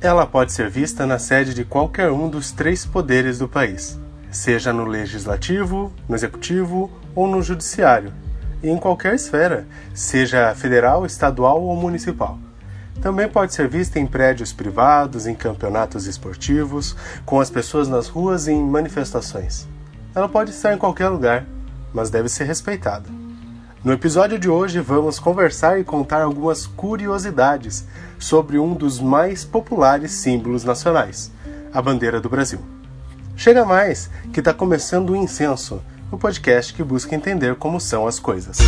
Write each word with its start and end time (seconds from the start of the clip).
Ela 0.00 0.24
pode 0.24 0.52
ser 0.52 0.70
vista 0.70 1.04
na 1.04 1.18
sede 1.18 1.52
de 1.52 1.64
qualquer 1.64 2.12
um 2.12 2.28
dos 2.28 2.52
três 2.52 2.86
poderes 2.86 3.40
do 3.40 3.48
país, 3.48 3.98
seja 4.30 4.72
no 4.72 4.84
legislativo, 4.84 5.92
no 6.08 6.14
executivo 6.14 6.88
ou 7.16 7.26
no 7.26 7.42
judiciário, 7.42 8.12
e 8.62 8.70
em 8.70 8.78
qualquer 8.78 9.14
esfera, 9.14 9.66
seja 9.92 10.54
federal, 10.54 11.04
estadual 11.04 11.60
ou 11.60 11.74
municipal. 11.74 12.38
Também 13.02 13.28
pode 13.28 13.52
ser 13.52 13.66
vista 13.66 13.98
em 13.98 14.06
prédios 14.06 14.52
privados, 14.52 15.26
em 15.26 15.34
campeonatos 15.34 16.06
esportivos, 16.06 16.94
com 17.26 17.40
as 17.40 17.50
pessoas 17.50 17.88
nas 17.88 18.06
ruas 18.06 18.46
e 18.46 18.52
em 18.52 18.62
manifestações. 18.62 19.66
Ela 20.14 20.28
pode 20.28 20.50
estar 20.50 20.72
em 20.72 20.78
qualquer 20.78 21.08
lugar, 21.08 21.44
mas 21.92 22.08
deve 22.08 22.28
ser 22.28 22.44
respeitada. 22.44 23.17
No 23.84 23.92
episódio 23.92 24.40
de 24.40 24.50
hoje, 24.50 24.80
vamos 24.80 25.20
conversar 25.20 25.78
e 25.78 25.84
contar 25.84 26.20
algumas 26.20 26.66
curiosidades 26.66 27.86
sobre 28.18 28.58
um 28.58 28.74
dos 28.74 28.98
mais 28.98 29.44
populares 29.44 30.10
símbolos 30.10 30.64
nacionais, 30.64 31.30
a 31.72 31.80
bandeira 31.80 32.20
do 32.20 32.28
Brasil. 32.28 32.58
Chega 33.36 33.64
mais, 33.64 34.10
que 34.32 34.40
está 34.40 34.52
começando 34.52 35.10
o 35.10 35.16
Incenso, 35.16 35.80
o 36.10 36.18
podcast 36.18 36.74
que 36.74 36.82
busca 36.82 37.14
entender 37.14 37.54
como 37.54 37.80
são 37.80 38.04
as 38.04 38.18
coisas. 38.18 38.58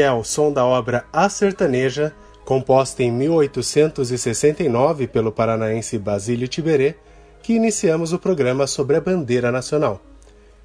É 0.00 0.06
ao 0.06 0.24
som 0.24 0.52
da 0.52 0.64
obra 0.64 1.04
A 1.12 1.28
Sertaneja, 1.28 2.12
composta 2.44 3.02
em 3.02 3.12
1869 3.12 5.06
pelo 5.06 5.30
paranaense 5.30 5.98
Basílio 5.98 6.48
Tiberê, 6.48 6.94
que 7.42 7.52
iniciamos 7.52 8.12
o 8.12 8.18
programa 8.18 8.66
sobre 8.66 8.96
a 8.96 9.00
bandeira 9.00 9.52
nacional. 9.52 10.02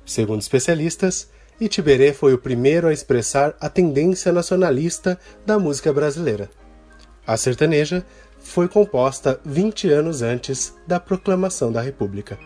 Segundo 0.06 0.42
especialistas, 0.42 1.30
Itiberê 1.60 2.14
foi 2.14 2.34
o 2.34 2.38
primeiro 2.38 2.88
a 2.88 2.94
expressar 2.94 3.56
a 3.60 3.70
tendência 3.70 4.32
nacionalista 4.32 5.20
da 5.46 5.60
música 5.60 5.94
brasileira. 5.94 6.50
A 7.26 7.38
sertaneja 7.38 8.06
foi 8.40 8.68
composta 8.68 9.40
20 9.46 9.90
anos 9.90 10.22
antes 10.22 10.74
da 10.86 11.00
proclamação 11.00 11.72
da 11.72 11.82
República. 11.82 12.38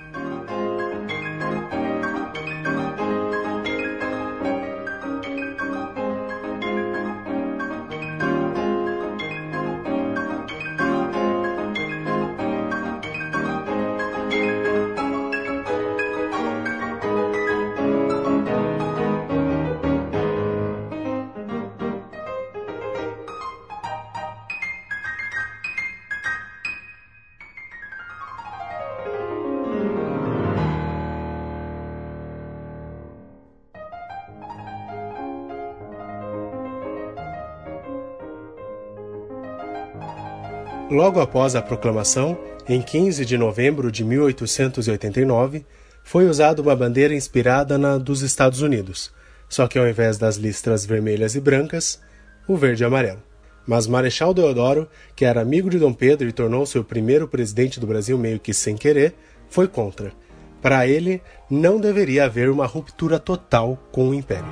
Logo 41.08 41.22
após 41.22 41.56
a 41.56 41.62
proclamação, 41.62 42.38
em 42.68 42.82
15 42.82 43.26
de 43.26 43.38
novembro 43.38 43.90
de 43.90 44.04
1889, 44.04 45.66
foi 46.04 46.28
usada 46.28 46.62
uma 46.62 46.76
bandeira 46.76 47.16
inspirada 47.16 47.78
na 47.78 47.98
dos 47.98 48.22
Estados 48.22 48.62
Unidos, 48.62 49.10
só 49.48 49.70
que 49.70 49.80
ao 49.80 49.88
invés 49.88 50.18
das 50.18 50.36
listras 50.36 50.86
vermelhas 50.86 51.34
e 51.34 51.40
brancas, 51.40 52.02
o 52.46 52.58
verde 52.58 52.84
e 52.84 52.86
amarelo. 52.86 53.24
Mas 53.66 53.88
Marechal 53.88 54.34
Deodoro, 54.34 54.90
que 55.16 55.24
era 55.24 55.40
amigo 55.40 55.70
de 55.70 55.80
Dom 55.80 55.94
Pedro 55.94 56.28
e 56.28 56.34
tornou-se 56.34 56.78
o 56.78 56.84
primeiro 56.84 57.26
presidente 57.26 57.80
do 57.80 57.88
Brasil 57.88 58.18
meio 58.18 58.38
que 58.38 58.54
sem 58.54 58.76
querer, 58.76 59.16
foi 59.50 59.66
contra. 59.66 60.12
Para 60.62 60.86
ele, 60.86 61.22
não 61.50 61.80
deveria 61.80 62.26
haver 62.26 62.50
uma 62.50 62.66
ruptura 62.66 63.18
total 63.18 63.82
com 63.94 64.10
o 64.10 64.14
Império. 64.14 64.44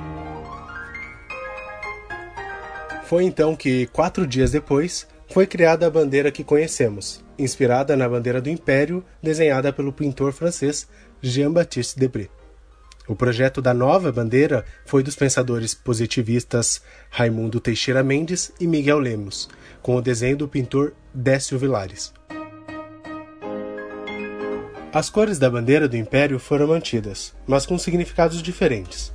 Foi 3.04 3.24
então 3.24 3.54
que, 3.54 3.86
quatro 3.88 4.26
dias 4.26 4.52
depois, 4.52 5.06
foi 5.28 5.46
criada 5.46 5.86
a 5.86 5.90
bandeira 5.90 6.30
que 6.30 6.44
conhecemos, 6.44 7.24
inspirada 7.38 7.96
na 7.96 8.08
bandeira 8.08 8.40
do 8.40 8.48
Império 8.48 9.04
desenhada 9.22 9.72
pelo 9.72 9.92
pintor 9.92 10.32
francês 10.32 10.88
Jean-Baptiste 11.20 11.98
Debré. 11.98 12.28
O 13.08 13.14
projeto 13.14 13.62
da 13.62 13.72
nova 13.72 14.10
bandeira 14.10 14.64
foi 14.84 15.02
dos 15.02 15.14
pensadores 15.14 15.74
positivistas 15.74 16.82
Raimundo 17.08 17.60
Teixeira 17.60 18.02
Mendes 18.02 18.52
e 18.60 18.66
Miguel 18.66 18.98
Lemos, 18.98 19.48
com 19.80 19.94
o 19.94 20.02
desenho 20.02 20.36
do 20.36 20.48
pintor 20.48 20.92
Décio 21.14 21.58
Vilares. 21.58 22.12
As 24.92 25.10
cores 25.10 25.38
da 25.38 25.50
bandeira 25.50 25.86
do 25.86 25.96
Império 25.96 26.38
foram 26.38 26.68
mantidas, 26.68 27.34
mas 27.46 27.66
com 27.66 27.78
significados 27.78 28.42
diferentes. 28.42 29.12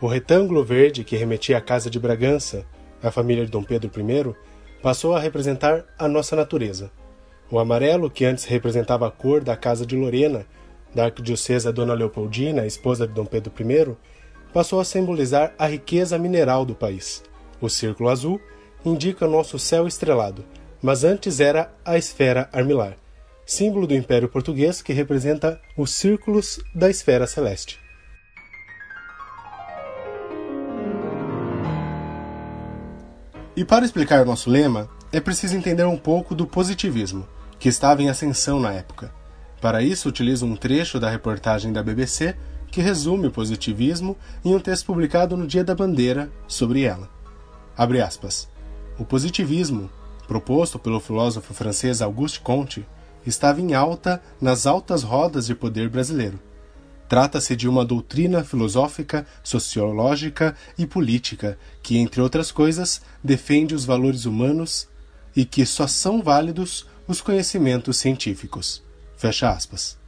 O 0.00 0.06
retângulo 0.06 0.64
verde, 0.64 1.04
que 1.04 1.16
remetia 1.16 1.58
à 1.58 1.60
Casa 1.60 1.90
de 1.90 1.98
Bragança, 1.98 2.64
a 3.02 3.10
família 3.10 3.44
de 3.44 3.50
Dom 3.50 3.62
Pedro 3.62 3.90
I, 3.94 4.34
passou 4.84 5.16
a 5.16 5.18
representar 5.18 5.86
a 5.98 6.06
nossa 6.06 6.36
natureza. 6.36 6.90
O 7.50 7.58
amarelo, 7.58 8.10
que 8.10 8.26
antes 8.26 8.44
representava 8.44 9.08
a 9.08 9.10
cor 9.10 9.42
da 9.42 9.56
casa 9.56 9.86
de 9.86 9.96
Lorena, 9.96 10.44
da 10.94 11.06
arquidiocesa 11.06 11.72
Dona 11.72 11.94
Leopoldina, 11.94 12.66
esposa 12.66 13.06
de 13.06 13.14
Dom 13.14 13.24
Pedro 13.24 13.50
I, 13.58 13.96
passou 14.52 14.78
a 14.78 14.84
simbolizar 14.84 15.54
a 15.58 15.66
riqueza 15.66 16.18
mineral 16.18 16.66
do 16.66 16.74
país. 16.74 17.22
O 17.62 17.70
círculo 17.70 18.10
azul 18.10 18.38
indica 18.84 19.26
nosso 19.26 19.58
céu 19.58 19.86
estrelado, 19.86 20.44
mas 20.82 21.02
antes 21.02 21.40
era 21.40 21.72
a 21.82 21.96
esfera 21.96 22.50
armilar, 22.52 22.98
símbolo 23.46 23.86
do 23.86 23.94
Império 23.94 24.28
Português 24.28 24.82
que 24.82 24.92
representa 24.92 25.58
os 25.78 25.92
círculos 25.92 26.60
da 26.74 26.90
esfera 26.90 27.26
celeste. 27.26 27.80
E 33.56 33.64
para 33.64 33.84
explicar 33.84 34.20
o 34.20 34.24
nosso 34.24 34.50
lema, 34.50 34.88
é 35.12 35.20
preciso 35.20 35.56
entender 35.56 35.84
um 35.84 35.96
pouco 35.96 36.34
do 36.34 36.44
positivismo, 36.44 37.24
que 37.56 37.68
estava 37.68 38.02
em 38.02 38.08
ascensão 38.08 38.58
na 38.58 38.72
época. 38.72 39.14
Para 39.60 39.80
isso, 39.80 40.08
utilizo 40.08 40.44
um 40.44 40.56
trecho 40.56 40.98
da 40.98 41.08
reportagem 41.08 41.72
da 41.72 41.80
BBC 41.80 42.34
que 42.66 42.80
resume 42.80 43.28
o 43.28 43.30
positivismo 43.30 44.16
em 44.44 44.52
um 44.56 44.58
texto 44.58 44.86
publicado 44.86 45.36
no 45.36 45.46
Dia 45.46 45.62
da 45.62 45.72
Bandeira 45.72 46.32
sobre 46.48 46.82
ela. 46.82 47.08
Abre 47.76 48.00
aspas. 48.00 48.48
O 48.98 49.04
positivismo, 49.04 49.88
proposto 50.26 50.76
pelo 50.76 50.98
filósofo 50.98 51.54
francês 51.54 52.02
Auguste 52.02 52.40
Comte, 52.40 52.84
estava 53.24 53.60
em 53.60 53.72
alta 53.72 54.20
nas 54.40 54.66
altas 54.66 55.04
rodas 55.04 55.46
de 55.46 55.54
poder 55.54 55.88
brasileiro 55.88 56.40
Trata-se 57.08 57.54
de 57.54 57.68
uma 57.68 57.84
doutrina 57.84 58.42
filosófica, 58.42 59.26
sociológica 59.42 60.56
e 60.78 60.86
política 60.86 61.58
que, 61.82 61.98
entre 61.98 62.20
outras 62.20 62.50
coisas, 62.50 63.02
defende 63.22 63.74
os 63.74 63.84
valores 63.84 64.24
humanos 64.24 64.88
e 65.36 65.44
que 65.44 65.66
só 65.66 65.86
são 65.86 66.22
válidos 66.22 66.86
os 67.06 67.20
conhecimentos 67.20 67.98
científicos. 67.98 68.82
Fecha 69.16 69.50
aspas. 69.50 69.98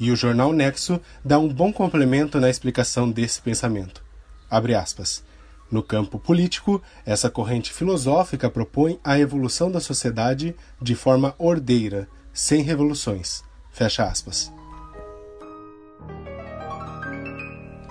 E 0.00 0.10
o 0.10 0.16
jornal 0.16 0.52
Nexo 0.52 1.00
dá 1.24 1.38
um 1.38 1.48
bom 1.48 1.72
complemento 1.72 2.40
na 2.40 2.48
explicação 2.48 3.10
desse 3.10 3.40
pensamento. 3.40 4.02
Abre 4.50 4.74
aspas. 4.74 5.22
No 5.70 5.82
campo 5.82 6.18
político, 6.18 6.82
essa 7.06 7.30
corrente 7.30 7.72
filosófica 7.72 8.50
propõe 8.50 8.98
a 9.02 9.18
evolução 9.18 9.70
da 9.70 9.80
sociedade 9.80 10.54
de 10.80 10.94
forma 10.94 11.34
ordeira, 11.38 12.08
sem 12.32 12.62
revoluções. 12.62 13.42
Fecha 13.70 14.04
aspas. 14.04 14.52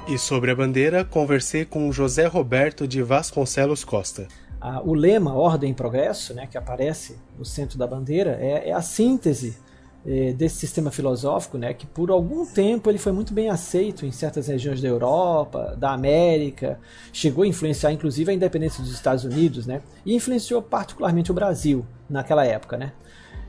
E 0.08 0.18
sobre 0.18 0.52
a 0.52 0.56
bandeira, 0.56 1.06
conversei 1.06 1.64
com 1.64 1.92
José 1.92 2.26
Roberto 2.26 2.88
de 2.88 3.02
Vasconcelos 3.04 3.84
Costa. 3.84 4.28
Ah, 4.60 4.82
o 4.84 4.94
lema 4.94 5.34
Ordem 5.34 5.72
e 5.72 5.74
Progresso, 5.74 6.34
né, 6.34 6.48
que 6.48 6.58
aparece 6.58 7.18
no 7.38 7.46
centro 7.46 7.78
da 7.78 7.88
bandeira, 7.88 8.38
é, 8.42 8.70
é 8.70 8.74
a 8.74 8.82
síntese 8.82 9.58
é, 10.06 10.34
desse 10.34 10.56
sistema 10.56 10.92
filosófico, 10.92 11.58
né, 11.58 11.74
que 11.74 11.86
por 11.86 12.10
algum 12.10 12.46
tempo 12.46 12.90
ele 12.90 12.98
foi 12.98 13.12
muito 13.12 13.34
bem 13.34 13.50
aceito 13.50 14.06
em 14.06 14.12
certas 14.12 14.48
regiões 14.48 14.82
da 14.82 14.88
Europa, 14.88 15.76
da 15.78 15.94
América, 15.94 16.80
chegou 17.14 17.44
a 17.44 17.48
influenciar 17.48 17.92
inclusive 17.92 18.32
a 18.32 18.34
independência 18.34 18.84
dos 18.84 18.92
Estados 18.92 19.24
Unidos, 19.24 19.66
né, 19.68 19.82
e 20.06 20.16
influenciou 20.16 20.62
particularmente 20.62 21.32
o 21.32 21.34
Brasil 21.34 21.86
naquela 22.10 22.46
época, 22.46 22.76
né. 22.76 22.92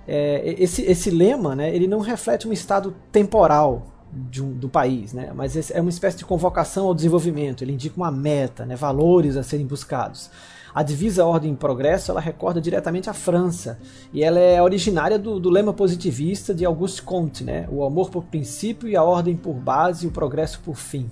é, 0.06 0.54
esse, 0.58 0.82
esse 0.82 1.10
lema, 1.10 1.56
né, 1.56 1.74
ele 1.74 1.88
não 1.88 2.00
reflete 2.00 2.46
um 2.46 2.52
estado 2.52 2.94
temporal 3.10 3.91
um, 4.40 4.52
do 4.52 4.68
país, 4.68 5.12
né, 5.12 5.32
mas 5.34 5.70
é 5.70 5.80
uma 5.80 5.90
espécie 5.90 6.18
de 6.18 6.24
convocação 6.24 6.86
ao 6.86 6.94
desenvolvimento. 6.94 7.62
Ele 7.62 7.72
indica 7.72 7.96
uma 7.96 8.10
meta, 8.10 8.66
né, 8.66 8.76
valores 8.76 9.36
a 9.36 9.42
serem 9.42 9.66
buscados. 9.66 10.30
A 10.74 10.82
divisa 10.82 11.26
Ordem 11.26 11.52
e 11.52 11.56
Progresso 11.56 12.10
ela 12.10 12.20
recorda 12.20 12.58
diretamente 12.58 13.10
a 13.10 13.12
França 13.12 13.78
e 14.10 14.24
ela 14.24 14.38
é 14.38 14.62
originária 14.62 15.18
do, 15.18 15.38
do 15.38 15.50
lema 15.50 15.72
positivista 15.72 16.54
de 16.54 16.64
Auguste 16.64 17.02
Comte, 17.02 17.44
né? 17.44 17.68
o 17.70 17.84
amor 17.84 18.08
por 18.08 18.24
princípio 18.24 18.88
e 18.88 18.96
a 18.96 19.02
ordem 19.02 19.36
por 19.36 19.52
base 19.52 20.06
e 20.06 20.08
o 20.08 20.10
progresso 20.10 20.60
por 20.60 20.76
fim. 20.76 21.10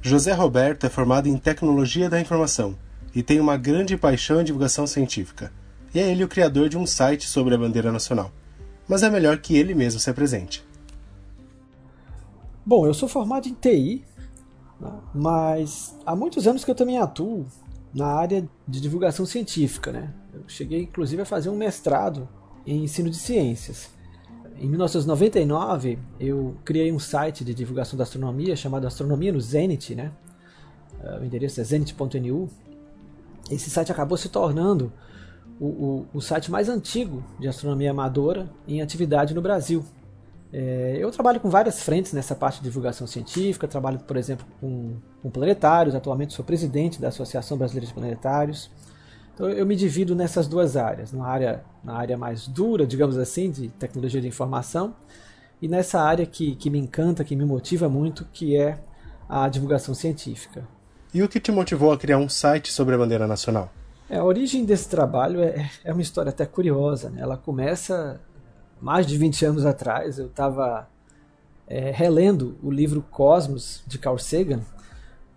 José 0.00 0.32
Roberto 0.32 0.86
é 0.86 0.88
formado 0.88 1.28
em 1.28 1.36
Tecnologia 1.36 2.08
da 2.08 2.20
Informação 2.20 2.76
e 3.12 3.20
tem 3.20 3.40
uma 3.40 3.56
grande 3.56 3.96
paixão 3.96 4.40
em 4.40 4.44
divulgação 4.44 4.86
científica. 4.86 5.52
E 5.92 5.98
é 5.98 6.08
ele 6.08 6.22
o 6.22 6.28
criador 6.28 6.68
de 6.68 6.78
um 6.78 6.86
site 6.86 7.26
sobre 7.26 7.56
a 7.56 7.58
bandeira 7.58 7.90
nacional. 7.90 8.30
Mas 8.88 9.02
é 9.02 9.10
melhor 9.10 9.38
que 9.38 9.56
ele 9.56 9.74
mesmo 9.74 10.00
se 10.00 10.08
apresente. 10.08 10.64
Bom, 12.64 12.86
eu 12.86 12.94
sou 12.94 13.08
formado 13.08 13.48
em 13.48 13.54
TI 13.54 14.04
mas 15.14 15.96
há 16.06 16.14
muitos 16.14 16.46
anos 16.46 16.64
que 16.64 16.70
eu 16.70 16.74
também 16.74 16.98
atuo 16.98 17.46
na 17.92 18.06
área 18.06 18.48
de 18.66 18.80
divulgação 18.80 19.26
científica. 19.26 19.90
Né? 19.90 20.14
Eu 20.32 20.44
cheguei 20.46 20.82
inclusive 20.82 21.22
a 21.22 21.24
fazer 21.24 21.48
um 21.50 21.56
mestrado 21.56 22.28
em 22.66 22.84
ensino 22.84 23.10
de 23.10 23.16
ciências. 23.16 23.90
Em 24.60 24.68
1999, 24.68 25.98
eu 26.18 26.56
criei 26.64 26.92
um 26.92 26.98
site 26.98 27.44
de 27.44 27.54
divulgação 27.54 27.96
da 27.96 28.02
astronomia 28.02 28.56
chamado 28.56 28.86
Astronomia 28.86 29.32
no 29.32 29.40
Zenit. 29.40 29.94
Né? 29.94 30.12
O 31.20 31.24
endereço 31.24 31.60
é 31.60 31.64
zenit.nu. 31.64 32.48
Esse 33.50 33.70
site 33.70 33.90
acabou 33.90 34.18
se 34.18 34.28
tornando 34.28 34.92
o, 35.60 35.66
o, 35.66 36.06
o 36.14 36.20
site 36.20 36.50
mais 36.50 36.68
antigo 36.68 37.24
de 37.38 37.48
astronomia 37.48 37.90
amadora 37.90 38.48
em 38.66 38.80
atividade 38.80 39.34
no 39.34 39.42
Brasil. 39.42 39.84
É, 40.52 40.96
eu 40.98 41.10
trabalho 41.10 41.40
com 41.40 41.50
várias 41.50 41.82
frentes 41.82 42.12
nessa 42.12 42.34
parte 42.34 42.58
de 42.58 42.64
divulgação 42.64 43.06
científica, 43.06 43.68
trabalho, 43.68 43.98
por 43.98 44.16
exemplo, 44.16 44.46
com, 44.60 44.96
com 45.22 45.30
planetários, 45.30 45.94
atualmente 45.94 46.32
sou 46.32 46.44
presidente 46.44 47.00
da 47.00 47.08
Associação 47.08 47.58
Brasileira 47.58 47.86
de 47.86 47.92
Planetários. 47.92 48.70
Então 49.34 49.48
eu 49.48 49.66
me 49.66 49.76
divido 49.76 50.16
nessas 50.16 50.48
duas 50.48 50.76
áreas, 50.76 51.12
na 51.12 51.26
área, 51.26 51.64
na 51.84 51.94
área 51.94 52.16
mais 52.16 52.48
dura, 52.48 52.86
digamos 52.86 53.18
assim, 53.18 53.50
de 53.50 53.68
tecnologia 53.68 54.20
de 54.20 54.26
informação, 54.26 54.94
e 55.60 55.68
nessa 55.68 56.00
área 56.00 56.24
que, 56.24 56.56
que 56.56 56.70
me 56.70 56.78
encanta, 56.78 57.24
que 57.24 57.36
me 57.36 57.44
motiva 57.44 57.88
muito, 57.88 58.26
que 58.32 58.56
é 58.56 58.78
a 59.28 59.48
divulgação 59.48 59.94
científica. 59.94 60.66
E 61.12 61.22
o 61.22 61.28
que 61.28 61.40
te 61.40 61.52
motivou 61.52 61.92
a 61.92 61.98
criar 61.98 62.18
um 62.18 62.28
site 62.28 62.72
sobre 62.72 62.94
a 62.94 62.98
bandeira 62.98 63.26
nacional? 63.26 63.70
É, 64.10 64.16
a 64.16 64.24
origem 64.24 64.64
desse 64.64 64.88
trabalho 64.88 65.42
é, 65.42 65.70
é 65.84 65.92
uma 65.92 66.02
história 66.02 66.30
até 66.30 66.46
curiosa. 66.46 67.10
Né? 67.10 67.20
Ela 67.20 67.36
começa 67.36 68.20
mais 68.80 69.06
de 69.06 69.18
20 69.18 69.44
anos 69.44 69.66
atrás, 69.66 70.18
eu 70.18 70.26
estava 70.26 70.88
é, 71.66 71.90
relendo 71.90 72.56
o 72.62 72.70
livro 72.70 73.02
Cosmos, 73.10 73.82
de 73.86 73.98
Carl 73.98 74.18
Sagan, 74.18 74.60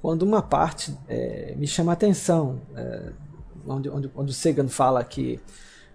quando 0.02 0.24
uma 0.24 0.42
parte 0.42 0.98
é, 1.08 1.54
me 1.58 1.68
chama 1.68 1.92
a 1.92 1.94
atenção, 1.94 2.62
é, 2.76 3.12
onde, 3.68 3.90
onde, 3.90 4.12
onde 4.16 4.32
o 4.32 4.34
Sagan 4.34 4.68
fala 4.68 5.04
que 5.04 5.40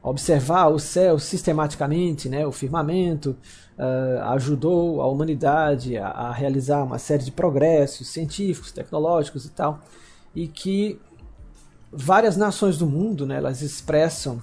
observar 0.03 0.69
o 0.69 0.79
céu 0.79 1.19
sistematicamente, 1.19 2.29
né, 2.29 2.47
o 2.47 2.53
firmamento, 2.53 3.37
uh, 3.77 4.23
ajudou 4.35 5.01
a 5.01 5.09
humanidade 5.09 5.99
a, 5.99 6.07
a, 6.07 6.33
realizar 6.33 6.85
uma 6.85 6.97
série 6.97 7.25
de 7.25 7.33
progressos 7.33 8.07
científicos, 8.09 8.71
tecnológicos 8.71 9.45
e 9.47 9.51
tal, 9.51 9.81
e 10.33 10.47
que 10.47 11.01
várias 11.97 12.37
nações 12.37 12.77
do 12.77 12.87
mundo, 12.87 13.27
né, 13.27 13.37
elas 13.37 13.63
expressam 13.63 14.43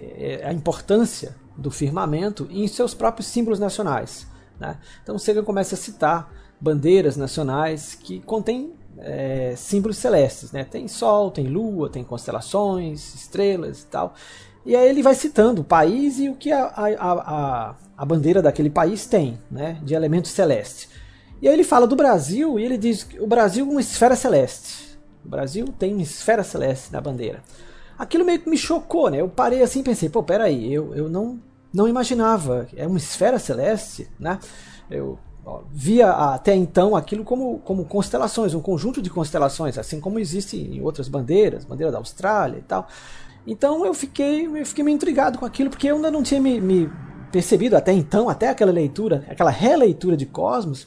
é, 0.00 0.42
a 0.44 0.52
importância 0.52 1.34
do 1.56 1.70
firmamento 1.70 2.46
em 2.50 2.68
seus 2.68 2.94
próprios 2.94 3.26
símbolos 3.28 3.58
nacionais. 3.58 4.26
Né? 4.60 4.76
Então 5.02 5.18
Sagan 5.18 5.42
começa 5.42 5.74
a 5.74 5.78
citar 5.78 6.32
bandeiras 6.60 7.16
nacionais 7.16 7.94
que 7.94 8.20
contêm 8.20 8.72
é, 8.98 9.54
símbolos 9.56 9.96
celestes. 9.96 10.52
Né? 10.52 10.64
Tem 10.64 10.86
sol, 10.86 11.30
tem 11.30 11.46
lua, 11.46 11.88
tem 11.88 12.04
constelações, 12.04 13.14
estrelas 13.14 13.82
e 13.82 13.86
tal. 13.86 14.14
E 14.64 14.74
aí 14.76 14.88
ele 14.88 15.02
vai 15.02 15.14
citando 15.14 15.62
o 15.62 15.64
país 15.64 16.18
e 16.18 16.28
o 16.28 16.34
que 16.34 16.52
a, 16.52 16.64
a, 16.66 16.86
a, 16.98 17.74
a 17.96 18.04
bandeira 18.04 18.42
daquele 18.42 18.70
país 18.70 19.06
tem 19.06 19.38
né? 19.50 19.80
de 19.82 19.94
elementos 19.94 20.30
celestes. 20.30 20.88
E 21.40 21.48
aí 21.48 21.54
ele 21.54 21.64
fala 21.64 21.86
do 21.86 21.96
Brasil 21.96 22.58
e 22.58 22.64
ele 22.64 22.76
diz 22.76 23.04
que 23.04 23.20
o 23.20 23.26
Brasil 23.26 23.66
é 23.66 23.70
uma 23.70 23.80
esfera 23.80 24.16
celeste. 24.16 24.85
O 25.26 25.28
Brasil 25.28 25.66
tem 25.78 26.00
esfera 26.00 26.42
celeste 26.42 26.92
na 26.92 27.00
bandeira 27.00 27.42
aquilo 27.98 28.24
meio 28.24 28.40
que 28.40 28.48
me 28.48 28.56
chocou, 28.56 29.10
né? 29.10 29.20
Eu 29.20 29.28
parei 29.28 29.62
assim 29.62 29.80
e 29.80 29.84
pensei, 29.84 30.08
pô, 30.08 30.22
peraí, 30.22 30.72
eu, 30.72 30.94
eu 30.94 31.08
não, 31.08 31.40
não 31.72 31.88
imaginava, 31.88 32.66
é 32.76 32.86
uma 32.86 32.98
esfera 32.98 33.38
celeste, 33.38 34.08
né? 34.18 34.38
Eu 34.90 35.18
ó, 35.44 35.62
via 35.70 36.10
até 36.10 36.54
então 36.54 36.94
aquilo 36.94 37.24
como, 37.24 37.58
como 37.60 37.84
constelações, 37.84 38.54
um 38.54 38.60
conjunto 38.60 39.00
de 39.00 39.10
constelações, 39.10 39.78
assim 39.78 40.00
como 40.00 40.18
existe 40.18 40.56
em 40.56 40.80
outras 40.82 41.08
bandeiras, 41.08 41.64
bandeira 41.64 41.92
da 41.92 41.98
Austrália 41.98 42.58
e 42.58 42.62
tal. 42.62 42.86
Então 43.46 43.86
eu 43.86 43.94
fiquei, 43.94 44.46
eu 44.46 44.66
fiquei 44.66 44.84
meio 44.84 44.94
intrigado 44.94 45.38
com 45.38 45.44
aquilo, 45.44 45.70
porque 45.70 45.86
eu 45.86 45.96
ainda 45.96 46.10
não 46.10 46.22
tinha 46.22 46.40
me, 46.40 46.60
me 46.60 46.90
percebido 47.30 47.76
até 47.76 47.92
então, 47.92 48.28
até 48.28 48.48
aquela 48.48 48.72
leitura, 48.72 49.24
aquela 49.28 49.50
releitura 49.50 50.16
de 50.16 50.26
Cosmos. 50.26 50.86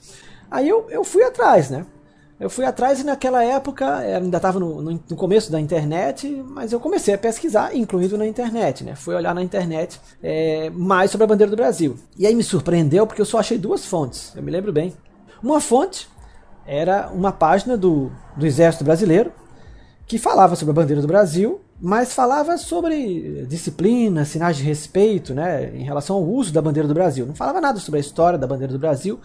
Aí 0.51 0.67
eu, 0.67 0.89
eu 0.89 1.03
fui 1.03 1.23
atrás, 1.23 1.69
né? 1.69 1.85
Eu 2.39 2.49
fui 2.49 2.63
atrás 2.63 3.01
e 3.01 3.03
naquela 3.03 3.43
época, 3.43 4.01
eh, 4.01 4.15
ainda 4.15 4.37
estava 4.37 4.61
no, 4.61 4.81
no, 4.81 4.91
no, 5.09 5.15
começo 5.17 5.51
da 5.51 5.59
internet, 5.59 6.41
mas 6.47 6.71
eu 6.71 6.79
comecei 6.79 7.13
a 7.13 7.17
pesquisar, 7.17 7.75
incluído 7.75 8.17
na 8.17 8.25
internet, 8.25 8.81
né? 8.81 8.95
Fui 8.95 9.13
olhar 9.13 9.35
na 9.35 9.43
internet 9.43 9.99
é, 10.23 10.69
mais 10.69 11.11
sobre 11.11 11.25
a 11.25 11.27
bandeira 11.27 11.49
do 11.49 11.57
Brasil. 11.57 11.97
E 12.17 12.25
aí 12.25 12.33
me 12.33 12.41
surpreendeu 12.41 13.05
porque 13.05 13.21
eu 13.21 13.25
só 13.25 13.39
achei 13.39 13.57
duas 13.57 13.85
fontes, 13.85 14.31
eu 14.37 14.41
me 14.41 14.51
lembro 14.51 14.71
bem. 14.71 14.93
Uma 15.43 15.59
fonte 15.59 16.07
era 16.65 17.09
uma 17.13 17.33
página 17.33 17.75
do, 17.75 18.09
do 18.37 18.45
Exército 18.45 18.85
Brasileiro 18.85 19.33
que 20.07 20.17
falava 20.17 20.55
sobre 20.55 20.71
a 20.71 20.75
bandeira 20.75 21.01
do 21.01 21.07
Brasil, 21.07 21.59
mas 21.77 22.13
falava 22.13 22.57
sobre 22.57 23.45
disciplina, 23.47 24.23
sinais 24.23 24.55
de 24.55 24.63
respeito, 24.63 25.33
né, 25.33 25.75
em 25.75 25.83
relação 25.83 26.15
ao 26.15 26.23
uso 26.23 26.53
da 26.53 26.61
bandeira 26.61 26.87
do 26.87 26.93
Brasil. 26.93 27.25
Não 27.25 27.35
falava 27.35 27.59
nada 27.59 27.79
sobre 27.79 27.97
a 27.97 28.01
história 28.01 28.39
da 28.39 28.47
bandeira 28.47 28.71
do 28.71 28.79
Brasil, 28.79 29.19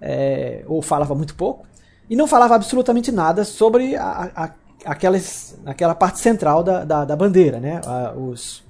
é, 0.00 0.64
ou 0.66 0.80
falava 0.80 1.14
muito 1.14 1.34
pouco 1.34 1.66
e 2.08 2.16
não 2.16 2.26
falava 2.26 2.54
absolutamente 2.54 3.10
nada 3.10 3.44
sobre 3.44 3.96
a, 3.96 4.30
a, 4.34 4.50
aquelas, 4.84 5.56
aquela 5.66 5.94
parte 5.94 6.20
central 6.20 6.62
da, 6.62 6.84
da, 6.84 7.04
da 7.04 7.16
bandeira, 7.16 7.58
né? 7.58 7.80
A, 7.84 8.12
os, 8.12 8.62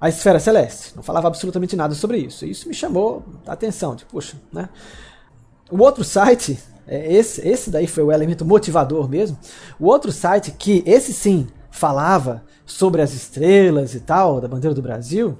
a 0.00 0.08
esfera 0.08 0.40
celeste. 0.40 0.94
Não 0.96 1.02
falava 1.02 1.28
absolutamente 1.28 1.76
nada 1.76 1.94
sobre 1.94 2.18
isso. 2.18 2.44
Isso 2.44 2.68
me 2.68 2.74
chamou 2.74 3.24
a 3.46 3.52
atenção. 3.52 3.94
Tipo, 3.94 4.12
puxa, 4.12 4.36
né? 4.52 4.68
O 5.70 5.80
outro 5.82 6.04
site, 6.04 6.58
é, 6.86 7.12
esse, 7.12 7.46
esse 7.46 7.70
daí 7.70 7.86
foi 7.86 8.02
o 8.02 8.12
elemento 8.12 8.44
motivador 8.44 9.08
mesmo. 9.08 9.38
O 9.78 9.86
outro 9.86 10.12
site 10.12 10.50
que 10.50 10.82
esse 10.84 11.12
sim 11.12 11.46
falava 11.70 12.44
sobre 12.66 13.02
as 13.02 13.12
estrelas 13.12 13.94
e 13.94 14.00
tal 14.00 14.40
da 14.40 14.48
bandeira 14.48 14.74
do 14.74 14.82
Brasil 14.82 15.38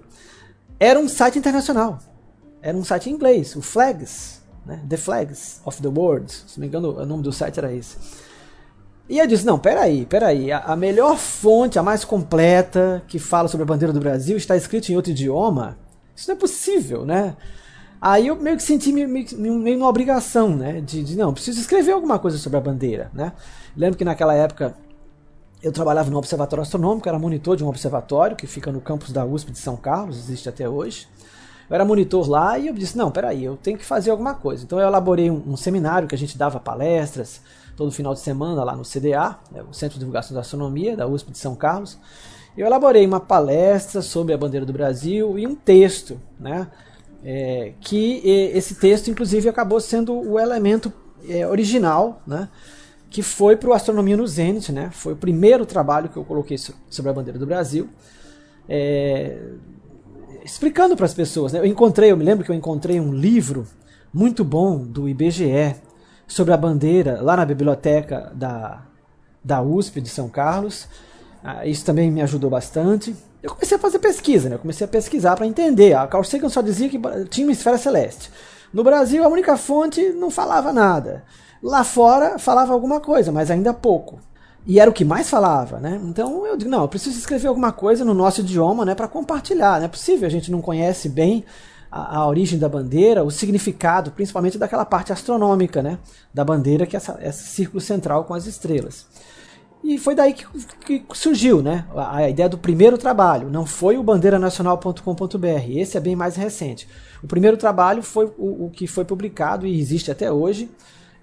era 0.78 0.98
um 0.98 1.08
site 1.08 1.38
internacional. 1.38 1.98
Era 2.62 2.76
um 2.76 2.84
site 2.84 3.10
em 3.10 3.12
inglês, 3.12 3.54
o 3.56 3.62
Flags 3.62 4.33
né? 4.64 4.80
The 4.88 4.96
Flags 4.96 5.60
of 5.64 5.80
the 5.80 5.88
World, 5.88 6.32
se 6.32 6.58
não 6.58 6.62
me 6.62 6.66
engano 6.68 7.00
o 7.00 7.06
nome 7.06 7.22
do 7.22 7.32
site 7.32 7.58
era 7.58 7.72
esse. 7.72 7.96
E 9.08 9.18
eu 9.18 9.26
disse, 9.26 9.44
não, 9.44 9.58
peraí, 9.58 10.06
peraí, 10.06 10.50
a, 10.50 10.60
a 10.60 10.76
melhor 10.76 11.18
fonte, 11.18 11.78
a 11.78 11.82
mais 11.82 12.04
completa, 12.04 13.02
que 13.06 13.18
fala 13.18 13.48
sobre 13.48 13.64
a 13.64 13.66
bandeira 13.66 13.92
do 13.92 14.00
Brasil, 14.00 14.36
está 14.36 14.56
escrita 14.56 14.90
em 14.90 14.96
outro 14.96 15.12
idioma? 15.12 15.76
Isso 16.16 16.28
não 16.28 16.36
é 16.36 16.38
possível, 16.38 17.04
né? 17.04 17.36
Aí 18.00 18.28
eu 18.28 18.36
meio 18.36 18.56
que 18.56 18.62
senti 18.62 18.92
meio, 18.92 19.08
meio 19.08 19.78
uma 19.78 19.88
obrigação, 19.88 20.56
né? 20.56 20.80
De, 20.80 21.02
de, 21.02 21.16
não, 21.16 21.34
preciso 21.34 21.60
escrever 21.60 21.92
alguma 21.92 22.18
coisa 22.18 22.38
sobre 22.38 22.58
a 22.58 22.60
bandeira, 22.60 23.10
né? 23.12 23.32
Lembro 23.76 23.98
que 23.98 24.04
naquela 24.04 24.34
época 24.34 24.74
eu 25.62 25.72
trabalhava 25.72 26.10
no 26.10 26.18
Observatório 26.18 26.62
Astronômico, 26.62 27.08
era 27.08 27.18
monitor 27.18 27.56
de 27.56 27.64
um 27.64 27.68
observatório 27.68 28.36
que 28.36 28.46
fica 28.46 28.70
no 28.70 28.80
campus 28.80 29.12
da 29.12 29.24
USP 29.24 29.52
de 29.52 29.58
São 29.58 29.76
Carlos, 29.76 30.18
existe 30.18 30.48
até 30.48 30.68
hoje. 30.68 31.08
Eu 31.68 31.74
era 31.74 31.84
monitor 31.84 32.28
lá 32.28 32.58
e 32.58 32.68
eu 32.68 32.74
disse, 32.74 32.96
não, 32.96 33.10
peraí, 33.10 33.44
eu 33.44 33.56
tenho 33.56 33.78
que 33.78 33.84
fazer 33.84 34.10
alguma 34.10 34.34
coisa. 34.34 34.64
Então 34.64 34.78
eu 34.78 34.86
elaborei 34.86 35.30
um, 35.30 35.42
um 35.46 35.56
seminário 35.56 36.06
que 36.06 36.14
a 36.14 36.18
gente 36.18 36.36
dava 36.36 36.60
palestras 36.60 37.40
todo 37.76 37.90
final 37.90 38.14
de 38.14 38.20
semana 38.20 38.62
lá 38.62 38.76
no 38.76 38.84
CDA, 38.84 39.38
né, 39.50 39.62
o 39.68 39.72
Centro 39.72 39.94
de 39.94 40.00
Divulgação 40.00 40.34
da 40.34 40.40
Astronomia, 40.40 40.96
da 40.96 41.06
USP 41.06 41.32
de 41.32 41.38
São 41.38 41.54
Carlos. 41.54 41.98
Eu 42.56 42.66
elaborei 42.66 43.04
uma 43.04 43.18
palestra 43.18 44.00
sobre 44.00 44.32
a 44.32 44.38
bandeira 44.38 44.64
do 44.64 44.72
Brasil 44.72 45.38
e 45.38 45.46
um 45.46 45.56
texto, 45.56 46.20
né? 46.38 46.68
É, 47.24 47.72
que 47.80 48.20
esse 48.54 48.76
texto, 48.76 49.10
inclusive, 49.10 49.48
acabou 49.48 49.80
sendo 49.80 50.14
o 50.14 50.38
elemento 50.38 50.92
é, 51.28 51.46
original, 51.46 52.22
né? 52.24 52.48
Que 53.10 53.22
foi 53.22 53.56
para 53.56 53.70
o 53.70 53.72
Astronomia 53.72 54.16
no 54.16 54.26
Zenit, 54.26 54.70
né? 54.70 54.90
Foi 54.92 55.14
o 55.14 55.16
primeiro 55.16 55.66
trabalho 55.66 56.08
que 56.08 56.16
eu 56.16 56.24
coloquei 56.24 56.56
sobre 56.56 57.10
a 57.10 57.12
bandeira 57.12 57.38
do 57.38 57.46
Brasil. 57.46 57.88
É, 58.68 59.36
explicando 60.44 60.96
para 60.96 61.06
as 61.06 61.14
pessoas. 61.14 61.52
Né? 61.52 61.60
Eu 61.60 61.66
encontrei, 61.66 62.12
eu 62.12 62.16
me 62.16 62.24
lembro 62.24 62.44
que 62.44 62.50
eu 62.50 62.54
encontrei 62.54 63.00
um 63.00 63.12
livro 63.12 63.66
muito 64.12 64.44
bom 64.44 64.78
do 64.78 65.08
IBGE 65.08 65.74
sobre 66.26 66.52
a 66.52 66.56
bandeira 66.56 67.20
lá 67.20 67.36
na 67.36 67.44
biblioteca 67.44 68.30
da, 68.34 68.82
da 69.42 69.62
USP 69.62 70.00
de 70.00 70.08
São 70.08 70.28
Carlos. 70.28 70.86
Ah, 71.42 71.66
isso 71.66 71.84
também 71.84 72.10
me 72.10 72.22
ajudou 72.22 72.50
bastante. 72.50 73.14
Eu 73.42 73.50
comecei 73.50 73.76
a 73.76 73.80
fazer 73.80 73.98
pesquisa, 73.98 74.48
né? 74.48 74.54
Eu 74.54 74.58
comecei 74.58 74.84
a 74.84 74.88
pesquisar 74.88 75.36
para 75.36 75.46
entender. 75.46 75.94
A 75.94 76.06
Carl 76.06 76.24
Sagan 76.24 76.48
só 76.48 76.62
dizia 76.62 76.88
que 76.88 76.98
tinha 77.28 77.46
uma 77.46 77.52
esfera 77.52 77.76
celeste. 77.76 78.30
No 78.72 78.82
Brasil, 78.82 79.22
a 79.22 79.28
única 79.28 79.56
fonte 79.56 80.00
não 80.10 80.30
falava 80.30 80.72
nada. 80.72 81.24
Lá 81.62 81.84
fora, 81.84 82.38
falava 82.38 82.72
alguma 82.72 83.00
coisa, 83.00 83.30
mas 83.30 83.50
ainda 83.50 83.74
pouco. 83.74 84.18
E 84.66 84.80
era 84.80 84.90
o 84.90 84.94
que 84.94 85.04
mais 85.04 85.28
falava, 85.28 85.78
né? 85.78 86.00
Então 86.04 86.46
eu 86.46 86.56
digo, 86.56 86.70
não, 86.70 86.82
eu 86.82 86.88
preciso 86.88 87.18
escrever 87.18 87.48
alguma 87.48 87.70
coisa 87.70 88.04
no 88.04 88.14
nosso 88.14 88.40
idioma, 88.40 88.84
né, 88.84 88.94
para 88.94 89.06
compartilhar. 89.06 89.78
Não 89.78 89.86
é 89.86 89.88
possível, 89.88 90.26
a 90.26 90.30
gente 90.30 90.50
não 90.50 90.62
conhece 90.62 91.08
bem 91.08 91.44
a, 91.90 92.18
a, 92.18 92.26
origem 92.26 92.58
da 92.58 92.68
bandeira, 92.68 93.22
o 93.22 93.30
significado, 93.30 94.10
principalmente 94.10 94.56
daquela 94.56 94.84
parte 94.86 95.12
astronômica, 95.12 95.82
né, 95.82 95.98
da 96.32 96.44
bandeira, 96.44 96.86
que 96.86 96.96
é 96.96 96.98
essa, 96.98 97.18
esse 97.22 97.44
círculo 97.44 97.80
central 97.80 98.24
com 98.24 98.32
as 98.32 98.46
estrelas. 98.46 99.06
E 99.82 99.98
foi 99.98 100.14
daí 100.14 100.32
que, 100.32 100.46
que 100.86 101.04
surgiu 101.12 101.62
né, 101.62 101.84
a, 101.94 102.16
a, 102.16 102.30
ideia 102.30 102.48
do 102.48 102.56
primeiro 102.56 102.96
trabalho. 102.96 103.50
Não 103.50 103.66
foi 103.66 103.98
o 103.98 104.02
bandeiranacional.com.br, 104.02 105.70
esse 105.76 105.98
é 105.98 106.00
bem 106.00 106.16
mais 106.16 106.36
recente. 106.36 106.88
O 107.22 107.26
primeiro 107.26 107.58
trabalho 107.58 108.02
foi 108.02 108.32
o, 108.38 108.64
o 108.64 108.70
que 108.70 108.86
foi 108.86 109.04
publicado 109.04 109.66
e 109.66 109.78
existe 109.78 110.10
até 110.10 110.32
hoje 110.32 110.70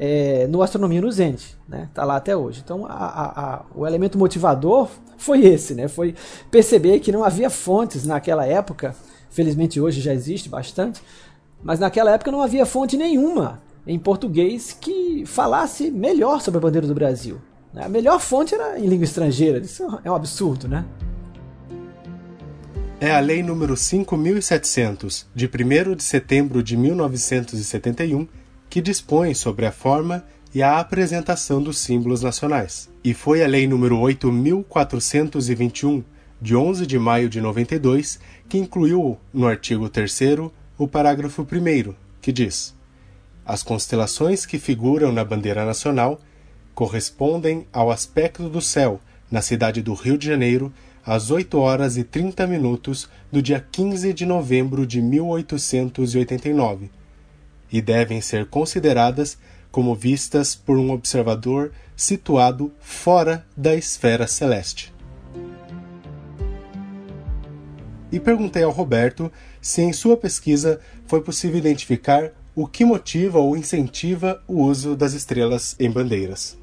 é, 0.03 0.48
no 0.48 0.63
Astronomia 0.63 1.00
no 1.00 1.12
Zenit, 1.12 1.55
né? 1.70 1.88
Tá 1.93 2.03
lá 2.03 2.15
até 2.15 2.36
hoje. 2.36 2.60
Então, 2.65 2.88
a, 2.88 2.89
a, 2.89 3.65
o 3.75 3.86
elemento 3.86 4.17
motivador 4.17 4.89
foi 5.15 5.46
esse, 5.46 5.75
né? 5.75 5.88
Foi 5.88 6.15
perceber 6.50 7.00
que 7.01 7.12
não 7.12 7.24
havia 7.24 7.51
fontes 7.51 8.03
naquela 8.03 8.43
época. 8.43 8.96
Felizmente 9.29 9.79
hoje 9.79 10.01
já 10.01 10.12
existe 10.12 10.50
bastante, 10.50 11.03
mas 11.62 11.79
naquela 11.79 12.10
época 12.10 12.31
não 12.31 12.41
havia 12.41 12.65
fonte 12.65 12.98
nenhuma 12.98 13.62
em 13.86 14.00
português 14.00 14.75
que 14.81 15.24
falasse 15.27 15.91
melhor 15.91 16.41
sobre 16.41 16.58
a 16.58 16.62
bandeira 16.62 16.88
do 16.88 16.96
Brasil. 16.96 17.39
A 17.75 17.88
melhor 17.88 18.20
fonte 18.20 18.55
era 18.55 18.79
em 18.79 18.88
língua 18.88 19.05
estrangeira. 19.05 19.60
Isso 19.60 19.84
é 20.03 20.10
um 20.10 20.15
absurdo, 20.15 20.67
né? 20.67 20.84
É 23.00 23.12
a 23.12 23.20
Lei 23.20 23.43
número 23.43 23.77
5700, 23.77 25.27
de 25.34 25.46
1 25.46 25.96
de 25.96 26.03
setembro 26.03 26.63
de 26.63 26.75
1971, 26.75 28.27
que 28.71 28.81
dispõe 28.81 29.33
sobre 29.33 29.65
a 29.65 29.71
forma 29.71 30.23
e 30.55 30.63
a 30.63 30.79
apresentação 30.79 31.61
dos 31.61 31.77
símbolos 31.77 32.21
nacionais. 32.21 32.89
E 33.03 33.13
foi 33.13 33.43
a 33.43 33.47
Lei 33.47 33.67
número 33.67 33.99
8421, 33.99 36.01
de 36.41 36.55
11 36.55 36.87
de 36.87 36.97
maio 36.97 37.27
de 37.27 37.41
92, 37.41 38.17
que 38.47 38.57
incluiu 38.57 39.17
no 39.33 39.45
artigo 39.45 39.89
3 39.89 40.19
o 40.77 40.87
parágrafo 40.87 41.41
1 41.41 41.93
que 42.21 42.31
diz: 42.31 42.73
As 43.45 43.61
constelações 43.61 44.45
que 44.45 44.57
figuram 44.57 45.11
na 45.11 45.25
bandeira 45.25 45.65
nacional 45.65 46.17
correspondem 46.73 47.67
ao 47.73 47.91
aspecto 47.91 48.47
do 48.47 48.61
céu 48.61 49.01
na 49.29 49.41
cidade 49.41 49.81
do 49.81 49.93
Rio 49.93 50.17
de 50.17 50.27
Janeiro 50.27 50.71
às 51.05 51.29
8 51.29 51.59
horas 51.59 51.97
e 51.97 52.05
30 52.05 52.47
minutos 52.47 53.09
do 53.29 53.41
dia 53.41 53.59
15 53.69 54.13
de 54.13 54.25
novembro 54.25 54.87
de 54.87 55.01
1889 55.01 57.00
e 57.71 57.81
devem 57.81 58.21
ser 58.21 58.47
consideradas 58.47 59.37
como 59.71 59.95
vistas 59.95 60.53
por 60.53 60.77
um 60.77 60.91
observador 60.91 61.71
situado 61.95 62.71
fora 62.79 63.45
da 63.55 63.73
esfera 63.75 64.27
celeste. 64.27 64.93
E 68.11 68.19
perguntei 68.19 68.63
ao 68.63 68.71
Roberto 68.71 69.31
se 69.61 69.81
em 69.81 69.93
sua 69.93 70.17
pesquisa 70.17 70.81
foi 71.05 71.21
possível 71.21 71.57
identificar 71.57 72.31
o 72.53 72.67
que 72.67 72.83
motiva 72.83 73.39
ou 73.39 73.55
incentiva 73.55 74.43
o 74.47 74.63
uso 74.63 74.95
das 74.95 75.13
estrelas 75.13 75.75
em 75.79 75.89
bandeiras. 75.89 76.57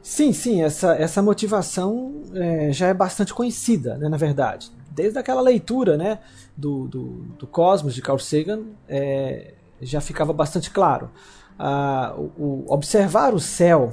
Sim, 0.00 0.32
sim, 0.32 0.62
essa, 0.62 0.94
essa 0.94 1.22
motivação 1.22 2.22
é, 2.34 2.72
já 2.72 2.88
é 2.88 2.94
bastante 2.94 3.32
conhecida, 3.32 3.96
né, 3.96 4.08
na 4.08 4.18
verdade. 4.18 4.70
Desde 4.90 5.18
aquela 5.18 5.40
leitura 5.40 5.96
né, 5.96 6.20
do, 6.56 6.86
do, 6.86 7.04
do 7.38 7.46
Cosmos 7.46 7.94
de 7.94 8.02
Carl 8.02 8.18
Sagan, 8.18 8.64
é, 8.86 9.54
já 9.84 10.00
ficava 10.00 10.32
bastante 10.32 10.70
claro. 10.70 11.10
Ah, 11.58 12.14
o, 12.16 12.32
o, 12.36 12.64
observar 12.68 13.34
o 13.34 13.40
céu 13.40 13.92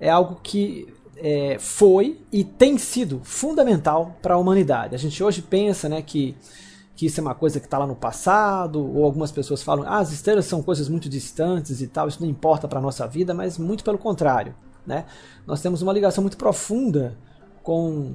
é 0.00 0.08
algo 0.08 0.40
que 0.42 0.86
é, 1.16 1.56
foi 1.58 2.20
e 2.32 2.44
tem 2.44 2.78
sido 2.78 3.20
fundamental 3.22 4.16
para 4.22 4.34
a 4.34 4.38
humanidade. 4.38 4.94
A 4.94 4.98
gente 4.98 5.22
hoje 5.22 5.42
pensa 5.42 5.88
né, 5.88 6.00
que, 6.00 6.36
que 6.94 7.06
isso 7.06 7.20
é 7.20 7.22
uma 7.22 7.34
coisa 7.34 7.60
que 7.60 7.66
está 7.66 7.78
lá 7.78 7.86
no 7.86 7.96
passado, 7.96 8.80
ou 8.96 9.04
algumas 9.04 9.32
pessoas 9.32 9.62
falam 9.62 9.84
ah, 9.86 9.98
as 9.98 10.12
estrelas 10.12 10.46
são 10.46 10.62
coisas 10.62 10.88
muito 10.88 11.08
distantes 11.08 11.80
e 11.80 11.86
tal, 11.86 12.08
isso 12.08 12.22
não 12.22 12.28
importa 12.28 12.68
para 12.68 12.78
a 12.78 12.82
nossa 12.82 13.06
vida, 13.06 13.34
mas 13.34 13.58
muito 13.58 13.84
pelo 13.84 13.98
contrário. 13.98 14.54
Né? 14.86 15.04
Nós 15.46 15.60
temos 15.60 15.82
uma 15.82 15.92
ligação 15.92 16.22
muito 16.22 16.38
profunda 16.38 17.18
com, 17.62 18.14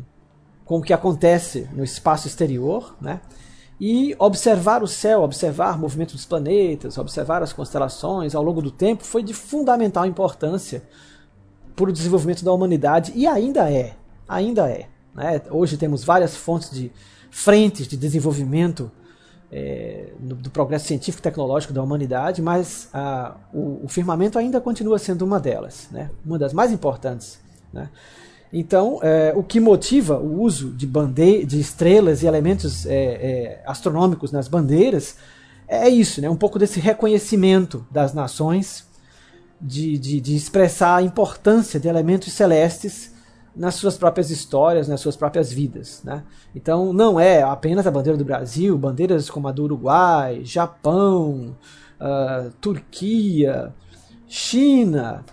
com 0.65 0.77
o 0.77 0.81
que 0.81 0.93
acontece 0.93 1.69
no 1.73 1.83
espaço 1.83 2.27
exterior, 2.27 2.95
né? 2.99 3.21
E 3.79 4.15
observar 4.19 4.83
o 4.83 4.87
céu, 4.87 5.21
observar 5.23 5.75
o 5.75 5.79
movimento 5.79 6.13
dos 6.13 6.25
planetas, 6.25 6.97
observar 6.97 7.41
as 7.41 7.51
constelações 7.51 8.35
ao 8.35 8.43
longo 8.43 8.61
do 8.61 8.71
tempo 8.71 9.03
foi 9.03 9.23
de 9.23 9.33
fundamental 9.33 10.05
importância 10.05 10.83
para 11.75 11.89
o 11.89 11.93
desenvolvimento 11.93 12.45
da 12.45 12.53
humanidade 12.53 13.11
e 13.15 13.25
ainda 13.25 13.71
é, 13.71 13.95
ainda 14.27 14.69
é. 14.69 14.87
Né? 15.13 15.41
Hoje 15.49 15.77
temos 15.77 16.03
várias 16.03 16.35
fontes 16.35 16.69
de 16.69 16.91
frentes 17.31 17.87
de 17.87 17.97
desenvolvimento 17.97 18.91
é, 19.51 20.11
do, 20.19 20.35
do, 20.35 20.49
progresso 20.49 20.87
científico 20.87 21.19
e 21.19 21.23
tecnológico 21.23 21.73
da 21.73 21.81
humanidade, 21.81 22.41
mas 22.41 22.89
a, 22.93 23.35
o, 23.53 23.85
o, 23.85 23.87
firmamento 23.87 24.39
ainda 24.39 24.59
continua 24.59 24.97
sendo 24.97 25.23
uma 25.23 25.39
delas, 25.39 25.87
né? 25.91 26.09
uma 26.25 26.39
das 26.39 26.53
mais 26.53 26.71
importantes. 26.71 27.39
Né? 27.71 27.89
Então, 28.55 28.99
é, 29.01 29.33
o 29.35 29.41
que 29.41 29.59
motiva 29.59 30.19
o 30.19 30.39
uso 30.43 30.69
de, 30.69 30.85
bande 30.85 31.43
de 31.43 31.59
estrelas 31.59 32.21
e 32.21 32.27
elementos 32.27 32.85
é, 32.85 32.93
é, 32.93 33.63
astronômicos 33.65 34.31
nas 34.31 34.47
bandeiras 34.47 35.15
é 35.67 35.89
isso, 35.89 36.21
né? 36.21 36.29
um 36.29 36.35
pouco 36.35 36.59
desse 36.59 36.79
reconhecimento 36.79 37.83
das 37.89 38.13
nações, 38.13 38.85
de, 39.59 39.97
de, 39.97 40.21
de 40.21 40.35
expressar 40.35 40.97
a 40.97 41.01
importância 41.01 41.79
de 41.79 41.87
elementos 41.87 42.31
celestes 42.31 43.11
nas 43.55 43.73
suas 43.73 43.97
próprias 43.97 44.29
histórias, 44.29 44.87
nas 44.87 45.01
suas 45.01 45.15
próprias 45.15 45.51
vidas. 45.51 46.01
Né? 46.03 46.23
Então 46.53 46.93
não 46.93 47.19
é 47.19 47.41
apenas 47.41 47.87
a 47.87 47.91
bandeira 47.91 48.17
do 48.17 48.25
Brasil, 48.25 48.77
bandeiras 48.77 49.31
como 49.31 49.47
a 49.47 49.51
do 49.51 49.63
Uruguai, 49.63 50.41
Japão, 50.43 51.55
uh, 51.99 52.51
Turquia, 52.61 53.73
China, 54.27 55.23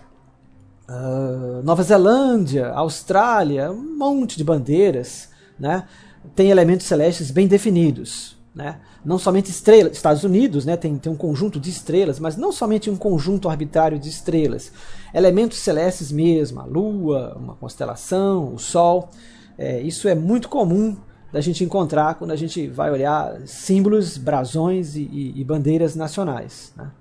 uh, 0.91 1.63
Nova 1.63 1.81
Zelândia, 1.83 2.69
Austrália, 2.69 3.71
um 3.71 3.97
monte 3.97 4.37
de 4.37 4.43
bandeiras, 4.43 5.29
né? 5.59 5.87
tem 6.35 6.49
elementos 6.49 6.85
celestes 6.85 7.31
bem 7.31 7.47
definidos. 7.47 8.37
Né? 8.53 8.81
Não 9.03 9.17
somente 9.17 9.49
estrelas, 9.49 9.93
Estados 9.93 10.25
Unidos 10.25 10.65
né, 10.65 10.75
tem, 10.75 10.97
tem 10.97 11.09
um 11.09 11.15
conjunto 11.15 11.57
de 11.57 11.69
estrelas, 11.69 12.19
mas 12.19 12.35
não 12.35 12.51
somente 12.51 12.89
um 12.89 12.97
conjunto 12.97 13.47
arbitrário 13.47 13.97
de 13.97 14.09
estrelas, 14.09 14.73
elementos 15.13 15.59
celestes 15.59 16.11
mesmo, 16.11 16.59
a 16.59 16.65
Lua, 16.65 17.37
uma 17.37 17.55
constelação, 17.55 18.53
o 18.53 18.59
Sol. 18.59 19.09
É, 19.57 19.79
isso 19.79 20.07
é 20.09 20.15
muito 20.15 20.49
comum 20.49 20.97
da 21.31 21.39
gente 21.39 21.63
encontrar 21.63 22.15
quando 22.15 22.31
a 22.31 22.35
gente 22.35 22.67
vai 22.67 22.91
olhar 22.91 23.39
símbolos, 23.45 24.17
brasões 24.17 24.97
e, 24.97 25.03
e, 25.03 25.39
e 25.39 25.43
bandeiras 25.45 25.95
nacionais. 25.95 26.73
Né? 26.75 26.91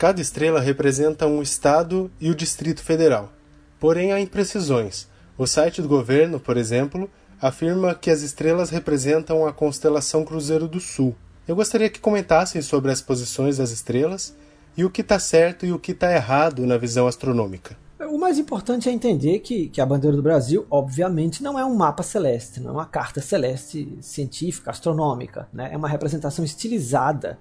Cada 0.00 0.22
estrela 0.22 0.62
representa 0.62 1.26
um 1.26 1.42
estado 1.42 2.10
e 2.18 2.30
o 2.30 2.34
Distrito 2.34 2.82
Federal. 2.82 3.30
Porém, 3.78 4.14
há 4.14 4.18
imprecisões. 4.18 5.06
O 5.36 5.46
site 5.46 5.82
do 5.82 5.88
governo, 5.88 6.40
por 6.40 6.56
exemplo, 6.56 7.06
afirma 7.38 7.94
que 7.94 8.10
as 8.10 8.22
estrelas 8.22 8.70
representam 8.70 9.46
a 9.46 9.52
constelação 9.52 10.24
Cruzeiro 10.24 10.66
do 10.66 10.80
Sul. 10.80 11.14
Eu 11.46 11.54
gostaria 11.54 11.90
que 11.90 12.00
comentassem 12.00 12.62
sobre 12.62 12.90
as 12.90 13.02
posições 13.02 13.58
das 13.58 13.72
estrelas 13.72 14.34
e 14.74 14.86
o 14.86 14.90
que 14.90 15.02
está 15.02 15.18
certo 15.18 15.66
e 15.66 15.72
o 15.72 15.78
que 15.78 15.92
está 15.92 16.10
errado 16.10 16.64
na 16.64 16.78
visão 16.78 17.06
astronômica. 17.06 17.76
O 18.10 18.16
mais 18.16 18.38
importante 18.38 18.88
é 18.88 18.92
entender 18.92 19.40
que, 19.40 19.68
que 19.68 19.82
a 19.82 19.86
bandeira 19.86 20.16
do 20.16 20.22
Brasil, 20.22 20.66
obviamente, 20.70 21.42
não 21.42 21.58
é 21.58 21.64
um 21.66 21.74
mapa 21.74 22.02
celeste, 22.02 22.58
não 22.58 22.70
é 22.70 22.72
uma 22.72 22.86
carta 22.86 23.20
celeste 23.20 23.98
científica, 24.00 24.70
astronômica. 24.70 25.46
Né? 25.52 25.68
É 25.74 25.76
uma 25.76 25.90
representação 25.90 26.42
estilizada 26.42 27.38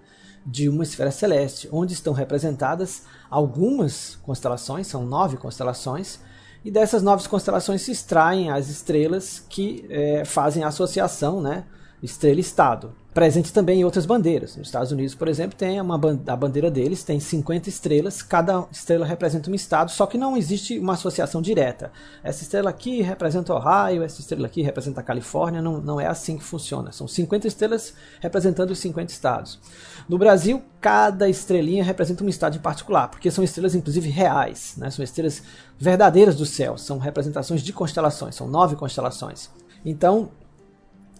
de 0.50 0.68
uma 0.68 0.84
esfera 0.84 1.12
celeste, 1.12 1.70
onde 1.72 1.94
estão 1.94 2.12
representadas 2.12 3.04
algumas 3.30 4.18
constelações, 4.24 4.88
são 4.88 5.06
nove 5.06 5.38
constelações, 5.38 6.20
e 6.66 6.72
dessas 6.72 7.04
nove 7.04 7.28
constelações 7.28 7.84
se 7.84 7.92
extraem 7.92 8.50
as 8.50 8.68
estrelas 8.68 9.46
que 9.48 9.86
é, 9.90 10.26
fazem 10.26 10.64
a 10.64 10.68
associação 10.68 11.40
né, 11.40 11.66
estrela-estado 12.02 12.94
presente 13.14 13.52
também 13.52 13.82
em 13.82 13.84
outras 13.84 14.06
bandeiras. 14.06 14.56
Nos 14.56 14.68
Estados 14.68 14.92
Unidos, 14.92 15.16
por 15.16 15.28
exemplo, 15.28 15.58
tem 15.58 15.82
uma, 15.82 16.00
a 16.28 16.36
bandeira 16.36 16.70
deles 16.70 17.04
tem 17.04 17.20
50 17.20 17.68
estrelas, 17.68 18.22
cada 18.22 18.66
estrela 18.72 19.06
representa 19.06 19.50
um 19.50 19.56
estado, 19.56 19.90
só 19.92 20.06
que 20.06 20.18
não 20.18 20.38
existe 20.38 20.78
uma 20.78 20.94
associação 20.94 21.42
direta. 21.42 21.92
Essa 22.24 22.44
estrela 22.44 22.70
aqui 22.70 23.02
representa 23.02 23.54
Ohio, 23.54 24.04
essa 24.04 24.22
estrela 24.22 24.46
aqui 24.46 24.62
representa 24.62 25.02
a 25.02 25.04
Califórnia, 25.04 25.62
não, 25.62 25.82
não 25.82 26.00
é 26.00 26.06
assim 26.06 26.38
que 26.38 26.44
funciona. 26.44 26.92
São 26.92 27.08
50 27.08 27.48
estrelas 27.48 27.94
representando 28.20 28.72
os 28.72 28.80
50 28.80 29.12
estados. 29.12 29.60
No 30.08 30.18
Brasil, 30.18 30.62
cada 30.80 31.28
estrelinha 31.28 31.84
representa 31.84 32.24
um 32.24 32.30
estado 32.30 32.58
em 32.58 32.62
particular, 32.62 33.10
porque 33.10 33.32
são 33.32 33.44
estrelas 33.44 33.74
inclusive 33.74 34.10
reais, 34.10 34.76
né? 34.78 34.90
são 34.92 35.04
estrelas 35.04 35.42
verdadeiras 35.78 36.36
do 36.36 36.46
céu, 36.46 36.78
são 36.78 37.00
representações 37.00 37.62
de 37.62 37.74
constelações, 37.74 38.36
são 38.36 38.48
nove 38.48 38.76
constelações. 38.76 39.50
Então, 39.84 40.30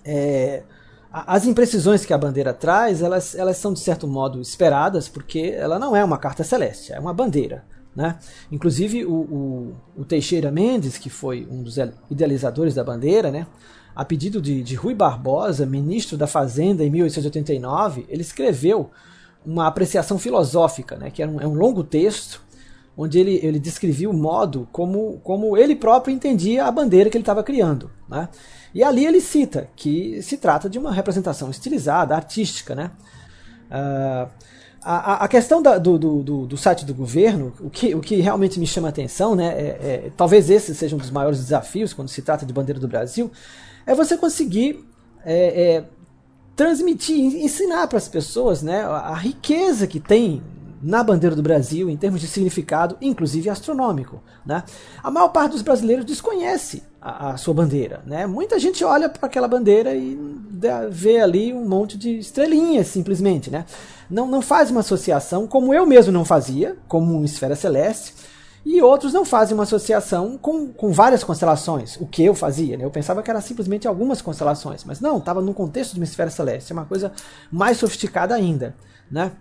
é, 0.04 0.64
as 1.12 1.46
imprecisões 1.46 2.06
que 2.06 2.14
a 2.14 2.18
bandeira 2.18 2.54
traz, 2.54 3.02
elas, 3.02 3.34
elas 3.34 3.58
são 3.58 3.74
de 3.74 3.80
certo 3.80 4.08
modo 4.08 4.40
esperadas, 4.42 5.10
porque 5.10 5.56
ela 5.58 5.80
não 5.80 5.96
é 5.96 6.04
uma 6.04 6.18
carta 6.18 6.44
celeste, 6.44 6.94
é 6.94 7.00
uma 7.00 7.14
bandeira. 7.14 7.64
Né? 7.96 8.18
Inclusive 8.52 9.04
o, 9.06 9.14
o, 9.14 9.76
o 9.98 10.06
Teixeira 10.06 10.52
Mendes, 10.52 10.98
que 10.98 11.10
foi 11.10 11.48
um 11.50 11.64
dos 11.64 11.78
idealizadores 12.10 12.76
da 12.76 12.84
bandeira, 12.84 13.32
né? 13.32 13.48
a 13.96 14.06
pedido 14.06 14.40
de, 14.40 14.62
de 14.62 14.76
Rui 14.76 14.94
Barbosa, 14.94 15.66
ministro 15.66 16.16
da 16.16 16.28
Fazenda 16.28 16.84
em 16.84 16.90
1889, 16.92 18.06
ele 18.08 18.22
escreveu 18.22 18.92
uma 19.44 19.68
apreciação 19.68 20.20
filosófica, 20.20 20.96
né? 20.96 21.10
que 21.10 21.24
é 21.24 21.28
um, 21.28 21.42
é 21.42 21.48
um 21.48 21.56
longo 21.56 21.84
texto, 21.84 22.42
onde 22.96 23.18
ele, 23.18 23.40
ele 23.42 23.60
descrevia 23.60 24.10
o 24.10 24.14
modo 24.14 24.68
como, 24.72 25.20
como 25.24 25.58
ele 25.58 25.76
próprio 25.76 26.14
entendia 26.14 26.66
a 26.66 26.72
bandeira 26.72 27.10
que 27.10 27.18
ele 27.18 27.24
estava 27.24 27.44
criando. 27.44 27.90
Né? 28.08 28.30
E 28.74 28.84
ali 28.84 29.06
ele 29.06 29.20
cita 29.20 29.70
que 29.76 30.22
se 30.22 30.38
trata 30.38 30.70
de 30.70 30.78
uma 30.78 30.92
representação 30.92 31.50
estilizada, 31.50 32.16
artística. 32.16 32.76
Né? 32.76 32.92
Uh, 33.70 34.30
a, 34.82 35.26
a, 35.26 35.28
questão 35.28 35.62
da, 35.62 35.78
do, 35.78 35.98
do, 35.98 36.46
do, 36.46 36.58
site 36.58 36.86
do 36.86 36.94
governo, 36.94 37.54
o 37.60 37.70
que, 37.70 37.94
o 37.96 38.00
que 38.00 38.16
realmente 38.18 38.60
me 38.60 38.68
chama 38.68 38.88
a 38.88 38.90
atenção, 38.90 39.36
né, 39.36 39.48
é, 39.48 39.66
é, 40.06 40.12
talvez 40.16 40.50
esse 40.50 40.74
seja 40.74 40.96
um 40.96 41.00
dos 41.00 41.12
maiores 41.12 41.40
desafios 41.40 41.94
quando 41.94 42.08
se 42.08 42.22
trata 42.22 42.46
de 42.46 42.54
bandeira 42.54 42.80
do 42.80 42.88
Brasil, 42.88 43.32
é 43.86 43.94
você 43.94 44.16
conseguir 44.16 44.86
é, 45.26 45.76
é 45.76 45.84
transmitir, 46.56 47.18
ensinar 47.18 47.88
para 47.88 47.98
as 47.98 48.08
pessoas 48.08 48.62
né, 48.62 48.82
a 48.82 49.14
riqueza 49.14 49.88
que 49.88 50.00
tem 50.00 50.44
na 50.82 51.04
bandeira 51.04 51.36
do 51.36 51.42
Brasil 51.42 51.90
em 51.90 51.98
termos 51.98 52.22
de 52.22 52.28
significado, 52.28 52.98
inclusive 53.02 53.50
astronômico. 53.50 54.22
Né? 54.46 54.64
A 55.04 55.12
maior 55.12 55.30
parte 55.30 55.52
dos 55.52 55.62
brasileiros 55.62 56.06
desconhece 56.06 56.84
a, 57.02 57.32
a 57.32 57.38
sua 57.38 57.54
bandeira. 57.54 58.02
Né? 58.06 58.26
Muita 58.26 58.60
gente 58.60 58.84
olha 58.84 59.10
para 59.10 59.28
aquela 59.28 59.48
bandeira 59.48 59.94
e 59.96 60.18
vê 60.90 61.20
ali 61.20 61.54
um 61.54 61.68
monte 61.68 61.98
de 61.98 62.18
estrelinhas, 62.20 62.88
simplesmente. 62.88 63.50
Né? 63.50 63.66
Não, 64.10 64.28
não 64.28 64.42
faz 64.42 64.72
uma 64.72 64.80
associação, 64.80 65.48
como 65.48 65.74
eu 65.74 65.86
mesmo 65.86 66.12
não 66.12 66.26
fazia, 66.26 66.78
como 66.88 67.16
uma 67.16 67.26
esfera 67.26 67.56
celeste, 67.56 68.14
e 68.66 68.82
outros 68.82 69.14
não 69.14 69.24
fazem 69.24 69.54
uma 69.54 69.64
associação 69.64 70.38
com, 70.38 70.68
com 70.74 70.92
várias 70.92 71.24
constelações, 71.24 71.96
o 71.98 72.06
que 72.06 72.24
eu 72.24 72.36
fazia. 72.36 72.78
Né? 72.78 72.84
Eu 72.84 72.92
pensava 72.92 73.24
que 73.24 73.30
era 73.30 73.42
simplesmente 73.42 73.88
algumas 73.88 74.22
constelações, 74.22 74.84
mas 74.84 75.00
não, 75.00 75.18
estava 75.18 75.42
no 75.42 75.54
contexto 75.54 75.94
de 75.94 76.00
uma 76.00 76.04
esfera 76.04 76.30
celeste, 76.30 76.72
é 76.72 76.76
uma 76.76 76.86
coisa 76.86 77.12
mais 77.52 77.78
sofisticada 77.78 78.36
ainda. 78.36 78.76
Né? 79.10 79.32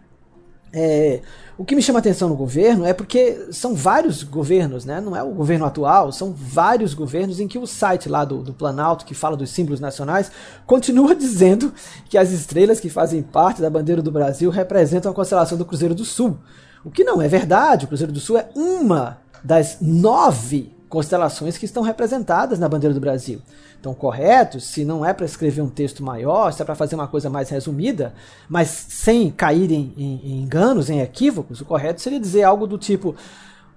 É, 0.72 1.20
o 1.56 1.64
que 1.64 1.74
me 1.74 1.82
chama 1.82 1.98
atenção 1.98 2.28
no 2.28 2.36
governo 2.36 2.84
é 2.84 2.92
porque 2.92 3.48
são 3.50 3.74
vários 3.74 4.22
governos, 4.22 4.84
né? 4.84 5.00
não 5.00 5.16
é 5.16 5.22
o 5.22 5.30
governo 5.30 5.64
atual, 5.64 6.12
são 6.12 6.32
vários 6.32 6.94
governos 6.94 7.40
em 7.40 7.48
que 7.48 7.58
o 7.58 7.66
site 7.66 8.08
lá 8.08 8.24
do, 8.24 8.42
do 8.42 8.52
Planalto, 8.52 9.04
que 9.04 9.14
fala 9.14 9.36
dos 9.36 9.50
símbolos 9.50 9.80
nacionais, 9.80 10.30
continua 10.66 11.14
dizendo 11.16 11.72
que 12.08 12.18
as 12.18 12.30
estrelas 12.30 12.80
que 12.80 12.88
fazem 12.88 13.22
parte 13.22 13.62
da 13.62 13.70
bandeira 13.70 14.02
do 14.02 14.12
Brasil 14.12 14.50
representam 14.50 15.10
a 15.10 15.14
constelação 15.14 15.56
do 15.56 15.64
Cruzeiro 15.64 15.94
do 15.94 16.04
Sul. 16.04 16.38
O 16.84 16.90
que 16.90 17.02
não 17.02 17.20
é 17.20 17.28
verdade, 17.28 17.86
o 17.86 17.88
Cruzeiro 17.88 18.12
do 18.12 18.20
Sul 18.20 18.38
é 18.38 18.48
uma 18.54 19.18
das 19.42 19.78
nove 19.80 20.72
constelações 20.88 21.58
que 21.58 21.64
estão 21.64 21.82
representadas 21.82 22.58
na 22.58 22.68
bandeira 22.68 22.94
do 22.94 23.00
Brasil. 23.00 23.42
Então, 23.80 23.94
correto, 23.94 24.60
se 24.60 24.84
não 24.84 25.04
é 25.04 25.12
para 25.12 25.24
escrever 25.24 25.62
um 25.62 25.68
texto 25.68 26.02
maior, 26.02 26.52
se 26.52 26.60
é 26.60 26.64
para 26.64 26.74
fazer 26.74 26.96
uma 26.96 27.06
coisa 27.06 27.30
mais 27.30 27.48
resumida, 27.48 28.12
mas 28.48 28.68
sem 28.68 29.30
cair 29.30 29.70
em, 29.70 29.94
em, 29.96 30.20
em 30.24 30.42
enganos, 30.42 30.90
em 30.90 31.00
equívocos, 31.00 31.60
o 31.60 31.64
correto 31.64 32.00
seria 32.00 32.18
dizer 32.18 32.42
algo 32.42 32.66
do 32.66 32.76
tipo: 32.76 33.14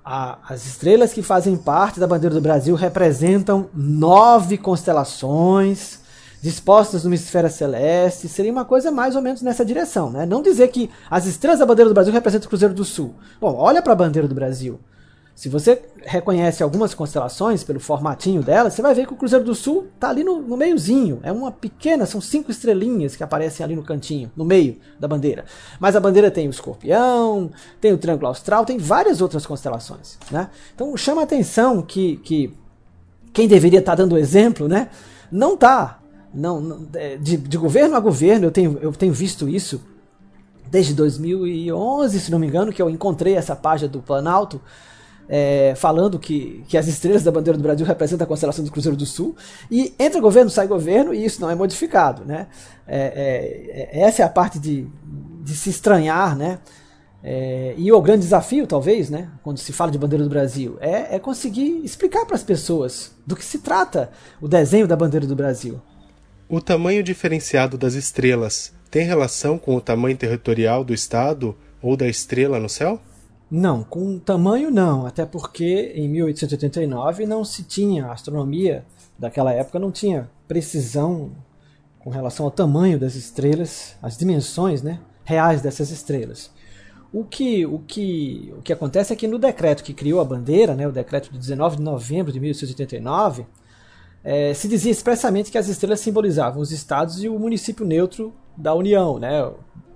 a, 0.03 0.39
as 0.49 0.65
estrelas 0.65 1.13
que 1.13 1.21
fazem 1.21 1.55
parte 1.55 1.99
da 1.99 2.07
bandeira 2.07 2.33
do 2.33 2.41
Brasil 2.41 2.75
representam 2.75 3.69
nove 3.73 4.57
constelações 4.57 6.01
dispostas 6.41 7.03
numa 7.03 7.13
esfera 7.13 7.49
celeste, 7.49 8.27
seria 8.27 8.51
uma 8.51 8.65
coisa 8.65 8.91
mais 8.91 9.15
ou 9.15 9.21
menos 9.21 9.43
nessa 9.43 9.63
direção, 9.63 10.09
né? 10.09 10.25
Não 10.25 10.41
dizer 10.41 10.69
que 10.69 10.89
as 11.09 11.27
estrelas 11.27 11.59
da 11.59 11.65
bandeira 11.65 11.89
do 11.89 11.93
Brasil 11.93 12.11
representam 12.11 12.47
o 12.47 12.49
Cruzeiro 12.49 12.73
do 12.73 12.83
Sul. 12.83 13.13
Bom, 13.39 13.55
olha 13.55 13.81
para 13.81 13.93
a 13.93 13.95
bandeira 13.95 14.27
do 14.27 14.33
Brasil. 14.33 14.79
Se 15.35 15.49
você 15.49 15.81
reconhece 16.03 16.61
algumas 16.61 16.93
constelações 16.93 17.63
pelo 17.63 17.79
formatinho 17.79 18.43
dela, 18.43 18.69
você 18.69 18.81
vai 18.81 18.93
ver 18.93 19.07
que 19.07 19.13
o 19.13 19.15
Cruzeiro 19.15 19.45
do 19.45 19.55
Sul 19.55 19.87
está 19.95 20.09
ali 20.09 20.23
no, 20.23 20.41
no, 20.41 20.57
meiozinho. 20.57 21.19
É 21.23 21.31
uma 21.31 21.51
pequena, 21.51 22.05
são 22.05 22.19
cinco 22.19 22.51
estrelinhas 22.51 23.15
que 23.15 23.23
aparecem 23.23 23.63
ali 23.63 23.75
no 23.75 23.83
cantinho, 23.83 24.31
no 24.35 24.43
meio 24.43 24.77
da 24.99 25.07
bandeira. 25.07 25.45
Mas 25.79 25.95
a 25.95 25.99
bandeira 25.99 26.29
tem 26.29 26.47
o 26.47 26.51
escorpião, 26.51 27.49
tem 27.79 27.93
o 27.93 27.97
triângulo 27.97 28.27
austral, 28.27 28.65
tem 28.65 28.77
várias 28.77 29.21
outras 29.21 29.45
constelações. 29.45 30.17
Né? 30.29 30.49
Então 30.75 30.95
chama 30.97 31.21
a 31.21 31.23
atenção 31.23 31.81
que, 31.81 32.17
que 32.17 32.53
quem 33.33 33.47
deveria 33.47 33.79
estar 33.79 33.93
tá 33.93 34.03
dando 34.03 34.17
exemplo, 34.17 34.67
né, 34.67 34.89
não 35.31 35.53
está. 35.53 35.99
Não, 36.33 36.61
não 36.61 36.87
é, 36.93 37.17
de, 37.17 37.35
de, 37.35 37.57
governo 37.57 37.95
a 37.95 37.99
governo, 37.99 38.45
eu 38.45 38.51
tenho, 38.51 38.79
eu 38.81 38.93
tenho 38.93 39.11
visto 39.11 39.49
isso 39.49 39.81
desde 40.69 40.93
2011, 40.93 42.19
se 42.19 42.31
não 42.31 42.39
me 42.39 42.47
engano, 42.47 42.71
que 42.71 42.81
eu 42.81 42.89
encontrei 42.89 43.35
essa 43.35 43.53
página 43.53 43.89
do 43.89 44.01
Planalto 44.01 44.61
é, 45.33 45.73
falando 45.77 46.19
que, 46.19 46.61
que 46.67 46.77
as 46.77 46.87
estrelas 46.87 47.23
da 47.23 47.31
bandeira 47.31 47.57
do 47.57 47.63
Brasil 47.63 47.85
representam 47.85 48.25
a 48.25 48.27
constelação 48.27 48.65
do 48.65 48.69
Cruzeiro 48.69 48.97
do 48.97 49.05
Sul, 49.05 49.33
e 49.71 49.93
entra 49.97 50.19
governo, 50.19 50.49
sai 50.49 50.67
governo, 50.67 51.13
e 51.13 51.23
isso 51.23 51.39
não 51.39 51.49
é 51.49 51.55
modificado. 51.55 52.25
Né? 52.25 52.47
É, 52.85 53.89
é, 53.93 53.99
é 53.99 54.01
essa 54.01 54.23
é 54.23 54.25
a 54.25 54.29
parte 54.29 54.59
de, 54.59 54.85
de 55.41 55.55
se 55.55 55.69
estranhar, 55.69 56.35
né? 56.35 56.59
É, 57.23 57.75
e 57.77 57.91
o 57.93 58.01
grande 58.01 58.23
desafio, 58.23 58.65
talvez, 58.65 59.09
né, 59.11 59.29
quando 59.43 59.59
se 59.59 59.71
fala 59.71 59.91
de 59.91 59.97
bandeira 59.97 60.23
do 60.23 60.29
Brasil, 60.29 60.77
é, 60.81 61.15
é 61.15 61.19
conseguir 61.19 61.79
explicar 61.83 62.25
para 62.25 62.35
as 62.35 62.43
pessoas 62.43 63.15
do 63.25 63.35
que 63.35 63.45
se 63.45 63.59
trata 63.59 64.09
o 64.41 64.47
desenho 64.47 64.87
da 64.87 64.95
bandeira 64.95 65.27
do 65.27 65.35
Brasil. 65.35 65.79
O 66.49 66.59
tamanho 66.59 67.03
diferenciado 67.03 67.77
das 67.77 67.93
estrelas 67.93 68.73
tem 68.89 69.05
relação 69.05 69.59
com 69.59 69.75
o 69.75 69.81
tamanho 69.81 70.17
territorial 70.17 70.83
do 70.83 70.95
estado 70.95 71.55
ou 71.79 71.95
da 71.95 72.07
estrela 72.07 72.59
no 72.59 72.67
céu? 72.67 72.99
Não, 73.51 73.83
com 73.83 74.17
tamanho 74.17 74.71
não, 74.71 75.05
até 75.05 75.25
porque 75.25 75.91
em 75.93 76.07
1889 76.07 77.25
não 77.25 77.43
se 77.43 77.63
tinha, 77.63 78.05
a 78.05 78.13
astronomia 78.13 78.85
daquela 79.19 79.51
época 79.51 79.77
não 79.77 79.91
tinha 79.91 80.29
precisão 80.47 81.31
com 81.99 82.09
relação 82.09 82.45
ao 82.45 82.51
tamanho 82.51 82.97
das 82.97 83.13
estrelas, 83.15 83.97
as 84.01 84.17
dimensões 84.17 84.81
né, 84.81 85.01
reais 85.25 85.61
dessas 85.61 85.91
estrelas. 85.91 86.49
O 87.11 87.25
que, 87.25 87.65
o, 87.65 87.79
que, 87.79 88.53
o 88.57 88.61
que 88.61 88.71
acontece 88.71 89.11
é 89.11 89.17
que 89.17 89.27
no 89.27 89.37
decreto 89.37 89.83
que 89.83 89.93
criou 89.93 90.21
a 90.21 90.25
bandeira, 90.25 90.73
né, 90.73 90.87
o 90.87 90.91
decreto 90.93 91.29
de 91.29 91.37
19 91.37 91.75
de 91.75 91.83
novembro 91.83 92.31
de 92.31 92.39
1889, 92.39 93.45
é, 94.23 94.53
se 94.53 94.69
dizia 94.69 94.91
expressamente 94.91 95.51
que 95.51 95.57
as 95.57 95.67
estrelas 95.67 95.99
simbolizavam 95.99 96.61
os 96.61 96.71
estados 96.71 97.21
e 97.21 97.27
o 97.27 97.37
município 97.37 97.85
neutro 97.85 98.33
da 98.55 98.73
União, 98.73 99.19
né, 99.19 99.51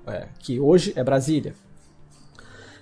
é, 0.07 0.27
que 0.39 0.59
hoje 0.59 0.91
é 0.93 1.03
Brasília. 1.05 1.55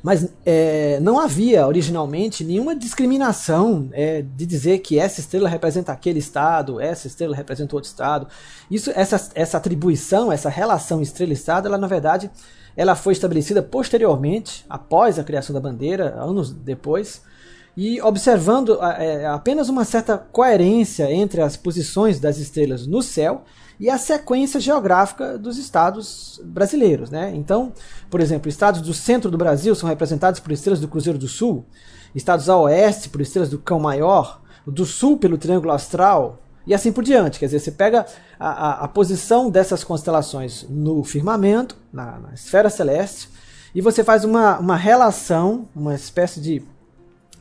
Mas 0.04 0.28
é, 0.46 1.00
não 1.00 1.18
havia 1.18 1.66
originalmente 1.66 2.44
nenhuma 2.44 2.76
discriminação 2.76 3.90
é, 3.94 4.22
de 4.22 4.46
dizer 4.46 4.80
que 4.80 5.00
essa 5.00 5.22
estrela 5.22 5.48
representa 5.48 5.94
aquele 5.94 6.20
estado, 6.20 6.82
essa 6.82 7.08
estrela 7.08 7.34
representa 7.34 7.74
outro 7.74 7.90
estado. 7.90 8.28
Isso, 8.70 8.92
essa, 8.94 9.32
essa 9.34 9.58
atribuição, 9.58 10.30
essa 10.30 10.50
relação 10.50 11.02
estrela-estado, 11.02 11.70
ela 11.70 11.78
na 11.78 11.88
verdade 11.88 12.30
ela 12.76 12.96
foi 12.96 13.14
estabelecida 13.14 13.64
posteriormente, 13.64 14.66
após 14.70 15.18
a 15.18 15.24
criação 15.24 15.54
da 15.54 15.62
bandeira, 15.62 16.16
anos 16.20 16.52
depois, 16.52 17.22
e 17.78 18.02
observando 18.02 18.80
é, 18.82 19.26
apenas 19.28 19.70
uma 19.70 19.86
certa 19.86 20.18
coerência 20.18 21.10
entre 21.14 21.42
as 21.42 21.56
posições 21.56 22.20
das 22.20 22.38
estrelas 22.38 22.86
no 22.86 23.02
céu 23.02 23.46
e 23.80 23.90
a 23.90 23.98
sequência 23.98 24.60
geográfica 24.60 25.38
dos 25.38 25.58
estados 25.58 26.40
brasileiros. 26.44 27.10
Né? 27.10 27.32
Então, 27.36 27.74
por 28.10 28.20
exemplo, 28.20 28.50
estados 28.50 28.82
do 28.82 28.94
centro 28.94 29.30
do 29.30 29.38
Brasil 29.38 29.76
são 29.76 29.90
representados 29.90 30.40
por 30.40 30.52
estrelas 30.52 30.80
do 30.80 30.88
Cruzeiro 30.88 31.20
do 31.20 31.28
Sul, 31.28 31.66
estados 32.14 32.50
a 32.50 32.58
oeste 32.58 33.10
por 33.10 33.22
estrelas 33.22 33.50
do 33.50 33.58
Cão 33.58 33.80
Maior, 33.80 34.42
do 34.66 34.86
sul 34.86 35.18
pelo 35.18 35.38
Triângulo 35.38 35.74
Astral, 35.74 36.40
e 36.66 36.74
assim 36.74 36.92
por 36.92 37.04
diante. 37.04 37.40
Quer 37.40 37.46
dizer, 37.46 37.60
você 37.60 37.72
pega 37.72 38.06
a, 38.40 38.50
a, 38.50 38.72
a 38.86 38.88
posição 38.88 39.50
dessas 39.50 39.84
constelações 39.84 40.66
no 40.70 41.04
firmamento, 41.04 41.76
na, 41.92 42.20
na, 42.20 42.34
esfera 42.34 42.70
celeste, 42.70 43.30
e 43.76 43.82
você 43.82 44.04
faz 44.04 44.24
uma, 44.24 44.60
uma 44.60 44.76
relação, 44.76 45.68
uma 45.76 45.96
espécie 45.96 46.40
de, 46.40 46.64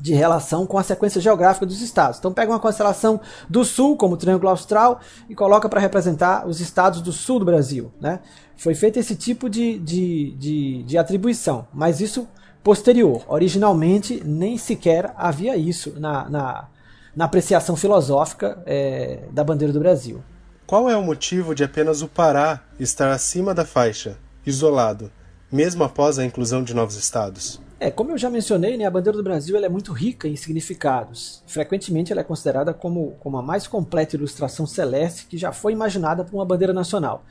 de 0.02 0.12
relação 0.14 0.66
com 0.66 0.76
a 0.76 0.82
sequência 0.82 1.20
geográfica 1.20 1.64
dos 1.64 1.80
estados. 1.80 2.18
Então 2.18 2.32
pega 2.32 2.50
uma 2.50 2.58
constelação 2.58 3.20
do 3.48 3.64
sul, 3.64 3.96
como 3.96 4.14
o 4.14 4.16
Triângulo 4.16 4.48
Austral, 4.48 5.00
e 5.28 5.34
coloca 5.34 5.68
para 5.68 5.78
representar 5.78 6.44
os 6.44 6.60
estados 6.60 7.00
do 7.00 7.12
sul 7.12 7.38
do 7.38 7.44
Brasil. 7.44 7.92
Né? 8.00 8.18
Foi 8.56 8.74
feito 8.74 8.98
esse 8.98 9.14
tipo 9.14 9.48
de, 9.48 9.78
de, 9.78 10.32
de, 10.32 10.82
de 10.82 10.98
atribuição, 10.98 11.68
mas 11.72 12.00
isso 12.00 12.26
posterior. 12.64 13.22
Originalmente 13.28 14.20
nem 14.24 14.58
sequer 14.58 15.12
havia 15.16 15.56
isso 15.56 15.94
na, 16.00 16.28
na, 16.28 16.68
na 17.14 17.24
apreciação 17.24 17.76
filosófica 17.76 18.60
é, 18.66 19.20
da 19.30 19.44
bandeira 19.44 19.72
do 19.72 19.78
Brasil. 19.78 20.20
Qual 20.66 20.90
é 20.90 20.96
o 20.96 21.02
motivo 21.02 21.54
de 21.54 21.62
apenas 21.62 22.02
o 22.02 22.08
Pará 22.08 22.60
estar 22.80 23.12
acima 23.12 23.54
da 23.54 23.64
faixa, 23.64 24.18
isolado, 24.44 25.12
mesmo 25.50 25.84
após 25.84 26.18
a 26.18 26.24
inclusão 26.24 26.64
de 26.64 26.74
novos 26.74 26.96
estados? 26.96 27.60
É, 27.82 27.90
como 27.90 28.12
eu 28.12 28.16
já 28.16 28.30
mencionei, 28.30 28.76
né, 28.76 28.84
a 28.84 28.90
bandeira 28.92 29.18
do 29.18 29.24
Brasil 29.24 29.56
é 29.56 29.68
muito 29.68 29.92
rica 29.92 30.28
em 30.28 30.36
significados. 30.36 31.42
Frequentemente 31.48 32.12
ela 32.12 32.20
é 32.20 32.24
considerada 32.24 32.72
como, 32.72 33.16
como 33.18 33.36
a 33.36 33.42
mais 33.42 33.66
completa 33.66 34.14
ilustração 34.14 34.68
celeste 34.68 35.26
que 35.26 35.36
já 35.36 35.50
foi 35.50 35.72
imaginada 35.72 36.22
por 36.22 36.36
uma 36.36 36.44
bandeira 36.44 36.72
nacional. 36.72 37.24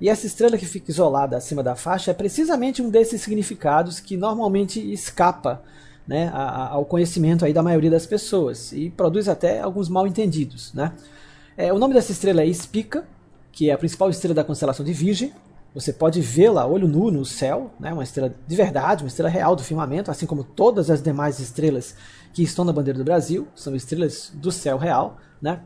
E 0.00 0.08
essa 0.08 0.26
estrela 0.26 0.56
que 0.56 0.64
fica 0.64 0.90
isolada 0.90 1.36
acima 1.36 1.62
da 1.62 1.76
faixa 1.76 2.10
é 2.10 2.14
precisamente 2.14 2.80
um 2.80 2.88
desses 2.88 3.20
significados 3.20 4.00
que 4.00 4.16
normalmente 4.16 4.80
escapa 4.90 5.62
né, 6.06 6.30
ao 6.32 6.86
conhecimento 6.86 7.44
aí 7.44 7.52
da 7.52 7.62
maioria 7.62 7.90
das 7.90 8.06
pessoas 8.06 8.72
e 8.72 8.88
produz 8.88 9.28
até 9.28 9.60
alguns 9.60 9.90
mal 9.90 10.06
entendidos. 10.06 10.72
Né? 10.72 10.90
É, 11.54 11.70
o 11.70 11.78
nome 11.78 11.92
dessa 11.92 12.12
estrela 12.12 12.42
é 12.42 12.50
Spica, 12.50 13.06
que 13.52 13.68
é 13.68 13.74
a 13.74 13.78
principal 13.78 14.08
estrela 14.08 14.34
da 14.34 14.42
constelação 14.42 14.86
de 14.86 14.92
Virgem, 14.94 15.34
você 15.78 15.92
pode 15.92 16.20
vê-la 16.20 16.66
olho 16.66 16.88
nu 16.88 17.08
no 17.08 17.24
céu, 17.24 17.70
né, 17.78 17.92
uma 17.92 18.02
estrela 18.02 18.34
de 18.44 18.56
verdade, 18.56 19.04
uma 19.04 19.08
estrela 19.08 19.30
real 19.30 19.54
do 19.54 19.62
firmamento, 19.62 20.10
assim 20.10 20.26
como 20.26 20.42
todas 20.42 20.90
as 20.90 21.00
demais 21.00 21.38
estrelas 21.38 21.94
que 22.32 22.42
estão 22.42 22.64
na 22.64 22.72
bandeira 22.72 22.98
do 22.98 23.04
Brasil, 23.04 23.46
são 23.54 23.76
estrelas 23.76 24.32
do 24.34 24.50
céu 24.50 24.76
real. 24.76 25.18
Né? 25.40 25.60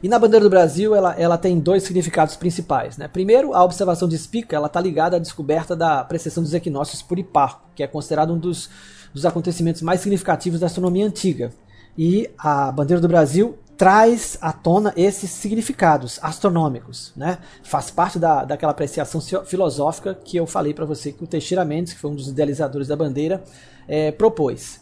E 0.00 0.08
na 0.08 0.20
bandeira 0.20 0.44
do 0.44 0.48
Brasil 0.48 0.94
ela, 0.94 1.14
ela 1.18 1.36
tem 1.36 1.58
dois 1.58 1.82
significados 1.82 2.36
principais. 2.36 2.96
Né? 2.96 3.08
Primeiro, 3.08 3.54
a 3.54 3.64
observação 3.64 4.06
de 4.06 4.16
Spica 4.16 4.64
está 4.64 4.80
ligada 4.80 5.16
à 5.16 5.18
descoberta 5.18 5.74
da 5.74 6.04
precessão 6.04 6.40
dos 6.40 6.54
equinócios 6.54 7.02
por 7.02 7.18
Hiparco, 7.18 7.66
que 7.74 7.82
é 7.82 7.88
considerado 7.88 8.32
um 8.32 8.38
dos, 8.38 8.70
dos 9.12 9.26
acontecimentos 9.26 9.82
mais 9.82 10.00
significativos 10.00 10.60
da 10.60 10.66
astronomia 10.66 11.04
antiga. 11.04 11.50
E 11.98 12.30
a 12.38 12.70
bandeira 12.70 13.00
do 13.00 13.08
Brasil 13.08 13.58
traz 13.82 14.38
à 14.40 14.52
tona 14.52 14.92
esses 14.96 15.28
significados 15.28 16.20
astronômicos, 16.22 17.12
né? 17.16 17.38
Faz 17.64 17.90
parte 17.90 18.16
da, 18.16 18.44
daquela 18.44 18.70
apreciação 18.70 19.20
filosófica 19.44 20.14
que 20.14 20.36
eu 20.36 20.46
falei 20.46 20.72
para 20.72 20.84
você 20.84 21.10
que 21.10 21.24
o 21.24 21.26
Teixeira 21.26 21.64
Mendes, 21.64 21.92
que 21.92 21.98
foi 21.98 22.12
um 22.12 22.14
dos 22.14 22.28
idealizadores 22.28 22.86
da 22.86 22.94
bandeira, 22.94 23.42
é, 23.88 24.12
propôs. 24.12 24.80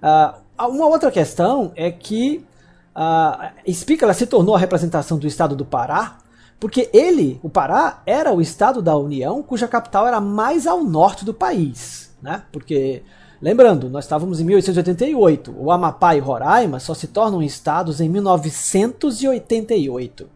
Uh, 0.00 0.64
uma 0.64 0.86
outra 0.86 1.10
questão 1.10 1.72
é 1.74 1.90
que 1.90 2.46
uh, 2.94 3.72
Spica 3.72 4.14
se 4.14 4.26
tornou 4.28 4.54
a 4.54 4.60
representação 4.60 5.18
do 5.18 5.26
estado 5.26 5.56
do 5.56 5.64
Pará 5.64 6.18
porque 6.60 6.88
ele, 6.92 7.40
o 7.42 7.50
Pará, 7.50 8.00
era 8.06 8.32
o 8.32 8.40
estado 8.40 8.80
da 8.80 8.96
União 8.96 9.42
cuja 9.42 9.66
capital 9.66 10.06
era 10.06 10.20
mais 10.20 10.68
ao 10.68 10.84
norte 10.84 11.24
do 11.24 11.34
país, 11.34 12.16
né? 12.22 12.44
Porque 12.52 13.02
Lembrando, 13.40 13.90
nós 13.90 14.04
estávamos 14.04 14.40
em 14.40 14.44
1888. 14.44 15.54
O 15.58 15.70
Amapá 15.70 16.16
e 16.16 16.20
Roraima 16.20 16.80
só 16.80 16.94
se 16.94 17.06
tornam 17.06 17.42
estados 17.42 18.00
em 18.00 18.08
1988. 18.08 20.28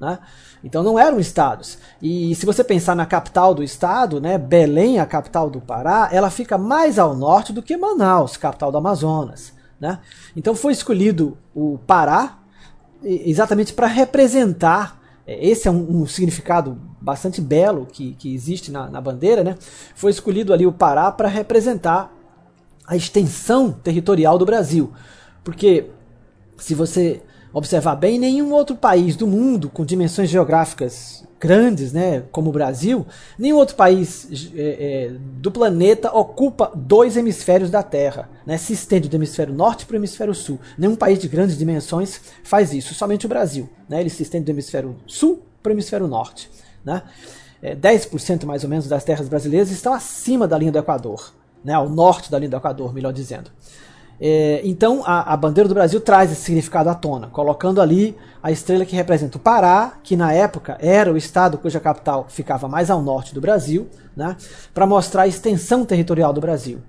Né? 0.00 0.18
Então 0.62 0.82
não 0.82 0.98
eram 0.98 1.18
estados. 1.18 1.78
E 2.00 2.34
se 2.34 2.46
você 2.46 2.62
pensar 2.62 2.94
na 2.94 3.06
capital 3.06 3.54
do 3.54 3.62
estado, 3.62 4.20
né, 4.20 4.38
Belém, 4.38 5.00
a 5.00 5.06
capital 5.06 5.50
do 5.50 5.60
Pará, 5.60 6.08
ela 6.12 6.30
fica 6.30 6.56
mais 6.56 6.98
ao 6.98 7.16
norte 7.16 7.52
do 7.52 7.62
que 7.62 7.76
Manaus, 7.76 8.36
capital 8.36 8.70
do 8.70 8.78
Amazonas. 8.78 9.52
Né? 9.80 9.98
Então 10.36 10.54
foi 10.54 10.72
escolhido 10.72 11.36
o 11.54 11.78
Pará 11.86 12.38
exatamente 13.02 13.72
para 13.72 13.86
representar. 13.86 14.98
É, 15.26 15.46
esse 15.46 15.68
é 15.68 15.70
um, 15.70 16.02
um, 16.02 16.06
significado 16.06 16.78
bastante 17.00 17.40
belo 17.40 17.86
que, 17.86 18.14
que 18.14 18.34
existe 18.34 18.70
na, 18.70 18.88
na 18.88 19.00
bandeira. 19.00 19.42
Né? 19.42 19.56
Foi 19.94 20.10
escolhido 20.10 20.52
ali 20.52 20.66
o 20.66 20.72
Pará 20.72 21.10
para 21.10 21.28
representar 21.28 22.17
a 22.88 22.96
extensão 22.96 23.70
territorial 23.70 24.38
do 24.38 24.46
Brasil. 24.46 24.90
Porque, 25.44 25.90
se 26.56 26.74
você 26.74 27.20
observar 27.52 27.96
bem, 27.96 28.18
nenhum 28.18 28.50
outro 28.52 28.74
país 28.74 29.14
do 29.14 29.26
mundo 29.26 29.68
com 29.68 29.84
dimensões 29.84 30.30
geográficas 30.30 31.24
grandes, 31.38 31.92
né, 31.92 32.24
como 32.32 32.48
o 32.48 32.52
Brasil, 32.52 33.06
nenhum 33.38 33.56
outro 33.56 33.76
país 33.76 34.50
é, 34.56 35.10
é, 35.10 35.12
do 35.18 35.52
planeta 35.52 36.10
ocupa 36.12 36.72
dois 36.74 37.16
hemisférios 37.16 37.70
da 37.70 37.82
Terra, 37.82 38.28
né, 38.44 38.56
se 38.56 38.72
estende 38.72 39.08
do 39.08 39.16
hemisfério 39.16 39.54
norte 39.54 39.86
para 39.86 39.94
o 39.94 39.98
hemisfério 39.98 40.34
sul. 40.34 40.58
Nenhum 40.76 40.96
país 40.96 41.18
de 41.18 41.28
grandes 41.28 41.56
dimensões 41.56 42.20
faz 42.42 42.72
isso, 42.72 42.94
somente 42.94 43.26
o 43.26 43.28
Brasil. 43.28 43.68
Né, 43.88 44.00
ele 44.00 44.10
se 44.10 44.22
estende 44.22 44.46
do 44.46 44.50
hemisfério 44.50 44.96
sul 45.06 45.42
para 45.62 45.70
o 45.70 45.74
hemisfério 45.74 46.08
norte. 46.08 46.50
Né. 46.84 47.02
É, 47.62 47.76
10% 47.76 48.46
mais 48.46 48.64
ou 48.64 48.70
menos 48.70 48.88
das 48.88 49.04
terras 49.04 49.28
brasileiras 49.28 49.70
estão 49.70 49.92
acima 49.92 50.48
da 50.48 50.56
linha 50.56 50.72
do 50.72 50.78
Equador 50.78 51.37
né, 51.68 51.74
ao 51.74 51.86
norte 51.86 52.30
da 52.30 52.38
linha 52.38 52.48
do 52.48 52.56
Equador, 52.56 52.94
melhor 52.94 53.12
dizendo. 53.12 53.50
É, 54.18 54.62
então 54.64 55.02
a, 55.04 55.34
a, 55.34 55.36
bandeira 55.36 55.68
do 55.68 55.74
Brasil 55.74 56.00
traz 56.00 56.32
esse 56.32 56.40
significado 56.40 56.88
à 56.88 56.94
tona, 56.94 57.28
colocando 57.28 57.78
ali 57.78 58.16
a 58.42 58.50
estrela 58.50 58.86
que 58.86 58.96
representa 58.96 59.36
o 59.36 59.40
Pará, 59.40 59.98
que 60.02 60.16
na 60.16 60.32
época 60.32 60.78
era 60.80 61.12
o 61.12 61.16
estado 61.16 61.58
cuja 61.58 61.78
capital 61.78 62.26
ficava 62.26 62.66
mais 62.66 62.90
ao 62.90 63.02
norte 63.02 63.34
do 63.34 63.40
Brasil, 63.40 63.86
né, 64.16 64.34
para 64.72 64.86
mostrar 64.86 65.22
a 65.22 65.26
extensão 65.26 65.84
territorial 65.84 66.32
do 66.32 66.40
Brasil. 66.40 66.80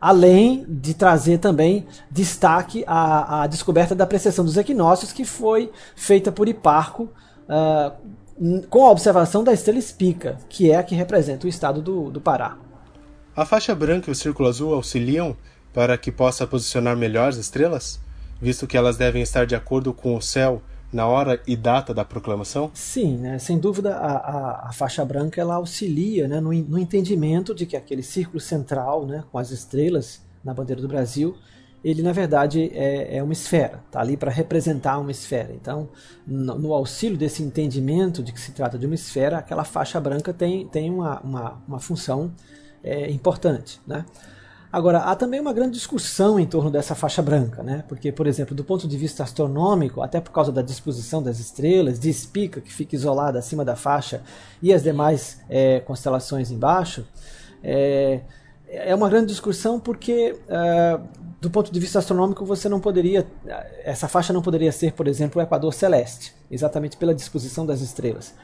Além 0.00 0.66
de 0.68 0.94
trazer 0.94 1.38
também 1.38 1.86
destaque 2.10 2.84
à, 2.88 3.44
à 3.44 3.46
descoberta 3.46 3.94
da 3.94 4.04
precessão 4.04 4.44
dos 4.44 4.56
equinócios, 4.56 5.12
que 5.12 5.24
foi 5.24 5.70
feita 5.94 6.32
por 6.32 6.48
Hiparco 6.48 7.08
uh, 7.48 8.66
com 8.68 8.84
a 8.84 8.90
observação 8.90 9.44
da 9.44 9.52
estrela 9.52 9.78
Espica, 9.78 10.38
que 10.48 10.72
é 10.72 10.76
a 10.76 10.82
que 10.82 10.96
representa 10.96 11.46
o 11.46 11.48
estado 11.48 11.80
do, 11.80 12.10
do 12.10 12.20
Pará. 12.20 12.63
A 13.36 13.44
faixa 13.44 13.74
branca 13.74 14.08
e 14.08 14.12
o 14.12 14.14
círculo 14.14 14.48
azul 14.48 14.72
auxiliam 14.72 15.36
para 15.72 15.98
que 15.98 16.12
possa 16.12 16.46
posicionar 16.46 16.96
melhor 16.96 17.30
as 17.30 17.36
estrelas, 17.36 17.98
visto 18.40 18.64
que 18.64 18.76
elas 18.76 18.96
devem 18.96 19.22
estar 19.22 19.44
de 19.44 19.56
acordo 19.56 19.92
com 19.92 20.14
o 20.14 20.22
céu 20.22 20.62
na 20.92 21.08
hora 21.08 21.42
e 21.44 21.56
data 21.56 21.92
da 21.92 22.04
proclamação? 22.04 22.70
Sim, 22.72 23.16
né? 23.18 23.40
sem 23.40 23.58
dúvida 23.58 23.96
a, 23.96 24.12
a, 24.12 24.68
a, 24.68 24.72
faixa 24.72 25.04
branca 25.04 25.40
ela 25.40 25.56
auxilia 25.56 26.28
né? 26.28 26.40
no, 26.40 26.52
no, 26.52 26.78
entendimento 26.78 27.52
de 27.52 27.66
que 27.66 27.76
aquele 27.76 28.04
círculo 28.04 28.38
central 28.38 29.04
né? 29.04 29.24
com 29.32 29.36
as 29.36 29.50
estrelas 29.50 30.22
na 30.44 30.54
bandeira 30.54 30.80
do 30.80 30.86
Brasil, 30.86 31.36
ele 31.82 32.02
na 32.02 32.12
verdade 32.12 32.70
é, 32.72 33.16
é 33.16 33.22
uma 33.22 33.32
esfera, 33.32 33.82
está 33.84 34.00
ali 34.00 34.16
para 34.16 34.30
representar 34.30 34.96
uma 34.98 35.10
esfera. 35.10 35.52
Então, 35.52 35.88
no, 36.24 36.56
no, 36.56 36.72
auxílio 36.72 37.18
desse 37.18 37.42
entendimento 37.42 38.22
de 38.22 38.32
que 38.32 38.40
se 38.40 38.52
trata 38.52 38.78
de 38.78 38.86
uma 38.86 38.94
esfera, 38.94 39.38
aquela 39.38 39.64
faixa 39.64 40.00
branca 40.00 40.32
tem, 40.32 40.68
tem 40.68 40.88
uma, 40.88 41.18
uma, 41.18 41.62
uma 41.66 41.80
função 41.80 42.30
é, 42.84 43.10
importante. 43.10 43.80
Né? 43.86 44.04
Agora, 44.70 44.98
há 44.98 45.16
também 45.16 45.40
uma 45.40 45.52
grande 45.52 45.72
discussão 45.74 46.38
em 46.38 46.46
torno 46.46 46.70
dessa 46.70 46.94
faixa 46.94 47.22
branca, 47.22 47.62
né? 47.62 47.84
porque, 47.88 48.12
por 48.12 48.26
exemplo, 48.26 48.54
do 48.54 48.64
ponto 48.64 48.86
de 48.86 48.98
vista 48.98 49.22
astronômico, 49.22 50.02
até 50.02 50.20
por 50.20 50.32
causa 50.32 50.52
da 50.52 50.62
disposição 50.62 51.22
das 51.22 51.38
estrelas, 51.38 51.98
de 51.98 52.12
Spica, 52.12 52.60
que 52.60 52.72
fica 52.72 52.94
isolada 52.94 53.38
acima 53.38 53.64
da 53.64 53.76
faixa, 53.76 54.20
e 54.60 54.72
as 54.72 54.82
demais 54.82 55.40
é, 55.48 55.80
constelações 55.80 56.50
embaixo, 56.50 57.06
é, 57.62 58.20
é 58.66 58.94
uma 58.94 59.08
grande 59.08 59.28
discussão 59.28 59.78
porque, 59.78 60.36
é, 60.48 61.00
do 61.40 61.48
ponto 61.48 61.72
de 61.72 61.78
vista 61.78 62.00
astronômico, 62.00 62.44
você 62.44 62.68
não 62.68 62.80
poderia, 62.80 63.24
essa 63.84 64.08
faixa 64.08 64.32
não 64.32 64.42
poderia 64.42 64.72
ser, 64.72 64.92
por 64.92 65.06
exemplo, 65.06 65.40
o 65.40 65.44
Equador 65.44 65.72
celeste, 65.72 66.34
exatamente 66.50 66.96
pela 66.96 67.14
disposição 67.14 67.64
das 67.64 67.80
estrelas. 67.80 68.34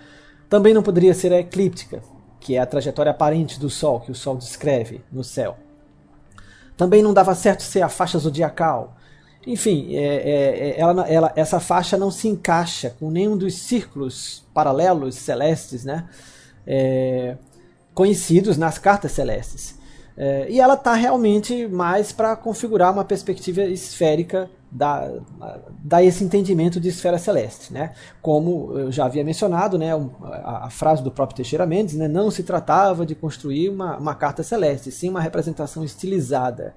Também 0.49 0.73
não 0.73 0.83
poderia 0.83 1.13
ser 1.13 1.33
a 1.33 1.41
eclíptica, 1.41 2.03
que 2.41 2.57
é 2.57 2.59
a 2.59 2.67
trajetória 2.67 3.11
aparente 3.11 3.61
do 3.61 3.69
Sol, 3.69 4.01
que 4.01 4.11
o 4.11 4.15
Sol 4.15 4.37
descreve 4.37 5.05
no 5.13 5.23
céu. 5.23 5.57
Também 6.77 7.03
não 7.03 7.13
dava 7.13 7.35
certo 7.35 7.63
ser 7.63 7.83
a 7.83 7.89
faixa 7.89 8.19
zodiacal. 8.19 8.97
Enfim, 9.47 9.95
é, 9.95 10.01
é, 10.01 10.71
é, 10.71 10.81
ela, 10.81 11.09
ela, 11.09 11.33
essa 11.37 11.61
faixa 11.61 11.97
não 11.97 12.11
se 12.11 12.27
encaixa 12.27 12.97
com 12.99 13.11
nenhum 13.11 13.37
dos 13.37 13.55
círculos 13.55 14.45
paralelos 14.55 15.15
celestes 15.15 15.85
né, 15.85 16.09
é, 16.67 17.37
conhecidos 17.95 18.57
nas 18.57 18.79
cartas 18.79 19.13
celestes. 19.13 19.79
É, 20.17 20.47
e 20.51 20.61
ela 20.61 20.75
está 20.75 20.95
realmente 20.95 21.67
mais 21.69 22.13
para 22.13 22.35
configurar 22.37 22.93
uma 22.93 23.05
perspectiva 23.05 23.63
esférica 23.63 24.51
dá, 24.71 25.11
dá 25.83 26.03
esse 26.03 26.23
entendimento 26.23 26.81
de 26.81 26.89
esfera 26.89 27.19
celeste. 27.19 27.73
Né? 27.73 27.93
Como 28.23 28.79
eu 28.79 28.93
já 28.93 29.07
havia 29.07 29.25
mencionado, 29.25 29.79
né, 29.79 29.93
a, 30.23 30.67
a 30.67 30.71
frase 30.71 31.03
do 31.03 31.11
próprio 31.11 31.37
Teixeira 31.37 31.67
Mendes, 31.67 31.95
né, 31.95 32.07
não 32.07 32.31
se 32.31 32.43
tratava 32.43 33.05
de 33.05 33.15
construir 33.15 33.69
uma, 33.69 33.97
uma 33.97 34.15
carta 34.15 34.43
celeste, 34.43 34.91
sim 34.91 35.09
uma 35.09 35.21
representação 35.21 35.85
estilizada 35.85 36.75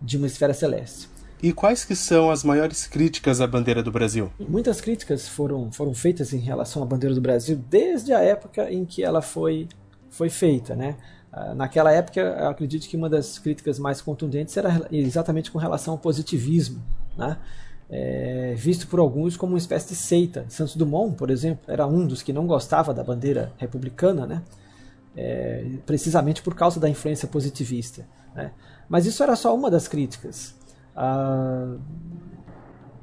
de 0.00 0.16
uma 0.16 0.26
esfera 0.26 0.52
celeste. 0.52 1.08
E 1.42 1.54
quais 1.54 1.84
que 1.86 1.96
são 1.96 2.30
as 2.30 2.44
maiores 2.44 2.86
críticas 2.86 3.40
à 3.40 3.46
bandeira 3.46 3.82
do 3.82 3.90
Brasil? 3.90 4.30
Muitas 4.38 4.78
críticas 4.80 5.26
foram, 5.26 5.72
foram 5.72 5.94
feitas 5.94 6.34
em 6.34 6.38
relação 6.38 6.82
à 6.82 6.86
bandeira 6.86 7.14
do 7.14 7.20
Brasil 7.20 7.58
desde 7.68 8.12
a 8.12 8.20
época 8.20 8.70
em 8.70 8.84
que 8.84 9.02
ela 9.02 9.22
foi, 9.22 9.66
foi 10.10 10.28
feita. 10.28 10.76
Né? 10.76 10.96
Ah, 11.32 11.54
naquela 11.54 11.90
época, 11.92 12.20
eu 12.20 12.48
acredito 12.48 12.86
que 12.86 12.96
uma 12.96 13.08
das 13.08 13.38
críticas 13.38 13.78
mais 13.78 14.02
contundentes 14.02 14.54
era 14.56 14.86
exatamente 14.92 15.50
com 15.50 15.58
relação 15.58 15.94
ao 15.94 15.98
positivismo, 15.98 16.82
né? 17.16 17.36
é, 17.90 18.54
visto 18.56 18.86
por 18.86 19.00
alguns 19.00 19.36
como 19.36 19.52
uma 19.52 19.58
espécie 19.58 19.88
de 19.88 19.96
seita. 19.96 20.44
Santos 20.48 20.76
Dumont, 20.76 21.16
por 21.16 21.28
exemplo, 21.28 21.64
era 21.66 21.86
um 21.86 22.06
dos 22.06 22.22
que 22.22 22.32
não 22.32 22.46
gostava 22.46 22.94
da 22.94 23.02
bandeira 23.02 23.52
republicana, 23.58 24.26
né? 24.26 24.42
É, 25.16 25.66
precisamente 25.84 26.40
por 26.40 26.54
causa 26.54 26.78
da 26.78 26.88
influência 26.88 27.26
positivista. 27.26 28.06
Né? 28.32 28.52
Mas 28.88 29.06
isso 29.06 29.22
era 29.24 29.34
só 29.34 29.54
uma 29.54 29.68
das 29.68 29.88
críticas. 29.88 30.54
Ah, 30.94 31.74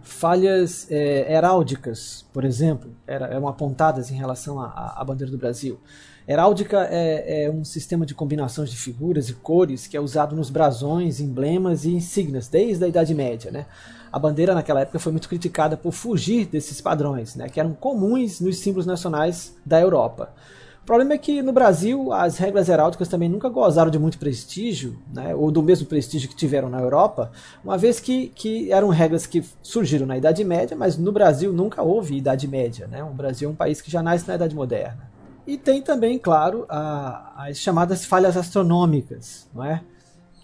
falhas 0.02 0.89
é, 0.89 1.34
heráldicas, 1.34 2.26
por 2.32 2.46
exemplo, 2.46 2.96
eram 3.06 3.46
apontadas 3.46 4.10
em 4.10 4.15
relação 4.15 4.62
à, 4.62 4.96
à 4.98 5.04
bandeira 5.04 5.30
do 5.30 5.38
Brasil. 5.38 5.78
Heráldica 6.26 6.88
é, 6.89 7.46
é, 7.46 7.52
um 7.52 7.63
sistema 7.63 8.06
de 8.06 8.15
combinações 8.15 8.70
de 8.70 8.78
figuras 8.78 9.30
e 9.30 9.34
cores 9.34 9.86
que 9.86 9.96
é 9.98 10.02
usado 10.02 10.36
nos 10.36 10.50
brasões, 10.50 11.20
emblemas 11.20 11.84
e 11.84 11.93
insígnias 11.93 12.48
desde 12.48 12.84
a 12.84 12.88
Idade 12.88 13.13
Média. 13.13 13.52
Né? 13.52 13.65
A 14.12 14.20
bandeira 14.20 14.54
naquela 14.54 14.82
época 14.82 15.00
foi 15.00 15.12
muito 15.12 15.30
criticada 15.30 15.78
por 15.78 15.91
fugir 15.91 16.46
desses 16.46 16.82
padrões, 16.82 17.36
né, 17.36 17.50
que 17.50 17.60
eram 17.60 17.74
comuns 17.74 18.39
nos 18.39 18.60
símbolos 18.60 18.86
nacionais 18.86 19.56
da 19.65 19.80
Europa. 19.80 20.34
O 20.82 20.86
problema 20.88 21.13
é 21.13 21.17
que 21.17 21.41
no 21.41 21.52
Brasil 21.52 22.13
as 22.13 22.38
regras 22.38 22.70
heráldicas 22.70 23.10
também 23.10 23.28
nunca 23.28 23.50
gozaram 23.50 23.91
de 23.91 24.00
muito 24.00 24.17
prestígio, 24.17 24.98
né, 25.13 25.36
ou 25.36 25.52
do 25.52 25.62
mesmo 25.62 25.86
prestígio 25.86 26.30
que 26.30 26.36
tiveram 26.36 26.70
na 26.70 26.80
Europa, 26.80 27.32
uma 27.63 27.78
vez 27.78 28.00
que, 28.00 28.30
que 28.30 28.72
eram 28.72 28.88
regras 28.88 29.26
que 29.26 29.43
surgiram 29.62 30.06
na 30.06 30.17
Idade 30.17 30.43
Média, 30.43 30.78
mas 30.78 30.98
no 30.98 31.12
Brasil 31.12 31.52
nunca 31.52 31.82
houve 31.82 32.15
Idade 32.15 32.48
Média. 32.48 32.88
Né, 32.88 33.04
o 33.04 33.13
Brasil 33.13 33.50
é 33.50 33.52
um 33.52 33.56
país 33.56 33.82
que 33.82 33.91
já 33.91 34.02
nasce 34.02 34.28
na 34.28 34.36
Idade 34.36 34.56
Moderna. 34.56 35.12
E 35.46 35.58
tem 35.58 35.82
também, 35.82 36.17
claro, 36.17 36.65
a, 36.70 37.48
as 37.48 37.58
chamadas 37.58 38.06
falhas 38.06 38.36
astronômicas, 38.36 39.48
não 39.54 39.63
é? 39.63 39.82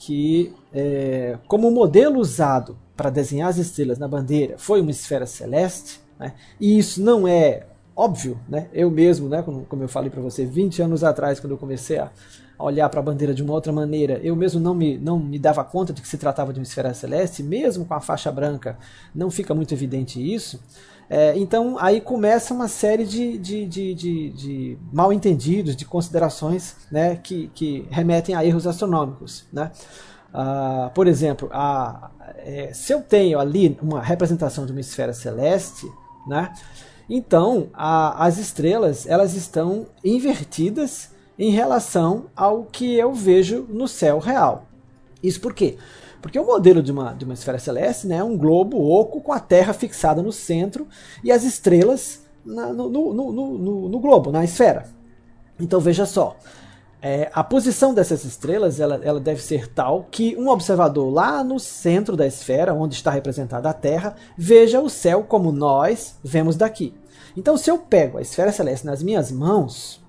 que, 0.06 0.54
é, 0.74 1.38
como 1.48 1.72
modelo 1.72 2.20
usado 2.20 2.78
para 2.96 3.10
desenhar 3.10 3.50
as 3.50 3.58
estrelas 3.58 3.98
na 3.98 4.08
bandeira 4.08 4.56
foi 4.58 4.82
uma 4.82 4.92
esfera 4.92 5.26
celeste, 5.26 6.00
né? 6.20 6.34
e 6.60 6.78
isso 6.78 7.02
não 7.02 7.28
é 7.28 7.66
óbvio, 7.96 8.40
né? 8.48 8.70
eu 8.74 8.90
mesmo, 8.90 9.30
né, 9.30 9.42
como, 9.42 9.66
como 9.66 9.84
eu 9.84 9.88
falei 9.88 10.10
para 10.10 10.22
você, 10.22 10.46
20 10.46 10.82
anos 10.82 11.04
atrás, 11.04 11.40
quando 11.40 11.52
eu 11.52 11.58
comecei 11.58 12.00
a, 12.00 12.12
olhar 12.58 12.88
para 12.90 13.00
a 13.00 13.04
bandeira 13.04 13.34
de 13.34 13.44
uma 13.44 13.54
outra 13.54 13.72
maneira, 13.74 14.20
eu 14.24 14.36
mesmo 14.36 14.60
não 14.60 14.74
me, 14.74 14.98
não 14.98 15.20
me 15.20 15.38
dava 15.38 15.64
conta 15.64 15.92
de 15.92 16.02
que 16.02 16.08
se 16.08 16.18
tratava 16.18 16.54
de 16.54 16.60
uma 16.60 16.64
esfera 16.64 16.94
celeste, 16.94 17.44
mesmo 17.44 17.86
com 17.86 17.94
a 17.94 18.00
faixa 18.00 18.32
branca, 18.32 18.78
não 19.14 19.30
fica 19.30 19.54
muito 19.54 19.74
evidente 19.74 20.20
isso. 20.22 20.60
É, 21.10 21.38
então 21.38 21.78
aí 21.80 22.00
começa 22.00 22.54
uma 22.54 22.68
série 22.68 23.06
de, 23.06 23.38
de, 23.38 23.66
de, 23.66 23.94
de, 23.94 24.30
de 24.30 24.78
mal 24.92 25.12
entendidos, 25.12 25.76
de 25.76 25.86
considerações 25.86 26.76
né, 26.90 27.18
que, 27.18 27.50
que 27.54 27.86
remetem 27.92 28.36
a 28.36 28.46
erros 28.46 28.66
astronômicos. 28.66 29.46
Né? 29.52 29.70
Uh, 30.34 30.90
por 30.96 31.08
exemplo, 31.08 31.48
a, 31.52 32.10
é, 32.38 32.72
se 32.74 32.92
eu 32.92 33.02
tenho 33.02 33.40
ali 33.40 33.78
uma 33.82 34.02
representação 34.02 34.66
de 34.66 34.72
uma 34.72 34.82
esfera 34.82 35.14
celeste, 35.14 35.86
né, 36.28 36.52
então 37.08 37.70
a, 37.74 38.26
as 38.26 38.40
estrelas 38.40 39.06
elas 39.06 39.36
estão 39.36 39.86
invertidas 40.04 41.12
em 41.38 41.52
relação 41.52 42.26
ao 42.36 42.64
que 42.64 42.96
eu 42.96 43.14
vejo 43.14 43.68
no 43.70 43.88
céu 43.88 44.18
real. 44.18 44.66
Isso 45.22 45.40
por 45.40 45.54
quê? 45.54 45.78
Porque 46.22 46.40
o 46.40 46.46
modelo 46.46 46.82
de 46.82 46.92
uma, 46.92 47.14
de 47.14 47.26
uma 47.26 47.34
esfera 47.34 47.60
celeste 47.60 48.08
né, 48.08 48.18
é 48.18 48.24
um 48.24 48.38
globo 48.38 48.82
oco 48.82 49.22
com 49.22 49.34
a 49.34 49.40
Terra 49.40 49.74
fixada 49.74 50.22
no 50.24 50.32
centro 50.32 50.88
e 51.24 51.32
as 51.32 51.44
estrelas 51.44 52.22
na, 52.46 52.74
no, 52.74 52.90
no, 52.90 53.14
no, 53.14 53.90
no, 53.90 54.00
globo, 54.00 54.32
na 54.32 54.44
esfera. 54.44 54.86
Então 55.60 55.80
veja 55.80 56.06
só, 56.06 56.38
é, 57.06 57.30
a 57.34 57.44
posição 57.44 57.94
dessas 57.94 58.24
estrelas 58.24 58.80
ela, 58.80 58.98
ela 59.04 59.20
deve 59.20 59.44
ser 59.44 59.68
tal 59.68 60.08
que 60.10 60.38
um 60.38 60.48
observador 60.48 61.12
lá 61.12 61.44
no 61.44 61.60
centro 61.60 62.16
da 62.16 62.26
esfera, 62.26 62.74
onde 62.74 62.96
está 62.96 63.12
representada 63.12 63.70
a 63.70 63.74
Terra, 63.74 64.16
veja 64.38 64.80
o 64.80 64.90
céu 64.90 65.26
como 65.26 65.52
nós 65.52 66.16
vemos 66.24 66.56
daqui. 66.56 66.94
Então, 67.36 67.58
se 67.58 67.70
eu 67.70 67.78
pego 67.78 68.18
a 68.18 68.22
esfera 68.22 68.54
celeste 68.54 68.86
nas 68.86 69.04
minhas 69.04 69.34
mãos, 69.34 70.02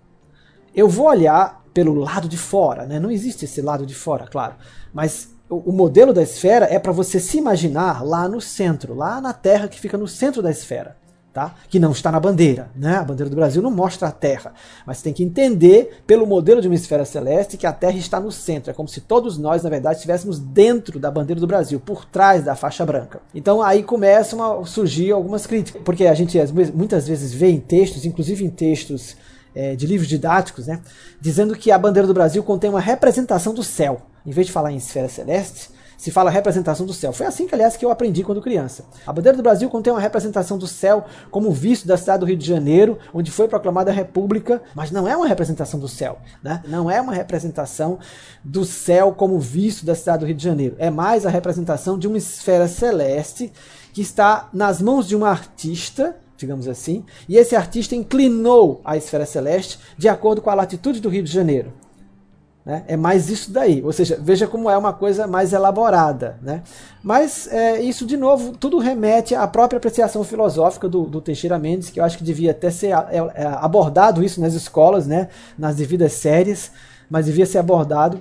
eu 0.72 0.88
vou 0.88 1.06
olhar 1.06 1.64
pelo 1.74 1.94
lado 1.94 2.28
de 2.28 2.38
fora. 2.38 2.86
Né? 2.86 3.00
Não 3.00 3.10
existe 3.10 3.44
esse 3.44 3.60
lado 3.60 3.84
de 3.84 3.94
fora, 3.94 4.28
claro. 4.28 4.54
Mas 4.92 5.34
o, 5.50 5.70
o 5.70 5.72
modelo 5.72 6.12
da 6.12 6.22
esfera 6.22 6.66
é 6.66 6.78
para 6.78 6.92
você 6.92 7.18
se 7.18 7.38
imaginar 7.38 8.04
lá 8.04 8.28
no 8.28 8.40
centro, 8.40 8.94
lá 8.94 9.20
na 9.20 9.32
Terra 9.32 9.66
que 9.66 9.80
fica 9.80 9.98
no 9.98 10.06
centro 10.06 10.40
da 10.40 10.50
esfera 10.52 10.96
tá? 11.34 11.56
que 11.68 11.80
não 11.80 11.90
está 11.90 12.12
na 12.12 12.20
bandeira. 12.20 12.70
Né? 12.76 12.94
A 12.96 13.02
bandeira 13.02 13.28
do 13.28 13.34
Brasil 13.34 13.60
não 13.60 13.70
mostra 13.70 14.06
a 14.06 14.12
Terra, 14.12 14.54
mas 14.86 15.02
tem 15.02 15.12
que 15.12 15.24
entender 15.24 16.02
pelo 16.06 16.24
modelo 16.26 16.62
de 16.62 16.68
uma 16.68 16.76
esfera 16.76 17.04
celeste 17.04 17.56
que 17.56 17.66
a 17.66 17.72
Terra 17.72 17.98
está 17.98 18.20
no 18.20 18.30
centro. 18.30 18.70
É 18.70 18.74
como 18.74 18.88
se 18.88 19.00
todos 19.00 19.36
nós, 19.36 19.64
na 19.64 19.68
verdade, 19.68 19.96
estivéssemos 19.96 20.38
dentro 20.38 21.00
da 21.00 21.10
bandeira 21.10 21.40
do 21.40 21.46
Brasil, 21.46 21.80
por 21.80 22.04
trás 22.04 22.44
da 22.44 22.54
faixa 22.54 22.86
branca. 22.86 23.20
Então 23.34 23.60
aí 23.60 23.82
começam 23.82 24.62
a 24.62 24.64
surgir 24.64 25.10
algumas 25.10 25.44
críticas, 25.44 25.82
porque 25.84 26.06
a 26.06 26.14
gente 26.14 26.38
muitas 26.72 27.08
vezes 27.08 27.34
vê 27.34 27.50
em 27.50 27.58
textos, 27.58 28.04
inclusive 28.04 28.44
em 28.44 28.50
textos 28.50 29.16
é, 29.52 29.74
de 29.74 29.86
livros 29.88 30.08
didáticos, 30.08 30.68
né, 30.68 30.80
dizendo 31.20 31.56
que 31.56 31.72
a 31.72 31.78
bandeira 31.78 32.06
do 32.06 32.14
Brasil 32.14 32.44
contém 32.44 32.70
uma 32.70 32.80
representação 32.80 33.52
do 33.52 33.64
céu. 33.64 34.02
Em 34.24 34.30
vez 34.30 34.46
de 34.46 34.52
falar 34.52 34.72
em 34.72 34.76
esfera 34.76 35.08
celeste, 35.08 35.73
se 35.96 36.10
fala 36.10 36.30
representação 36.30 36.86
do 36.86 36.92
céu. 36.92 37.12
Foi 37.12 37.26
assim 37.26 37.46
que, 37.46 37.54
aliás, 37.54 37.76
que 37.76 37.84
eu 37.84 37.90
aprendi 37.90 38.22
quando 38.22 38.40
criança. 38.40 38.84
A 39.06 39.12
bandeira 39.12 39.36
do 39.36 39.42
Brasil 39.42 39.68
contém 39.70 39.92
uma 39.92 40.00
representação 40.00 40.58
do 40.58 40.66
céu 40.66 41.04
como 41.30 41.50
visto 41.50 41.86
da 41.86 41.96
cidade 41.96 42.20
do 42.20 42.26
Rio 42.26 42.36
de 42.36 42.46
Janeiro, 42.46 42.98
onde 43.12 43.30
foi 43.30 43.48
proclamada 43.48 43.90
a 43.90 43.94
República, 43.94 44.62
mas 44.74 44.90
não 44.90 45.08
é 45.08 45.16
uma 45.16 45.26
representação 45.26 45.78
do 45.78 45.88
céu. 45.88 46.18
Né? 46.42 46.62
Não 46.66 46.90
é 46.90 47.00
uma 47.00 47.12
representação 47.12 47.98
do 48.42 48.64
céu 48.64 49.12
como 49.12 49.38
visto 49.38 49.86
da 49.86 49.94
cidade 49.94 50.20
do 50.20 50.26
Rio 50.26 50.36
de 50.36 50.44
Janeiro. 50.44 50.76
É 50.78 50.90
mais 50.90 51.26
a 51.26 51.30
representação 51.30 51.98
de 51.98 52.06
uma 52.06 52.18
esfera 52.18 52.68
celeste 52.68 53.52
que 53.92 54.00
está 54.00 54.48
nas 54.52 54.82
mãos 54.82 55.06
de 55.06 55.16
um 55.16 55.24
artista 55.24 56.16
digamos 56.36 56.66
assim, 56.68 57.04
e 57.28 57.36
esse 57.36 57.54
artista 57.54 57.94
inclinou 57.94 58.80
a 58.84 58.96
esfera 58.96 59.24
celeste 59.24 59.78
de 59.96 60.08
acordo 60.08 60.42
com 60.42 60.50
a 60.50 60.54
latitude 60.54 61.00
do 61.00 61.08
Rio 61.08 61.22
de 61.22 61.32
Janeiro. 61.32 61.72
Né? 62.64 62.82
É 62.86 62.96
mais 62.96 63.28
isso 63.28 63.50
daí. 63.52 63.82
Ou 63.82 63.92
seja, 63.92 64.18
veja 64.20 64.46
como 64.46 64.70
é 64.70 64.76
uma 64.76 64.92
coisa 64.92 65.26
mais 65.26 65.52
elaborada. 65.52 66.38
Né? 66.40 66.62
Mas 67.02 67.46
é, 67.52 67.80
isso, 67.80 68.06
de 68.06 68.16
novo, 68.16 68.52
tudo 68.52 68.78
remete 68.78 69.34
à 69.34 69.46
própria 69.46 69.76
apreciação 69.76 70.24
filosófica 70.24 70.88
do, 70.88 71.04
do 71.04 71.20
Teixeira 71.20 71.58
Mendes, 71.58 71.90
que 71.90 72.00
eu 72.00 72.04
acho 72.04 72.16
que 72.16 72.24
devia 72.24 72.52
até 72.52 72.70
ser 72.70 72.88
é, 72.88 73.18
é, 73.34 73.46
abordado 73.46 74.24
isso 74.24 74.40
nas 74.40 74.54
escolas, 74.54 75.06
né? 75.06 75.28
nas 75.58 75.76
devidas 75.76 76.12
séries, 76.12 76.70
mas 77.10 77.26
devia 77.26 77.44
ser 77.44 77.58
abordado 77.58 78.18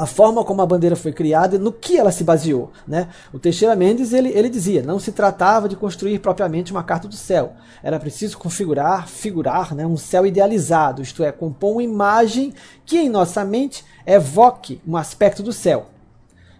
a 0.00 0.06
forma 0.06 0.42
como 0.42 0.62
a 0.62 0.66
bandeira 0.66 0.96
foi 0.96 1.12
criada, 1.12 1.58
no 1.58 1.70
que 1.70 1.98
ela 1.98 2.10
se 2.10 2.24
baseou. 2.24 2.72
Né? 2.88 3.08
O 3.34 3.38
Teixeira 3.38 3.76
Mendes 3.76 4.14
ele, 4.14 4.30
ele 4.30 4.48
dizia, 4.48 4.82
não 4.82 4.98
se 4.98 5.12
tratava 5.12 5.68
de 5.68 5.76
construir 5.76 6.18
propriamente 6.20 6.72
uma 6.72 6.82
carta 6.82 7.06
do 7.06 7.14
céu, 7.14 7.52
era 7.82 8.00
preciso 8.00 8.38
configurar, 8.38 9.06
figurar 9.06 9.74
né, 9.74 9.86
um 9.86 9.98
céu 9.98 10.24
idealizado, 10.24 11.02
isto 11.02 11.22
é, 11.22 11.30
compor 11.30 11.72
uma 11.72 11.82
imagem 11.82 12.54
que 12.86 12.96
em 12.96 13.10
nossa 13.10 13.44
mente 13.44 13.84
evoque 14.06 14.80
um 14.88 14.96
aspecto 14.96 15.42
do 15.42 15.52
céu. 15.52 15.88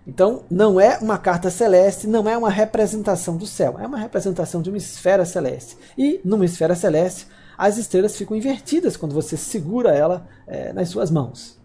Então, 0.07 0.42
não 0.50 0.79
é 0.79 0.98
uma 0.98 1.16
carta 1.16 1.48
celeste, 1.48 2.07
não 2.07 2.29
é 2.29 2.37
uma 2.37 2.50
representação 2.50 3.38
do 3.38 3.46
céu, 3.46 3.76
é 3.79 3.87
uma 3.87 3.98
representação 3.98 4.61
de 4.61 4.68
uma 4.68 4.76
esfera 4.76 5.24
celeste. 5.24 5.79
E 5.96 6.20
numa 6.22 6.44
esfera 6.44 6.74
celeste, 6.74 7.26
as 7.57 7.79
estrelas 7.79 8.16
ficam 8.16 8.37
invertidas 8.37 8.98
quando 8.98 9.14
você 9.14 9.37
segura 9.37 9.94
ela 9.94 10.26
é, 10.46 10.74
nas 10.74 10.90
suas 10.90 11.11
mãos. 11.11 11.60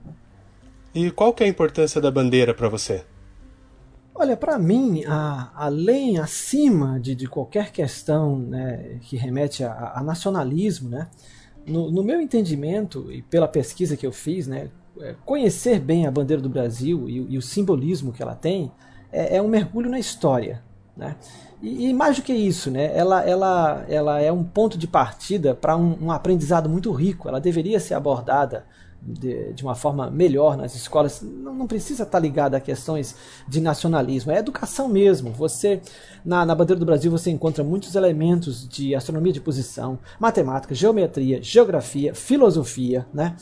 E 0.96 1.12
qual 1.12 1.34
que 1.34 1.44
é 1.44 1.46
a 1.46 1.50
importância 1.50 2.00
da 2.00 2.10
bandeira 2.10 2.54
para 2.54 2.70
você? 2.70 3.04
Olha, 4.18 4.38
para 4.38 4.58
mim, 4.58 5.04
a, 5.06 5.52
além, 5.54 6.18
acima 6.18 6.98
de, 7.02 7.14
de 7.14 7.28
qualquer 7.28 7.74
questão 7.74 8.40
né, 8.40 8.98
que 9.02 9.18
remete 9.18 9.62
a, 9.62 9.92
a 9.96 10.02
nacionalismo, 10.02 10.88
né, 10.88 11.10
no, 11.68 11.92
no, 11.92 12.02
meu 12.02 12.22
entendimento 12.22 13.12
e 13.12 13.22
pela 13.22 13.46
pesquisa 13.46 13.98
que 13.98 14.08
eu 14.08 14.14
fiz, 14.14 14.48
né, 14.48 14.70
é, 15.02 15.16
conhecer 15.26 15.82
bem 15.82 16.08
a 16.08 16.12
bandeira 16.12 16.42
do 16.42 16.48
Brasil 16.48 17.10
e, 17.10 17.34
e 17.34 17.38
o 17.38 17.42
simbolismo 17.42 18.14
que 18.14 18.24
ela 18.24 18.34
tem 18.34 18.72
é, 19.12 19.36
é, 19.36 19.42
um 19.42 19.50
mergulho 19.50 19.90
na 19.90 20.00
história. 20.00 20.64
Né? 20.96 21.18
E, 21.62 21.90
e, 21.90 21.94
mais 21.94 22.16
do 22.16 22.22
que 22.22 22.32
isso, 22.32 22.72
né, 22.72 22.98
ela, 22.98 23.22
ela, 23.22 23.86
ela 23.90 24.22
é 24.22 24.32
um 24.32 24.46
ponto 24.46 24.78
de 24.78 24.88
partida 24.88 25.54
para 25.54 25.76
um, 25.76 26.06
um 26.06 26.12
aprendizado 26.12 26.70
muito 26.70 26.90
rico. 26.94 27.28
Ela 27.28 27.42
deveria 27.42 27.82
ser 27.82 27.96
abordada 27.96 28.66
de, 29.06 29.54
de, 29.54 29.64
uma 29.64 29.76
forma 29.76 30.10
melhor 30.10 30.58
nas 30.58 30.76
escolas. 30.76 31.22
Não, 31.22 31.54
não, 31.54 31.68
precisa 31.68 32.04
estar 32.04 32.20
ligado 32.20 32.56
a 32.56 32.60
questões 32.60 33.16
de 33.48 33.62
nacionalismo, 33.62 34.32
é 34.32 34.40
educação 34.40 34.88
mesmo. 34.90 35.32
Você 35.32 35.82
na, 36.26 36.46
na 36.46 36.56
bandeira 36.56 36.80
do 36.80 36.86
Brasil 36.86 37.12
você 37.12 37.30
encontra 37.30 37.64
muitos 37.64 37.94
elementos 37.96 38.68
de 38.68 38.96
astronomia 38.96 39.32
de 39.32 39.40
posição, 39.40 40.00
matemática, 40.20 40.74
geometria, 40.74 41.42
geografia, 41.42 42.16
filosofia, 42.16 43.06
né? 43.14 43.36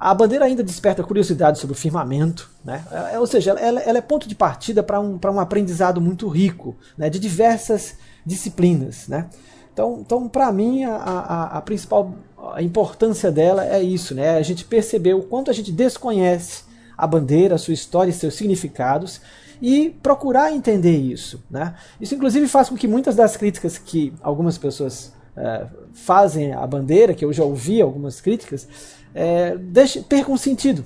A 0.00 0.14
bandeira 0.14 0.44
ainda 0.44 0.62
desperta 0.62 1.02
curiosidade 1.02 1.58
sobre 1.58 1.74
o 1.74 1.76
firmamento, 1.76 2.48
né? 2.64 2.84
É, 3.12 3.18
ou 3.18 3.26
seja, 3.26 3.50
ela, 3.52 3.80
ela 3.80 3.98
é 3.98 4.00
ponto 4.00 4.28
de 4.28 4.34
partida 4.34 4.80
para 4.80 5.00
um, 5.00 5.18
um 5.24 5.40
aprendizado 5.40 6.00
muito 6.00 6.28
rico, 6.28 6.76
né? 6.96 7.10
de 7.10 7.18
diversas 7.18 7.96
disciplinas. 8.24 9.08
Né? 9.08 9.28
Então, 9.72 9.98
então 10.00 10.28
para 10.28 10.52
mim, 10.52 10.84
a, 10.84 10.94
a, 10.94 11.58
a, 11.58 11.62
principal 11.62 12.14
a 12.54 12.62
importância 12.62 13.30
dela 13.30 13.66
é 13.66 13.82
isso, 13.82 14.14
né? 14.14 14.36
A 14.36 14.42
gente 14.42 14.64
percebeu 14.64 15.18
o 15.18 15.22
quanto 15.22 15.50
a 15.50 15.54
gente 15.54 15.72
desconhece 15.72 16.64
a 16.96 17.06
bandeira, 17.06 17.54
a 17.54 17.58
sua 17.58 17.74
história 17.74 18.10
e 18.10 18.14
seus 18.14 18.34
significados 18.34 19.20
e 19.60 19.90
procurar 20.02 20.52
entender 20.52 20.96
isso. 20.96 21.42
Né? 21.50 21.74
Isso, 22.00 22.14
inclusive, 22.14 22.46
faz 22.48 22.68
com 22.68 22.76
que 22.76 22.88
muitas 22.88 23.14
das 23.16 23.36
críticas 23.36 23.78
que 23.78 24.12
algumas 24.20 24.58
pessoas 24.58 25.12
é, 25.36 25.66
fazem 25.92 26.52
à 26.52 26.66
bandeira, 26.66 27.14
que 27.14 27.24
eu 27.24 27.32
já 27.32 27.44
ouvi 27.44 27.80
algumas 27.80 28.20
críticas, 28.20 28.68
é, 29.14 29.56
deixe, 29.56 30.00
percam 30.02 30.36
sentido. 30.36 30.84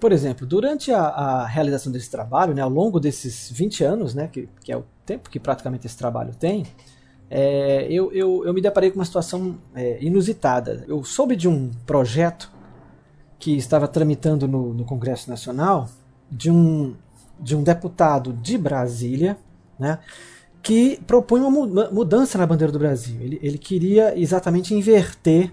Por 0.00 0.12
exemplo, 0.12 0.46
durante 0.46 0.92
a, 0.92 1.00
a, 1.00 1.46
realização 1.46 1.90
desse 1.90 2.10
trabalho, 2.10 2.54
né, 2.54 2.60
ao 2.62 2.68
longo 2.68 3.00
desses 3.00 3.50
20 3.50 3.82
anos, 3.84 4.14
né, 4.14 4.28
que, 4.30 4.48
que 4.62 4.70
é 4.70 4.76
o 4.76 4.84
tempo 5.06 5.30
que 5.30 5.40
praticamente 5.40 5.86
esse 5.86 5.96
trabalho 5.96 6.34
tem, 6.34 6.66
é, 7.30 7.86
eu, 7.90 8.12
eu, 8.12 8.44
eu, 8.44 8.54
me 8.54 8.60
deparei 8.60 8.90
com 8.90 8.98
uma 8.98 9.04
situação 9.04 9.58
é, 9.74 9.98
inusitada. 10.02 10.84
Eu 10.86 11.02
soube 11.04 11.34
de 11.34 11.48
um 11.48 11.70
projeto 11.84 12.50
que 13.38 13.56
estava 13.56 13.88
tramitando 13.88 14.46
no, 14.46 14.72
no 14.72 14.84
Congresso 14.84 15.28
Nacional 15.28 15.88
de 16.30 16.50
um, 16.50 16.94
de 17.38 17.56
um 17.56 17.62
deputado 17.62 18.32
de 18.32 18.56
Brasília, 18.56 19.36
né, 19.78 19.98
que 20.62 21.00
propõe 21.06 21.40
uma 21.40 21.50
mudança 21.90 22.38
na 22.38 22.46
bandeira 22.46 22.72
do 22.72 22.78
Brasil. 22.78 23.16
Ele, 23.20 23.38
ele 23.42 23.58
queria 23.58 24.18
exatamente 24.18 24.74
inverter 24.74 25.52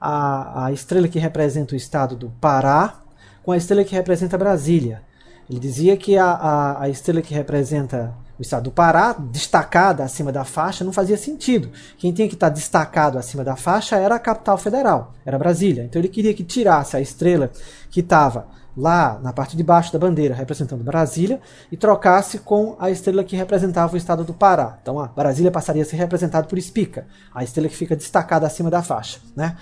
a, 0.00 0.66
a 0.66 0.72
estrela 0.72 1.08
que 1.08 1.18
representa 1.18 1.74
o 1.74 1.76
estado 1.76 2.16
do 2.16 2.30
Pará 2.40 3.02
com 3.42 3.52
a 3.52 3.56
estrela 3.56 3.84
que 3.84 3.94
representa 3.94 4.38
Brasília. 4.38 5.02
Ele 5.48 5.58
dizia 5.58 5.96
que 5.96 6.16
a, 6.16 6.26
a, 6.26 6.82
a 6.82 6.88
estrela 6.88 7.22
que 7.22 7.34
representa 7.34 8.14
o 8.38 8.42
estado 8.42 8.64
do 8.64 8.70
Pará, 8.70 9.12
destacada 9.18 10.04
acima 10.04 10.30
da 10.30 10.44
faixa, 10.44 10.84
não 10.84 10.92
fazia 10.92 11.16
sentido. 11.16 11.70
Quem 11.96 12.12
tinha 12.12 12.28
que 12.28 12.34
estar 12.34 12.48
destacado 12.48 13.18
acima 13.18 13.42
da 13.42 13.56
faixa 13.56 13.96
era 13.96 14.14
a 14.14 14.18
capital 14.18 14.56
federal, 14.56 15.14
era 15.26 15.38
Brasília. 15.38 15.84
Então 15.84 16.00
ele 16.00 16.08
queria 16.08 16.32
que 16.32 16.44
tirasse 16.44 16.96
a 16.96 17.00
estrela 17.00 17.50
que 17.90 18.00
estava 18.00 18.46
lá 18.76 19.18
na 19.20 19.32
parte 19.32 19.56
de 19.56 19.62
baixo 19.64 19.92
da 19.92 19.98
bandeira, 19.98 20.34
representando 20.34 20.84
Brasília, 20.84 21.40
e 21.70 21.76
trocasse 21.76 22.38
com 22.38 22.76
a 22.78 22.90
estrela 22.90 23.24
que 23.24 23.34
representava 23.34 23.94
o 23.94 23.96
estado 23.96 24.22
do 24.22 24.32
Pará. 24.32 24.78
Então 24.80 25.00
a 25.00 25.08
Brasília 25.08 25.50
passaria 25.50 25.82
a 25.82 25.84
ser 25.84 25.96
representada 25.96 26.46
por 26.46 26.56
Espica, 26.56 27.06
a 27.34 27.42
estrela 27.42 27.68
que 27.68 27.76
fica 27.76 27.96
destacada 27.96 28.46
acima 28.46 28.70
da 28.70 28.80
faixa. 28.80 29.18
Né? 29.34 29.56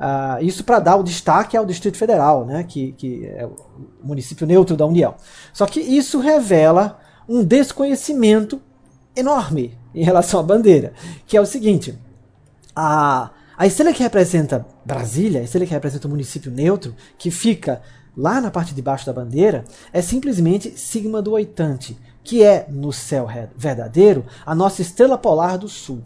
Uh, 0.00 0.44
isso 0.44 0.64
para 0.64 0.80
dar 0.80 0.96
o 0.96 1.04
destaque 1.04 1.56
ao 1.56 1.64
Distrito 1.64 1.96
Federal, 1.96 2.44
né? 2.44 2.64
que, 2.64 2.92
que 2.92 3.24
é 3.24 3.46
o 3.46 3.56
município 4.02 4.46
neutro 4.46 4.76
da 4.76 4.84
União. 4.84 5.14
Só 5.52 5.64
que 5.64 5.80
isso 5.80 6.18
revela 6.18 6.98
um 7.28 7.44
desconhecimento 7.44 8.60
enorme 9.14 9.76
em 9.94 10.04
relação 10.04 10.40
à 10.40 10.42
bandeira, 10.42 10.92
que 11.26 11.36
é 11.36 11.40
o 11.40 11.46
seguinte: 11.46 11.98
a, 12.74 13.30
a 13.56 13.66
estrela 13.66 13.92
que 13.92 14.02
representa 14.02 14.66
Brasília, 14.84 15.40
a 15.40 15.44
estrela 15.44 15.66
que 15.66 15.72
representa 15.72 16.06
o 16.06 16.10
município 16.10 16.50
neutro, 16.50 16.94
que 17.18 17.30
fica 17.30 17.82
lá 18.16 18.40
na 18.40 18.50
parte 18.50 18.74
de 18.74 18.82
baixo 18.82 19.06
da 19.06 19.12
bandeira, 19.12 19.64
é 19.92 20.00
simplesmente 20.00 20.78
sigma 20.78 21.20
do 21.20 21.32
oitante, 21.32 21.98
que 22.22 22.42
é, 22.42 22.66
no 22.68 22.92
céu 22.92 23.28
verdadeiro, 23.56 24.24
a 24.44 24.54
nossa 24.54 24.82
estrela 24.82 25.18
polar 25.18 25.58
do 25.58 25.68
sul. 25.68 26.02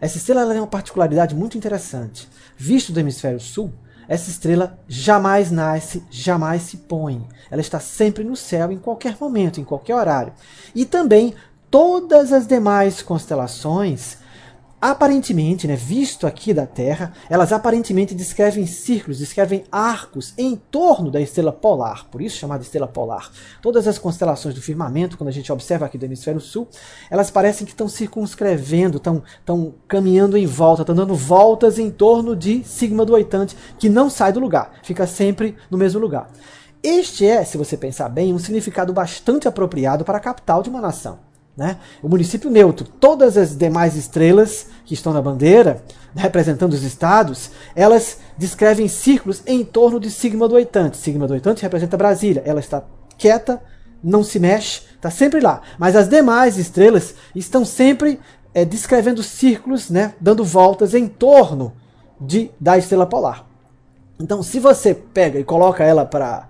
Essa 0.00 0.16
estrela 0.16 0.50
tem 0.50 0.60
uma 0.60 0.66
particularidade 0.66 1.34
muito 1.34 1.58
interessante. 1.58 2.28
Visto 2.56 2.92
do 2.92 3.00
hemisfério 3.00 3.38
sul, 3.38 3.72
essa 4.10 4.28
estrela 4.28 4.76
jamais 4.88 5.52
nasce, 5.52 6.02
jamais 6.10 6.62
se 6.62 6.78
põe. 6.78 7.24
Ela 7.48 7.60
está 7.60 7.78
sempre 7.78 8.24
no 8.24 8.34
céu 8.34 8.72
em 8.72 8.76
qualquer 8.76 9.16
momento, 9.20 9.60
em 9.60 9.64
qualquer 9.64 9.94
horário. 9.94 10.32
E 10.74 10.84
também 10.84 11.32
todas 11.70 12.32
as 12.32 12.44
demais 12.44 13.02
constelações 13.02 14.18
aparentemente, 14.80 15.66
né, 15.66 15.76
visto 15.76 16.26
aqui 16.26 16.54
da 16.54 16.66
Terra, 16.66 17.12
elas 17.28 17.52
aparentemente 17.52 18.14
descrevem 18.14 18.66
círculos, 18.66 19.18
descrevem 19.18 19.64
arcos 19.70 20.32
em 20.38 20.56
torno 20.56 21.10
da 21.10 21.20
estrela 21.20 21.52
polar, 21.52 22.06
por 22.10 22.22
isso 22.22 22.38
chamada 22.38 22.62
estrela 22.62 22.88
polar. 22.88 23.30
Todas 23.60 23.86
as 23.86 23.98
constelações 23.98 24.54
do 24.54 24.62
firmamento, 24.62 25.18
quando 25.18 25.28
a 25.28 25.32
gente 25.32 25.52
observa 25.52 25.84
aqui 25.84 25.98
do 25.98 26.04
hemisfério 26.06 26.40
sul, 26.40 26.66
elas 27.10 27.30
parecem 27.30 27.66
que 27.66 27.72
estão 27.72 27.88
circunscrevendo, 27.88 28.96
estão, 28.96 29.22
estão 29.38 29.74
caminhando 29.86 30.36
em 30.36 30.46
volta, 30.46 30.82
estão 30.82 30.94
dando 30.94 31.14
voltas 31.14 31.78
em 31.78 31.90
torno 31.90 32.34
de 32.34 32.64
sigma 32.64 33.04
do 33.04 33.12
oitante, 33.12 33.56
que 33.78 33.88
não 33.88 34.08
sai 34.08 34.32
do 34.32 34.40
lugar, 34.40 34.72
fica 34.82 35.06
sempre 35.06 35.56
no 35.70 35.76
mesmo 35.76 36.00
lugar. 36.00 36.30
Este 36.82 37.26
é, 37.26 37.44
se 37.44 37.58
você 37.58 37.76
pensar 37.76 38.08
bem, 38.08 38.32
um 38.32 38.38
significado 38.38 38.90
bastante 38.90 39.46
apropriado 39.46 40.02
para 40.02 40.16
a 40.16 40.20
capital 40.20 40.62
de 40.62 40.70
uma 40.70 40.80
nação. 40.80 41.29
Né? 41.56 41.76
O 42.02 42.08
município 42.08 42.50
neutro, 42.50 42.86
todas 42.86 43.36
as 43.36 43.56
demais 43.56 43.96
estrelas 43.96 44.66
que 44.84 44.94
estão 44.94 45.12
na 45.12 45.20
bandeira, 45.20 45.82
representando 46.14 46.72
os 46.72 46.82
estados, 46.82 47.50
elas 47.74 48.18
descrevem 48.36 48.88
círculos 48.88 49.42
em 49.46 49.64
torno 49.64 50.00
de 50.00 50.10
sigma 50.10 50.48
do 50.48 50.54
oitante. 50.54 50.96
Sigma 50.96 51.26
do 51.26 51.34
oitante 51.34 51.62
representa 51.62 51.96
Brasília. 51.96 52.42
Ela 52.46 52.60
está 52.60 52.82
quieta, 53.18 53.62
não 54.02 54.24
se 54.24 54.38
mexe, 54.38 54.82
está 54.94 55.10
sempre 55.10 55.40
lá. 55.40 55.60
Mas 55.78 55.94
as 55.94 56.08
demais 56.08 56.56
estrelas 56.56 57.14
estão 57.34 57.64
sempre 57.64 58.18
é, 58.54 58.64
descrevendo 58.64 59.22
círculos, 59.22 59.90
né, 59.90 60.14
dando 60.20 60.44
voltas 60.44 60.94
em 60.94 61.06
torno 61.06 61.72
de, 62.20 62.50
da 62.58 62.76
estrela 62.78 63.06
polar. 63.06 63.46
Então, 64.18 64.42
se 64.42 64.58
você 64.58 64.94
pega 64.94 65.38
e 65.38 65.44
coloca 65.44 65.82
ela 65.82 66.04
para 66.04 66.49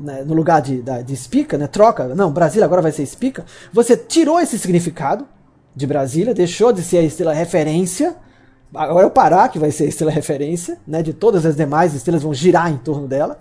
né, 0.00 0.22
no 0.24 0.34
lugar 0.34 0.60
de, 0.60 0.82
de 1.04 1.16
Spica, 1.16 1.58
né, 1.58 1.66
troca, 1.66 2.14
não, 2.14 2.30
Brasília 2.30 2.64
agora 2.64 2.82
vai 2.82 2.92
ser 2.92 3.04
Spica, 3.06 3.44
você 3.72 3.96
tirou 3.96 4.40
esse 4.40 4.58
significado 4.58 5.26
de 5.74 5.86
Brasília, 5.86 6.34
deixou 6.34 6.72
de 6.72 6.82
ser 6.82 6.98
a 6.98 7.02
estrela 7.02 7.32
referência, 7.32 8.16
agora 8.74 9.04
é 9.04 9.06
o 9.06 9.10
Pará 9.10 9.48
que 9.48 9.58
vai 9.58 9.70
ser 9.70 9.84
a 9.84 9.88
estrela 9.88 10.10
referência, 10.10 10.78
né, 10.86 11.02
de 11.02 11.12
todas 11.12 11.44
as 11.46 11.56
demais 11.56 11.94
estrelas 11.94 12.22
vão 12.22 12.34
girar 12.34 12.70
em 12.70 12.78
torno 12.78 13.06
dela, 13.06 13.38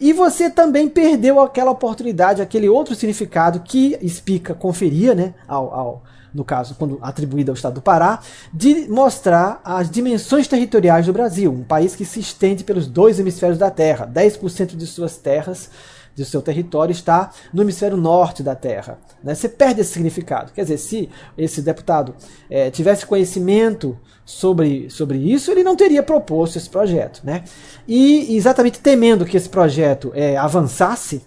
e 0.00 0.12
você 0.12 0.50
também 0.50 0.88
perdeu 0.88 1.40
aquela 1.40 1.70
oportunidade, 1.70 2.42
aquele 2.42 2.68
outro 2.68 2.94
significado 2.94 3.60
que 3.60 3.96
Spica 4.08 4.54
conferia 4.54 5.14
né, 5.14 5.34
ao, 5.46 5.72
ao 5.74 6.02
no 6.34 6.44
caso, 6.44 6.74
quando 6.74 6.98
atribuída 7.00 7.52
ao 7.52 7.54
estado 7.54 7.74
do 7.74 7.82
Pará, 7.82 8.18
de 8.52 8.88
mostrar 8.88 9.60
as 9.64 9.88
dimensões 9.88 10.48
territoriais 10.48 11.06
do 11.06 11.12
Brasil, 11.12 11.52
um 11.52 11.62
país 11.62 11.94
que 11.94 12.04
se 12.04 12.18
estende 12.18 12.64
pelos 12.64 12.88
dois 12.88 13.20
hemisférios 13.20 13.56
da 13.56 13.70
Terra. 13.70 14.10
10% 14.12 14.76
de 14.76 14.86
suas 14.86 15.16
terras 15.16 15.70
de 16.14 16.24
seu 16.24 16.40
território 16.40 16.92
está 16.92 17.30
no 17.52 17.62
hemisfério 17.62 17.96
norte 17.96 18.42
da 18.42 18.54
Terra. 18.54 18.98
Né? 19.22 19.34
Você 19.34 19.48
perde 19.48 19.80
esse 19.80 19.92
significado. 19.92 20.52
Quer 20.52 20.62
dizer, 20.62 20.78
se 20.78 21.10
esse 21.36 21.60
deputado 21.60 22.14
é, 22.48 22.70
tivesse 22.70 23.04
conhecimento 23.06 23.98
sobre, 24.24 24.88
sobre 24.90 25.18
isso, 25.18 25.50
ele 25.50 25.64
não 25.64 25.76
teria 25.76 26.02
proposto 26.02 26.56
esse 26.56 26.68
projeto. 26.68 27.20
Né? 27.24 27.44
E 27.86 28.36
exatamente 28.36 28.78
temendo 28.80 29.24
que 29.24 29.36
esse 29.36 29.48
projeto 29.48 30.12
é, 30.14 30.36
avançasse, 30.36 31.22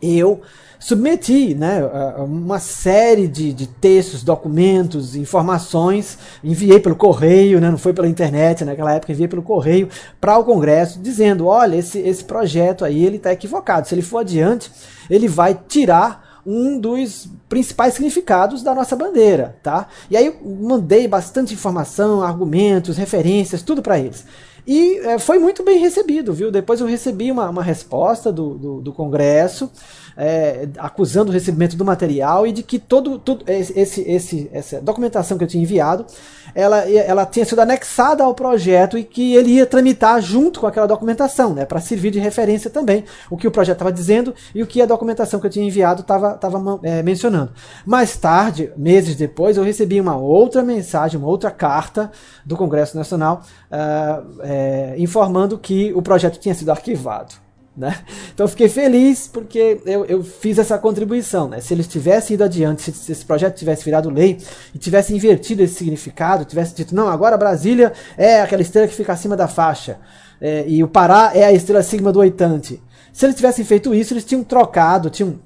eu 0.00 0.40
submeti 0.78 1.54
né, 1.54 1.80
uma 2.18 2.58
série 2.58 3.26
de, 3.26 3.52
de 3.52 3.66
textos, 3.66 4.22
documentos, 4.22 5.16
informações, 5.16 6.18
enviei 6.44 6.78
pelo 6.78 6.94
correio, 6.94 7.60
né, 7.60 7.70
não 7.70 7.78
foi 7.78 7.92
pela 7.92 8.08
internet 8.08 8.64
naquela 8.64 8.92
época, 8.92 9.12
enviei 9.12 9.28
pelo 9.28 9.42
correio 9.42 9.88
para 10.20 10.38
o 10.38 10.44
Congresso, 10.44 11.00
dizendo: 11.00 11.46
olha, 11.46 11.76
esse, 11.76 11.98
esse 11.98 12.24
projeto 12.24 12.84
aí 12.84 13.04
ele 13.04 13.16
está 13.16 13.32
equivocado. 13.32 13.88
Se 13.88 13.94
ele 13.94 14.02
for 14.02 14.18
adiante, 14.18 14.70
ele 15.08 15.28
vai 15.28 15.58
tirar 15.68 16.42
um 16.46 16.78
dos 16.78 17.28
principais 17.48 17.94
significados 17.94 18.62
da 18.62 18.72
nossa 18.72 18.94
bandeira, 18.94 19.56
tá? 19.64 19.88
E 20.08 20.16
aí 20.16 20.32
mandei 20.44 21.08
bastante 21.08 21.52
informação, 21.52 22.22
argumentos, 22.22 22.96
referências, 22.96 23.62
tudo 23.62 23.82
para 23.82 23.98
eles. 23.98 24.24
E 24.66 24.98
é, 24.98 25.18
foi 25.18 25.38
muito 25.38 25.62
bem 25.62 25.78
recebido, 25.78 26.32
viu? 26.32 26.50
Depois 26.50 26.80
eu 26.80 26.86
recebi 26.86 27.30
uma, 27.30 27.48
uma 27.48 27.62
resposta 27.62 28.32
do, 28.32 28.54
do, 28.58 28.80
do 28.80 28.92
Congresso 28.92 29.70
é, 30.16 30.68
acusando 30.78 31.30
o 31.30 31.32
recebimento 31.32 31.76
do 31.76 31.84
material 31.84 32.46
e 32.46 32.52
de 32.52 32.62
que 32.62 32.78
todo, 32.78 33.18
todo 33.18 33.44
esse, 33.48 34.00
esse, 34.02 34.50
essa 34.52 34.80
documentação 34.80 35.36
que 35.36 35.44
eu 35.44 35.48
tinha 35.48 35.62
enviado, 35.62 36.06
ela, 36.54 36.78
ela 36.90 37.26
tinha 37.26 37.44
sido 37.44 37.60
anexada 37.60 38.24
ao 38.24 38.34
projeto 38.34 38.96
e 38.96 39.04
que 39.04 39.34
ele 39.34 39.50
ia 39.50 39.66
tramitar 39.66 40.20
junto 40.22 40.60
com 40.60 40.66
aquela 40.66 40.86
documentação, 40.86 41.52
né, 41.52 41.66
para 41.66 41.80
servir 41.80 42.10
de 42.10 42.18
referência 42.18 42.70
também 42.70 43.04
o 43.30 43.36
que 43.36 43.46
o 43.46 43.50
projeto 43.50 43.76
estava 43.76 43.92
dizendo 43.92 44.34
e 44.54 44.62
o 44.62 44.66
que 44.66 44.80
a 44.80 44.86
documentação 44.86 45.38
que 45.38 45.46
eu 45.46 45.50
tinha 45.50 45.66
enviado 45.66 46.00
estava 46.00 46.80
é, 46.82 47.02
mencionando. 47.02 47.52
Mais 47.84 48.16
tarde, 48.16 48.72
meses 48.76 49.16
depois, 49.16 49.56
eu 49.56 49.64
recebi 49.64 50.00
uma 50.00 50.16
outra 50.16 50.62
mensagem, 50.62 51.18
uma 51.18 51.28
outra 51.28 51.50
carta 51.50 52.10
do 52.44 52.56
Congresso 52.56 52.96
Nacional 52.96 53.42
uh, 53.70 54.40
é, 54.40 54.94
informando 54.98 55.58
que 55.58 55.92
o 55.94 56.00
projeto 56.00 56.38
tinha 56.38 56.54
sido 56.54 56.70
arquivado. 56.70 57.45
Né? 57.76 57.94
Então 58.32 58.48
fiquei 58.48 58.70
feliz 58.70 59.28
porque 59.28 59.80
eu, 59.84 60.04
eu 60.06 60.24
fiz 60.24 60.58
essa 60.58 60.78
contribuição. 60.78 61.48
Né? 61.48 61.60
Se 61.60 61.74
eles 61.74 61.86
tivessem 61.86 62.34
ido 62.34 62.44
adiante, 62.44 62.82
se, 62.82 62.92
se 62.92 63.12
esse 63.12 63.24
projeto 63.24 63.56
tivesse 63.56 63.84
virado 63.84 64.08
lei 64.08 64.38
e 64.74 64.78
tivesse 64.78 65.14
invertido 65.14 65.62
esse 65.62 65.74
significado, 65.74 66.44
tivesse 66.44 66.74
dito, 66.74 66.94
não, 66.94 67.08
agora 67.08 67.36
Brasília 67.36 67.92
é 68.16 68.40
aquela 68.40 68.62
estrela 68.62 68.88
que 68.88 68.94
fica 68.94 69.12
acima 69.12 69.36
da 69.36 69.46
faixa 69.46 69.98
é, 70.40 70.64
e 70.66 70.82
o 70.82 70.88
Pará 70.88 71.32
é 71.34 71.44
a 71.44 71.52
estrela 71.52 71.82
sigma 71.82 72.12
do 72.12 72.20
oitante. 72.20 72.82
Se 73.12 73.24
eles 73.24 73.36
tivessem 73.36 73.64
feito 73.64 73.94
isso, 73.94 74.12
eles 74.12 74.24
tinham 74.24 74.44
trocado, 74.44 75.08
tinham 75.08 75.38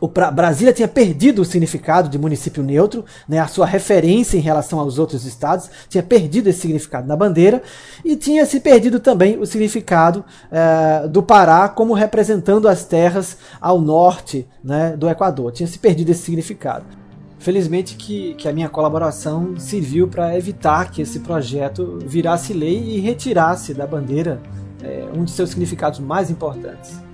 o 0.00 0.08
Brasília 0.08 0.72
tinha 0.72 0.88
perdido 0.88 1.42
o 1.42 1.44
significado 1.44 2.08
de 2.08 2.18
município 2.18 2.62
neutro, 2.62 3.04
né, 3.28 3.38
a 3.38 3.46
sua 3.46 3.66
referência 3.66 4.38
em 4.38 4.40
relação 4.40 4.80
aos 4.80 4.98
outros 4.98 5.24
estados, 5.24 5.70
tinha 5.88 6.02
perdido 6.02 6.48
esse 6.48 6.60
significado 6.60 7.06
na 7.06 7.16
bandeira, 7.16 7.62
e 8.04 8.16
tinha 8.16 8.46
se 8.46 8.60
perdido 8.60 8.98
também 8.98 9.38
o 9.38 9.44
significado 9.44 10.24
é, 10.50 11.06
do 11.06 11.22
Pará 11.22 11.68
como 11.68 11.92
representando 11.92 12.66
as 12.66 12.84
terras 12.84 13.36
ao 13.60 13.80
norte 13.80 14.48
né, 14.64 14.96
do 14.96 15.08
Equador. 15.08 15.52
Tinha 15.52 15.66
se 15.66 15.78
perdido 15.78 16.10
esse 16.10 16.22
significado. 16.22 16.84
Felizmente 17.38 17.96
que, 17.96 18.34
que 18.34 18.48
a 18.48 18.52
minha 18.52 18.68
colaboração 18.68 19.58
serviu 19.58 20.06
para 20.08 20.36
evitar 20.36 20.90
que 20.90 21.02
esse 21.02 21.20
projeto 21.20 21.98
virasse 22.04 22.52
lei 22.52 22.96
e 22.96 23.00
retirasse 23.00 23.72
da 23.72 23.86
bandeira 23.86 24.40
é, 24.82 25.06
um 25.14 25.24
de 25.24 25.30
seus 25.30 25.50
significados 25.50 26.00
mais 26.00 26.30
importantes. 26.30 27.09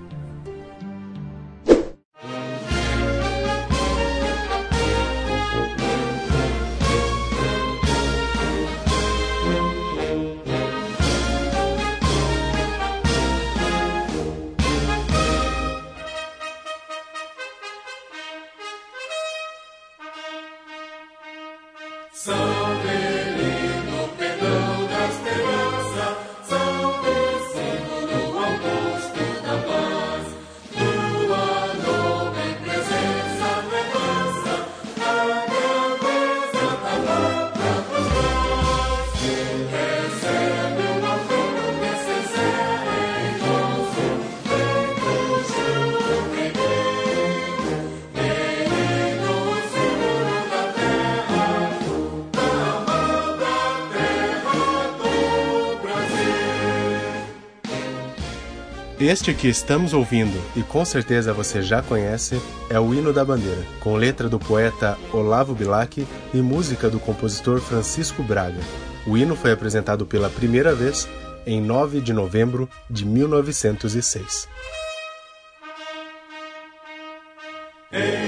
Este 59.07 59.33
que 59.33 59.47
estamos 59.47 59.93
ouvindo, 59.93 60.37
e 60.53 60.61
com 60.61 60.83
certeza 60.83 61.31
você 61.31 61.61
já 61.61 61.81
conhece, 61.81 62.41
é 62.69 62.77
o 62.77 62.93
Hino 62.93 63.13
da 63.13 63.23
Bandeira, 63.23 63.63
com 63.79 63.95
letra 63.95 64.27
do 64.27 64.37
poeta 64.37 64.97
Olavo 65.13 65.55
Bilac 65.55 66.05
e 66.33 66.37
música 66.39 66.89
do 66.89 66.99
compositor 66.99 67.61
Francisco 67.61 68.21
Braga. 68.21 68.59
O 69.07 69.17
hino 69.17 69.33
foi 69.33 69.53
apresentado 69.53 70.05
pela 70.05 70.29
primeira 70.29 70.75
vez 70.75 71.07
em 71.45 71.61
9 71.61 72.01
de 72.01 72.11
novembro 72.11 72.69
de 72.89 73.05
1906. 73.05 74.49
para 77.89 78.26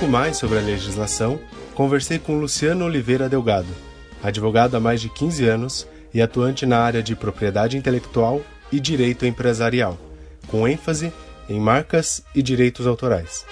pouco 0.00 0.12
mais 0.12 0.38
sobre 0.38 0.56
a 0.56 0.62
legislação, 0.62 1.38
conversei 1.74 2.18
com 2.18 2.38
Luciano 2.38 2.86
Oliveira 2.86 3.28
Delgado, 3.28 3.68
advogado 4.22 4.74
há 4.74 4.80
mais 4.80 4.98
de 4.98 5.10
15 5.10 5.46
anos 5.46 5.86
e 6.14 6.22
atuante 6.22 6.64
na 6.64 6.78
área 6.78 7.02
de 7.02 7.14
propriedade 7.14 7.76
intelectual 7.76 8.40
e 8.72 8.80
direito 8.80 9.26
empresarial, 9.26 9.98
com 10.46 10.66
ênfase 10.66 11.12
em 11.50 11.60
marcas 11.60 12.22
e 12.34 12.40
direitos 12.40 12.86
autorais. 12.86 13.44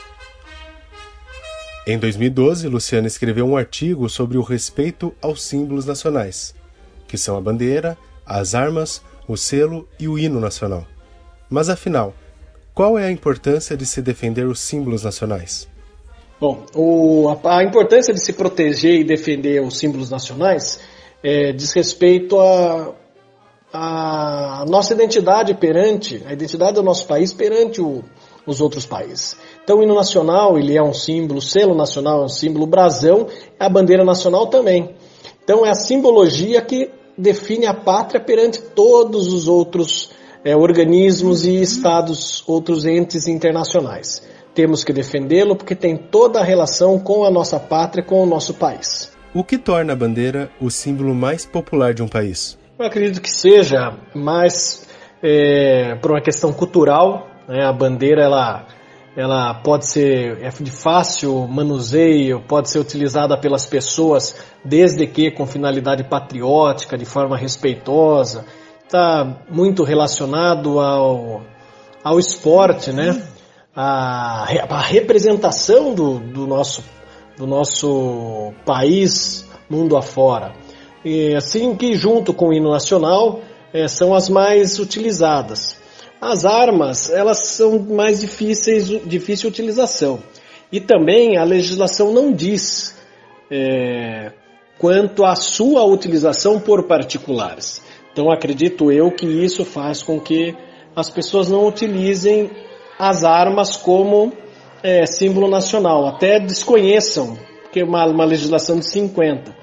Em 1.86 1.98
2012, 1.98 2.66
Luciano 2.66 3.06
escreveu 3.06 3.46
um 3.46 3.56
artigo 3.56 4.08
sobre 4.08 4.38
o 4.38 4.42
respeito 4.42 5.14
aos 5.20 5.42
símbolos 5.42 5.84
nacionais, 5.84 6.54
que 7.06 7.18
são 7.18 7.36
a 7.36 7.42
bandeira, 7.42 7.98
as 8.24 8.54
armas, 8.54 9.02
o 9.26 9.36
selo 9.36 9.86
e 10.00 10.08
o 10.08 10.18
hino 10.18 10.40
nacional. 10.40 10.86
Mas 11.50 11.68
afinal, 11.68 12.14
qual 12.72 12.98
é 12.98 13.04
a 13.04 13.12
importância 13.12 13.76
de 13.76 13.84
se 13.84 14.00
defender 14.00 14.46
os 14.46 14.60
símbolos 14.60 15.02
nacionais? 15.02 15.68
Bom, 16.40 16.64
o, 16.74 17.28
a, 17.28 17.58
a, 17.58 17.64
importância 17.64 18.14
de 18.14 18.20
se 18.20 18.32
proteger 18.32 19.00
e 19.00 19.04
defender 19.04 19.60
os 19.60 19.76
símbolos 19.76 20.08
nacionais 20.08 20.78
é, 21.22 21.52
diz 21.52 21.72
respeito 21.72 22.38
a 23.72 24.64
nossa 24.68 24.94
identidade 24.94 25.52
perante, 25.54 26.22
a 26.26 26.32
identidade 26.32 26.74
do 26.74 26.82
nosso 26.82 27.06
país 27.06 27.32
perante 27.32 27.80
o, 27.80 28.02
os 28.46 28.60
outros 28.60 28.86
países. 28.86 29.36
Então 29.62 29.78
o 29.78 29.82
hino 29.82 29.94
nacional 29.94 30.58
ele 30.58 30.76
é 30.76 30.82
um 30.82 30.94
símbolo, 30.94 31.38
o 31.38 31.42
selo 31.42 31.74
nacional 31.74 32.22
é 32.22 32.24
um 32.24 32.28
símbolo, 32.28 32.64
o 32.64 32.68
brasão 32.68 33.26
é 33.58 33.64
a 33.64 33.68
bandeira 33.68 34.04
nacional 34.04 34.46
também. 34.46 34.94
Então 35.44 35.66
é 35.66 35.70
a 35.70 35.74
simbologia 35.74 36.62
que 36.62 36.90
define 37.16 37.66
a 37.66 37.74
pátria 37.74 38.20
perante 38.20 38.62
todos 38.62 39.32
os 39.32 39.48
outros 39.48 40.12
é, 40.44 40.56
organismos 40.56 41.44
e 41.44 41.60
estados, 41.60 42.42
outros 42.46 42.86
entes 42.86 43.26
internacionais. 43.26 44.22
Temos 44.58 44.82
que 44.82 44.92
defendê-lo 44.92 45.54
porque 45.54 45.76
tem 45.76 45.96
toda 45.96 46.40
a 46.40 46.42
relação 46.42 46.98
com 46.98 47.24
a 47.24 47.30
nossa 47.30 47.60
pátria, 47.60 48.02
com 48.02 48.20
o 48.20 48.26
nosso 48.26 48.54
país. 48.54 49.16
O 49.32 49.44
que 49.44 49.56
torna 49.56 49.92
a 49.92 49.96
bandeira 49.96 50.50
o 50.60 50.68
símbolo 50.68 51.14
mais 51.14 51.46
popular 51.46 51.94
de 51.94 52.02
um 52.02 52.08
país? 52.08 52.58
Eu 52.76 52.84
acredito 52.84 53.22
que 53.22 53.30
seja 53.30 53.94
mais 54.12 54.84
é, 55.22 55.94
por 56.02 56.10
uma 56.10 56.20
questão 56.20 56.52
cultural. 56.52 57.28
Né? 57.46 57.64
A 57.64 57.72
bandeira 57.72 58.24
ela, 58.24 58.66
ela 59.16 59.54
pode 59.54 59.86
ser 59.86 60.42
é 60.42 60.48
de 60.48 60.72
fácil 60.72 61.46
manuseio, 61.46 62.40
pode 62.40 62.68
ser 62.68 62.80
utilizada 62.80 63.38
pelas 63.38 63.64
pessoas 63.64 64.34
desde 64.64 65.06
que 65.06 65.30
com 65.30 65.46
finalidade 65.46 66.02
patriótica, 66.02 66.98
de 66.98 67.04
forma 67.04 67.36
respeitosa 67.36 68.44
está 68.82 69.36
muito 69.48 69.84
relacionado 69.84 70.80
ao, 70.80 71.42
ao 72.02 72.18
esporte, 72.18 72.90
né? 72.90 73.22
A, 73.80 74.44
a 74.70 74.80
representação 74.80 75.94
do, 75.94 76.18
do, 76.18 76.48
nosso, 76.48 76.82
do 77.36 77.46
nosso 77.46 78.52
país 78.66 79.46
mundo 79.70 79.96
afora. 79.96 80.52
E 81.04 81.32
assim 81.36 81.76
que 81.76 81.94
junto 81.94 82.34
com 82.34 82.48
o 82.48 82.52
hino 82.52 82.72
nacional 82.72 83.40
é, 83.72 83.86
são 83.86 84.14
as 84.14 84.28
mais 84.28 84.80
utilizadas. 84.80 85.76
As 86.20 86.44
armas, 86.44 87.08
elas 87.10 87.46
são 87.46 87.78
mais 87.78 88.20
difíceis, 88.20 88.88
difícil 89.06 89.48
utilização. 89.48 90.18
E 90.72 90.80
também 90.80 91.36
a 91.36 91.44
legislação 91.44 92.12
não 92.12 92.32
diz 92.32 92.98
é, 93.48 94.32
quanto 94.78 95.24
à 95.24 95.36
sua 95.36 95.84
utilização 95.84 96.58
por 96.58 96.88
particulares. 96.88 97.80
Então 98.12 98.30
acredito 98.30 98.90
eu 98.90 99.12
que 99.12 99.26
isso 99.26 99.64
faz 99.64 100.02
com 100.02 100.18
que 100.18 100.56
as 100.96 101.08
pessoas 101.08 101.48
não 101.48 101.66
utilizem 101.66 102.50
as 102.98 103.24
armas 103.24 103.76
como 103.76 104.32
é, 104.82 105.06
símbolo 105.06 105.48
nacional, 105.48 106.06
até 106.06 106.40
desconheçam, 106.40 107.38
porque 107.62 107.80
é 107.80 107.84
uma, 107.84 108.04
uma 108.06 108.24
legislação 108.24 108.78
de 108.78 108.86
50, 108.86 109.54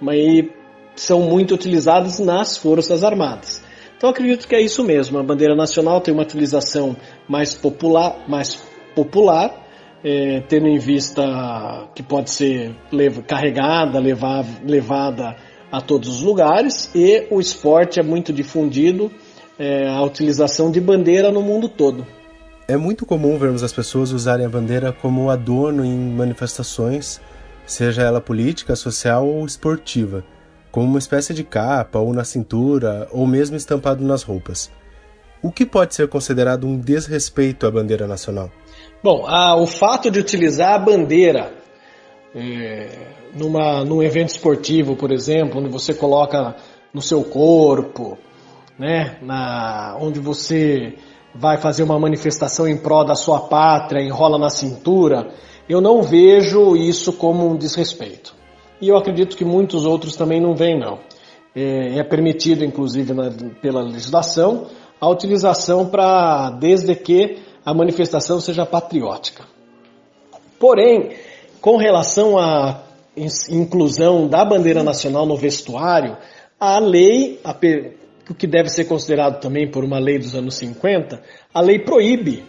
mas 0.00 0.46
são 0.96 1.20
muito 1.22 1.54
utilizadas 1.54 2.18
nas 2.18 2.56
Forças 2.56 3.04
Armadas. 3.04 3.62
Então 3.96 4.10
acredito 4.10 4.46
que 4.46 4.54
é 4.54 4.60
isso 4.60 4.84
mesmo. 4.84 5.18
A 5.18 5.22
bandeira 5.22 5.54
nacional 5.54 6.00
tem 6.00 6.14
uma 6.14 6.22
utilização 6.22 6.96
mais 7.28 7.54
popular, 7.54 8.24
mais 8.28 8.54
popular, 8.94 9.66
é, 10.04 10.40
tendo 10.48 10.68
em 10.68 10.78
vista 10.78 11.88
que 11.94 12.02
pode 12.02 12.30
ser 12.30 12.74
carregada, 13.26 13.98
levar, 13.98 14.44
levada 14.64 15.36
a 15.70 15.80
todos 15.80 16.08
os 16.08 16.22
lugares 16.22 16.90
e 16.94 17.26
o 17.30 17.40
esporte 17.40 18.00
é 18.00 18.02
muito 18.02 18.32
difundido, 18.32 19.10
é, 19.58 19.88
a 19.88 20.02
utilização 20.02 20.70
de 20.70 20.80
bandeira 20.80 21.32
no 21.32 21.42
mundo 21.42 21.68
todo. 21.68 22.06
É 22.70 22.76
muito 22.76 23.06
comum 23.06 23.38
vermos 23.38 23.62
as 23.62 23.72
pessoas 23.72 24.12
usarem 24.12 24.44
a 24.44 24.48
bandeira 24.48 24.92
como 24.92 25.30
adorno 25.30 25.82
em 25.82 25.98
manifestações, 26.10 27.18
seja 27.64 28.02
ela 28.02 28.20
política, 28.20 28.76
social 28.76 29.26
ou 29.26 29.46
esportiva. 29.46 30.22
como 30.70 30.86
uma 30.86 30.98
espécie 30.98 31.34
de 31.34 31.42
capa 31.44 31.98
ou 31.98 32.12
na 32.12 32.24
cintura 32.24 33.08
ou 33.10 33.26
mesmo 33.26 33.56
estampado 33.56 34.04
nas 34.04 34.22
roupas. 34.22 34.70
O 35.42 35.50
que 35.50 35.64
pode 35.64 35.94
ser 35.94 36.08
considerado 36.08 36.66
um 36.66 36.78
desrespeito 36.78 37.66
à 37.66 37.70
bandeira 37.70 38.06
nacional? 38.06 38.50
Bom, 39.02 39.24
a, 39.26 39.56
o 39.56 39.66
fato 39.66 40.10
de 40.10 40.18
utilizar 40.18 40.74
a 40.74 40.78
bandeira 40.78 41.52
é, 42.34 42.88
numa, 43.34 43.84
num 43.84 44.02
evento 44.02 44.30
esportivo, 44.30 44.96
por 44.96 45.12
exemplo, 45.12 45.60
onde 45.60 45.68
você 45.68 45.94
coloca 45.94 46.56
no 46.92 47.00
seu 47.00 47.22
corpo, 47.22 48.18
né, 48.78 49.16
na, 49.22 49.96
onde 50.00 50.18
você 50.18 50.94
vai 51.34 51.58
fazer 51.58 51.82
uma 51.82 51.98
manifestação 51.98 52.66
em 52.66 52.76
prol 52.76 53.04
da 53.04 53.14
sua 53.14 53.40
pátria, 53.40 54.02
enrola 54.02 54.38
na 54.38 54.50
cintura, 54.50 55.32
eu 55.68 55.80
não 55.80 56.02
vejo 56.02 56.76
isso 56.76 57.12
como 57.12 57.48
um 57.48 57.56
desrespeito. 57.56 58.34
E 58.80 58.88
eu 58.88 58.96
acredito 58.96 59.36
que 59.36 59.44
muitos 59.44 59.84
outros 59.84 60.16
também 60.16 60.40
não 60.40 60.54
veem, 60.54 60.78
não. 60.78 60.98
É, 61.54 61.98
é 61.98 62.04
permitido, 62.04 62.64
inclusive, 62.64 63.12
na, 63.12 63.30
pela 63.60 63.82
legislação, 63.82 64.66
a 65.00 65.08
utilização 65.08 65.86
para, 65.86 66.50
desde 66.50 66.94
que 66.94 67.38
a 67.64 67.74
manifestação 67.74 68.40
seja 68.40 68.64
patriótica. 68.64 69.44
Porém, 70.58 71.10
com 71.60 71.76
relação 71.76 72.38
à 72.38 72.82
inclusão 73.50 74.26
da 74.28 74.44
bandeira 74.44 74.82
nacional 74.82 75.26
no 75.26 75.36
vestuário, 75.36 76.16
a 76.58 76.78
lei, 76.78 77.40
o 78.28 78.34
que 78.34 78.46
deve 78.46 78.68
ser 78.68 78.84
considerado 78.84 79.40
também 79.40 79.70
por 79.70 79.84
uma 79.84 79.98
lei 79.98 80.18
dos 80.18 80.34
anos 80.34 80.54
50, 80.56 81.20
a 81.52 81.60
lei 81.60 81.78
proíbe 81.78 82.44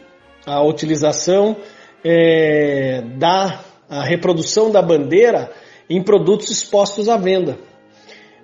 a 0.45 0.61
utilização 0.63 1.57
é, 2.03 3.01
da 3.17 3.61
a 3.89 4.03
reprodução 4.03 4.69
da 4.69 4.81
bandeira 4.81 5.51
em 5.89 6.01
produtos 6.01 6.51
expostos 6.51 7.09
à 7.09 7.17
venda. 7.17 7.57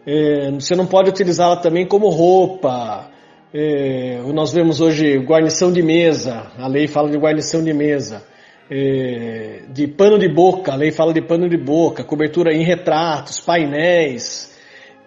É, 0.05 0.51
você 0.51 0.75
não 0.75 0.87
pode 0.87 1.09
utilizá-la 1.09 1.57
também 1.57 1.85
como 1.85 2.09
roupa. 2.09 3.11
É, 3.53 4.19
nós 4.33 4.51
vemos 4.51 4.81
hoje 4.81 5.17
guarnição 5.19 5.71
de 5.71 5.83
mesa, 5.83 6.51
a 6.57 6.67
lei 6.67 6.87
fala 6.87 7.09
de 7.09 7.17
guarnição 7.17 7.63
de 7.63 7.73
mesa. 7.73 8.23
É, 8.69 9.61
de 9.69 9.87
pano 9.87 10.17
de 10.17 10.27
boca, 10.27 10.73
a 10.73 10.75
lei 10.75 10.91
fala 10.91 11.13
de 11.13 11.21
pano 11.21 11.47
de 11.47 11.57
boca, 11.57 12.03
cobertura 12.03 12.51
em 12.51 12.63
retratos, 12.63 13.39
painéis. 13.39 14.54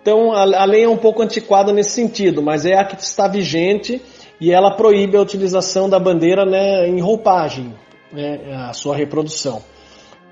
Então 0.08 0.32
a, 0.32 0.62
a 0.62 0.64
lei 0.64 0.84
é 0.84 0.88
um 0.88 0.96
pouco 0.96 1.20
antiquada 1.20 1.70
nesse 1.70 1.90
sentido, 1.90 2.40
mas 2.40 2.64
é 2.64 2.72
a 2.72 2.82
que 2.82 2.98
está 2.98 3.28
vigente 3.28 4.00
e 4.40 4.50
ela 4.50 4.74
proíbe 4.74 5.18
a 5.18 5.20
utilização 5.20 5.86
da 5.86 5.98
bandeira 5.98 6.46
né, 6.46 6.88
em 6.88 6.98
roupagem, 6.98 7.74
né, 8.10 8.40
a 8.70 8.72
sua 8.72 8.96
reprodução. 8.96 9.62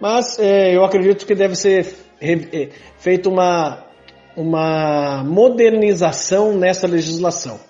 Mas 0.00 0.38
é, 0.38 0.74
eu 0.74 0.82
acredito 0.82 1.26
que 1.26 1.34
deve 1.34 1.54
ser 1.54 1.94
é, 2.18 2.70
feita 2.96 3.28
uma, 3.28 3.84
uma 4.34 5.22
modernização 5.22 6.56
nessa 6.56 6.86
legislação 6.86 7.60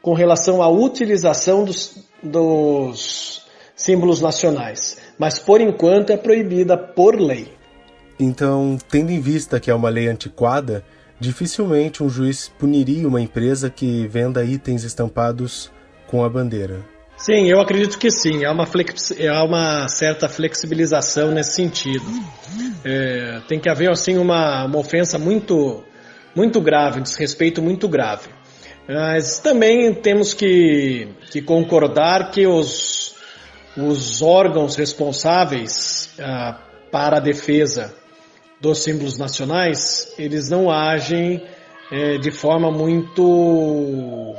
com 0.00 0.14
relação 0.14 0.62
à 0.62 0.68
utilização 0.68 1.64
dos, 1.64 2.08
dos 2.22 3.48
símbolos 3.74 4.20
nacionais. 4.20 4.96
Mas 5.18 5.40
por 5.40 5.60
enquanto 5.60 6.10
é 6.10 6.16
proibida 6.16 6.78
por 6.78 7.18
lei. 7.18 7.48
Então, 8.16 8.78
tendo 8.88 9.10
em 9.10 9.20
vista 9.20 9.58
que 9.58 9.72
é 9.72 9.74
uma 9.74 9.88
lei 9.88 10.06
antiquada, 10.06 10.84
dificilmente 11.20 12.02
um 12.02 12.08
juiz 12.08 12.48
puniria 12.58 13.06
uma 13.06 13.20
empresa 13.20 13.70
que 13.70 14.06
venda 14.06 14.44
itens 14.44 14.84
estampados 14.84 15.70
com 16.06 16.24
a 16.24 16.28
bandeira. 16.28 16.80
Sim, 17.16 17.48
eu 17.48 17.60
acredito 17.60 17.98
que 17.98 18.10
sim. 18.10 18.44
Há 18.44 18.52
uma, 18.52 18.64
há 18.64 19.44
uma 19.44 19.88
certa 19.88 20.28
flexibilização 20.28 21.32
nesse 21.32 21.54
sentido. 21.54 22.04
É, 22.84 23.40
tem 23.48 23.58
que 23.58 23.68
haver 23.68 23.90
assim 23.90 24.16
uma, 24.16 24.64
uma 24.64 24.78
ofensa 24.78 25.18
muito, 25.18 25.82
muito 26.34 26.60
grave, 26.60 27.00
um 27.00 27.02
desrespeito 27.02 27.60
muito 27.60 27.88
grave. 27.88 28.28
Mas 28.88 29.40
também 29.40 29.92
temos 29.94 30.32
que, 30.32 31.08
que 31.30 31.42
concordar 31.42 32.30
que 32.30 32.46
os, 32.46 33.16
os 33.76 34.22
órgãos 34.22 34.76
responsáveis 34.76 36.14
ah, 36.20 36.58
para 36.90 37.16
a 37.16 37.20
defesa 37.20 37.92
dos 38.60 38.82
símbolos 38.82 39.16
nacionais, 39.16 40.12
eles 40.18 40.48
não 40.50 40.70
agem 40.70 41.42
é, 41.90 42.18
de 42.18 42.30
forma 42.30 42.70
muito, 42.70 44.34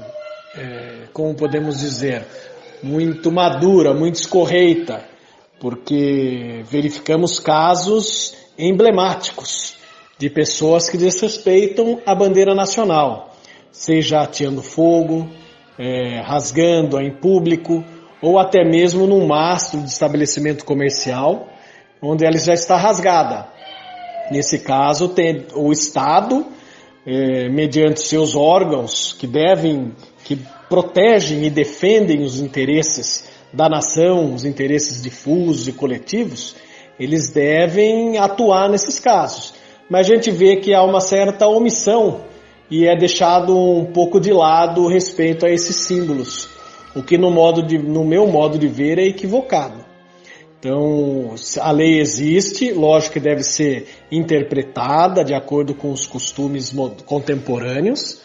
é, 0.55 1.07
como 1.13 1.34
podemos 1.36 1.80
dizer, 1.80 2.26
muito 2.84 3.32
madura, 3.32 3.93
muito 3.93 4.15
escorreita, 4.15 5.03
porque 5.59 6.63
verificamos 6.70 7.39
casos 7.39 8.36
emblemáticos 8.57 9.76
de 10.17 10.30
pessoas 10.30 10.89
que 10.89 10.97
desrespeitam 10.97 12.01
a 12.05 12.13
bandeira 12.13 12.53
nacional, 12.53 13.34
seja 13.72 14.22
ateando 14.22 14.61
fogo, 14.61 15.30
é, 15.78 16.22
rasgando-a 16.22 17.03
em 17.03 17.11
público, 17.11 17.84
ou 18.22 18.38
até 18.38 18.65
mesmo 18.65 19.07
num 19.07 19.26
mastro 19.26 19.80
de 19.80 19.89
estabelecimento 19.89 20.65
comercial, 20.65 21.47
onde 22.01 22.26
ela 22.26 22.38
já 22.38 22.53
está 22.53 22.76
rasgada. 22.76 23.47
Nesse 24.32 24.60
caso, 24.60 25.10
tem 25.10 25.46
o 25.56 25.72
Estado, 25.72 26.46
é, 27.06 27.50
mediante 27.50 28.02
seus 28.02 28.36
órgãos 28.36 29.14
que 29.14 29.26
devem, 29.26 29.94
que 30.24 30.40
protegem 30.70 31.46
e 31.46 31.50
defendem 31.50 32.22
os 32.22 32.40
interesses 32.40 33.28
da 33.52 33.68
nação, 33.68 34.34
os 34.34 34.46
interesses 34.46 35.02
difusos 35.02 35.68
e 35.68 35.74
coletivos, 35.74 36.56
eles 37.00 37.32
devem 37.32 38.18
atuar 38.18 38.70
nesses 38.70 39.00
casos. 39.00 39.54
Mas 39.90 40.08
a 40.08 40.16
gente 40.16 40.30
vê 40.30 40.58
que 40.58 40.74
há 40.74 40.84
uma 40.84 41.02
certa 41.02 41.48
omissão 41.48 42.22
e 42.70 42.86
é 42.86 42.96
deixado 42.96 43.58
um 43.58 43.86
pouco 43.86 44.20
de 44.20 44.32
lado 44.32 44.86
respeito 44.88 45.46
a 45.46 45.50
esses 45.50 45.76
símbolos, 45.78 46.48
o 46.96 47.02
que 47.02 47.18
no, 47.18 47.32
modo 47.32 47.64
de, 47.64 47.80
no 47.80 48.04
meu 48.04 48.28
modo 48.28 48.60
de 48.60 48.68
ver 48.68 49.00
é 49.00 49.08
equivocado. 49.08 49.89
Então, 50.60 51.36
a 51.62 51.72
lei 51.72 52.01
existe, 52.01 52.74
lógico 52.74 53.14
que 53.14 53.20
deve 53.22 53.43
ser 53.43 53.88
interpretada 54.12 55.24
de 55.24 55.34
acordo 55.34 55.74
com 55.74 55.89
os 55.89 56.05
costumes 56.05 56.76
contemporâneos, 57.05 58.22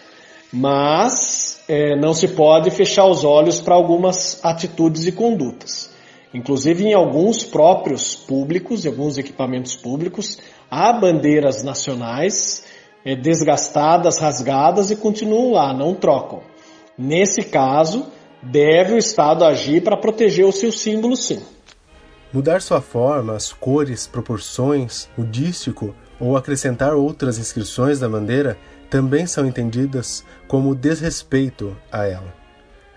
mas 0.52 1.62
é, 1.68 1.94
não 1.94 2.12
se 2.12 2.26
pode 2.26 2.72
fechar 2.72 3.06
os 3.06 3.24
olhos 3.24 3.60
para 3.60 3.76
algumas 3.76 4.44
atitudes 4.44 5.06
e 5.06 5.12
condutas. 5.12 5.90
Inclusive 6.34 6.84
em 6.84 6.92
alguns 6.92 7.44
próprios 7.44 8.16
públicos, 8.16 8.84
em 8.84 8.88
alguns 8.88 9.16
equipamentos 9.16 9.76
públicos, 9.76 10.38
há 10.68 10.92
bandeiras 10.92 11.62
nacionais 11.62 12.64
é, 13.04 13.14
desgastadas, 13.14 14.18
rasgadas 14.18 14.90
e 14.90 14.96
continuam 14.96 15.52
lá, 15.52 15.72
não 15.72 15.94
trocam. 15.94 16.40
Nesse 16.98 17.44
caso, 17.44 18.06
deve 18.42 18.94
o 18.94 18.98
Estado 18.98 19.44
agir 19.44 19.84
para 19.84 19.96
proteger 19.96 20.44
o 20.44 20.52
seu 20.52 20.72
símbolo, 20.72 21.16
sim. 21.16 21.40
Mudar 22.34 22.60
sua 22.60 22.80
forma, 22.80 23.36
as 23.36 23.52
cores, 23.52 24.08
proporções, 24.08 25.08
o 25.16 25.22
dístico 25.22 25.94
ou 26.18 26.36
acrescentar 26.36 26.92
outras 26.92 27.38
inscrições 27.38 28.00
da 28.00 28.08
bandeira 28.08 28.58
também 28.90 29.24
são 29.24 29.46
entendidas 29.46 30.24
como 30.48 30.74
desrespeito 30.74 31.76
a 31.92 32.06
ela. 32.06 32.34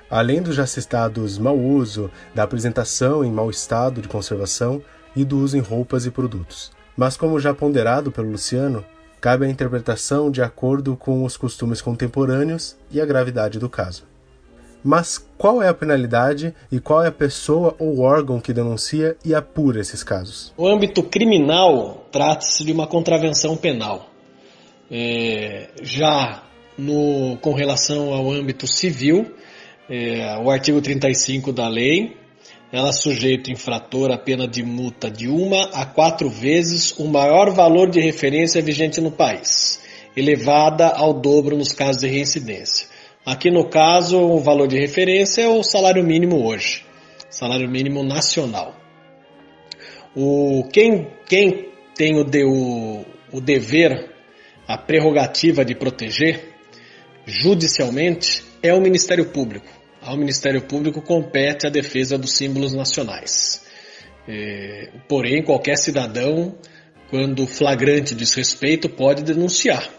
Além 0.10 0.42
dos 0.42 0.56
já 0.56 0.66
citados 0.66 1.38
mau 1.38 1.56
uso, 1.56 2.10
da 2.34 2.42
apresentação 2.42 3.24
em 3.24 3.32
mau 3.32 3.52
estado 3.52 4.02
de 4.02 4.08
conservação 4.08 4.82
e 5.16 5.24
do 5.24 5.38
uso 5.38 5.56
em 5.56 5.62
roupas 5.62 6.08
e 6.08 6.10
produtos. 6.10 6.72
Mas, 6.96 7.16
como 7.16 7.40
já 7.40 7.54
ponderado 7.54 8.12
pelo 8.12 8.32
Luciano, 8.32 8.84
cabe 9.22 9.46
a 9.46 9.50
interpretação 9.50 10.32
de 10.32 10.42
acordo 10.42 10.98
com 10.98 11.24
os 11.24 11.38
costumes 11.38 11.80
contemporâneos 11.80 12.76
e 12.90 13.00
a 13.00 13.06
gravidade 13.06 13.60
do 13.60 13.70
caso. 13.70 14.17
Mas 14.88 15.18
qual 15.38 15.62
é 15.62 15.68
a 15.68 15.74
penalidade 15.74 16.54
e 16.72 16.80
qual 16.80 17.04
é 17.04 17.10
a 17.10 17.12
pessoa 17.12 17.76
ou 17.78 18.00
órgão 18.00 18.40
que 18.40 18.54
denuncia 18.54 19.18
e 19.26 19.36
apura 19.36 19.82
esses 19.82 20.02
casos? 20.02 20.54
O 20.56 20.66
âmbito 20.66 21.04
criminal 21.04 22.08
trata-se 22.10 22.64
de 22.64 22.72
uma 22.72 22.88
contravenção 22.88 23.58
penal. 23.58 24.10
É, 24.90 25.68
já 25.82 26.42
no, 26.78 27.38
com 27.42 27.54
relação 27.54 28.14
ao 28.14 28.32
âmbito 28.32 28.66
civil, 28.66 29.30
é, 29.90 30.38
o 30.42 30.50
artigo 30.50 30.80
35 30.80 31.52
da 31.52 31.68
lei, 31.68 32.16
ela 32.72 32.94
sujeita 32.94 33.50
o 33.50 33.54
infrator 33.54 34.10
a 34.10 34.18
pena 34.18 34.48
de 34.48 34.64
multa 34.64 35.12
de 35.12 35.28
uma 35.28 35.66
a 35.74 35.86
quatro 35.86 36.30
vezes 36.30 36.98
o 36.98 37.10
maior 37.10 37.52
valor 37.52 37.90
de 37.90 38.00
referência 38.00 38.62
vigente 38.62 39.02
no 39.02 39.12
país, 39.12 39.82
elevada 40.16 40.88
ao 40.88 41.14
dobro 41.14 41.58
nos 41.58 41.74
casos 41.74 42.04
de 42.04 42.08
reincidência. 42.08 42.96
Aqui 43.28 43.52
no 43.52 43.68
caso, 43.68 44.18
o 44.18 44.40
valor 44.40 44.70
de 44.70 44.80
referência 44.80 45.42
é 45.42 45.50
o 45.50 45.62
salário 45.62 46.02
mínimo 46.02 46.48
hoje, 46.48 46.86
salário 47.30 47.70
mínimo 47.70 48.02
nacional. 48.02 48.74
O, 50.16 50.64
quem, 50.72 51.10
quem 51.26 51.68
tem 51.94 52.18
o, 52.18 52.24
de, 52.24 52.46
o, 52.46 53.04
o 53.34 53.42
dever 53.42 54.16
a 54.66 54.78
prerrogativa 54.78 55.66
de 55.66 55.76
proteger 55.76 56.56
judicialmente 57.26 58.46
é 58.64 58.74
o 58.74 58.80
Ministério 58.80 59.26
Público. 59.26 59.68
Ao 60.02 60.16
Ministério 60.16 60.62
Público 60.62 61.02
compete 61.02 61.68
a 61.68 61.70
defesa 61.70 62.18
dos 62.18 62.32
símbolos 62.32 62.74
nacionais. 62.74 63.62
É, 64.26 64.90
porém, 65.06 65.44
qualquer 65.44 65.78
cidadão, 65.78 66.56
quando 67.10 67.46
flagrante 67.46 68.16
desrespeito, 68.16 68.88
pode 68.88 69.22
denunciar. 69.22 69.98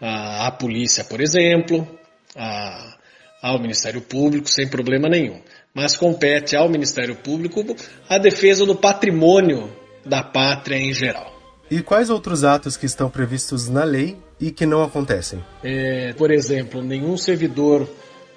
à, 0.00 0.46
à 0.46 0.50
polícia, 0.52 1.04
por 1.04 1.20
exemplo, 1.20 1.95
à, 2.36 2.96
ao 3.42 3.58
Ministério 3.60 4.00
Público, 4.00 4.48
sem 4.48 4.68
problema 4.68 5.08
nenhum. 5.08 5.40
Mas 5.74 5.96
compete 5.96 6.56
ao 6.56 6.68
Ministério 6.68 7.16
Público 7.16 7.64
a 8.08 8.18
defesa 8.18 8.64
do 8.64 8.74
patrimônio 8.74 9.70
da 10.04 10.22
pátria 10.22 10.76
em 10.76 10.92
geral. 10.92 11.32
E 11.70 11.82
quais 11.82 12.10
outros 12.10 12.44
atos 12.44 12.76
que 12.76 12.86
estão 12.86 13.10
previstos 13.10 13.68
na 13.68 13.82
lei 13.82 14.16
e 14.40 14.50
que 14.50 14.64
não 14.64 14.82
acontecem? 14.82 15.44
É, 15.64 16.12
por 16.12 16.30
exemplo, 16.30 16.82
nenhum 16.82 17.16
servidor 17.16 17.88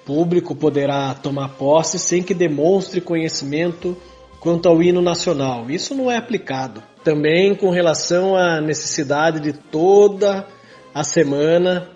público 0.04 0.54
poderá 0.54 1.14
tomar 1.14 1.50
posse 1.50 1.98
sem 1.98 2.22
que 2.22 2.34
demonstre 2.34 3.00
conhecimento 3.00 3.96
quanto 4.40 4.68
ao 4.68 4.82
hino 4.82 5.00
nacional. 5.00 5.70
Isso 5.70 5.94
não 5.94 6.10
é 6.10 6.16
aplicado. 6.16 6.82
Também 7.04 7.54
com 7.54 7.70
relação 7.70 8.34
à 8.34 8.60
necessidade 8.60 9.38
de 9.38 9.52
toda 9.52 10.46
a 10.92 11.04
semana 11.04 11.88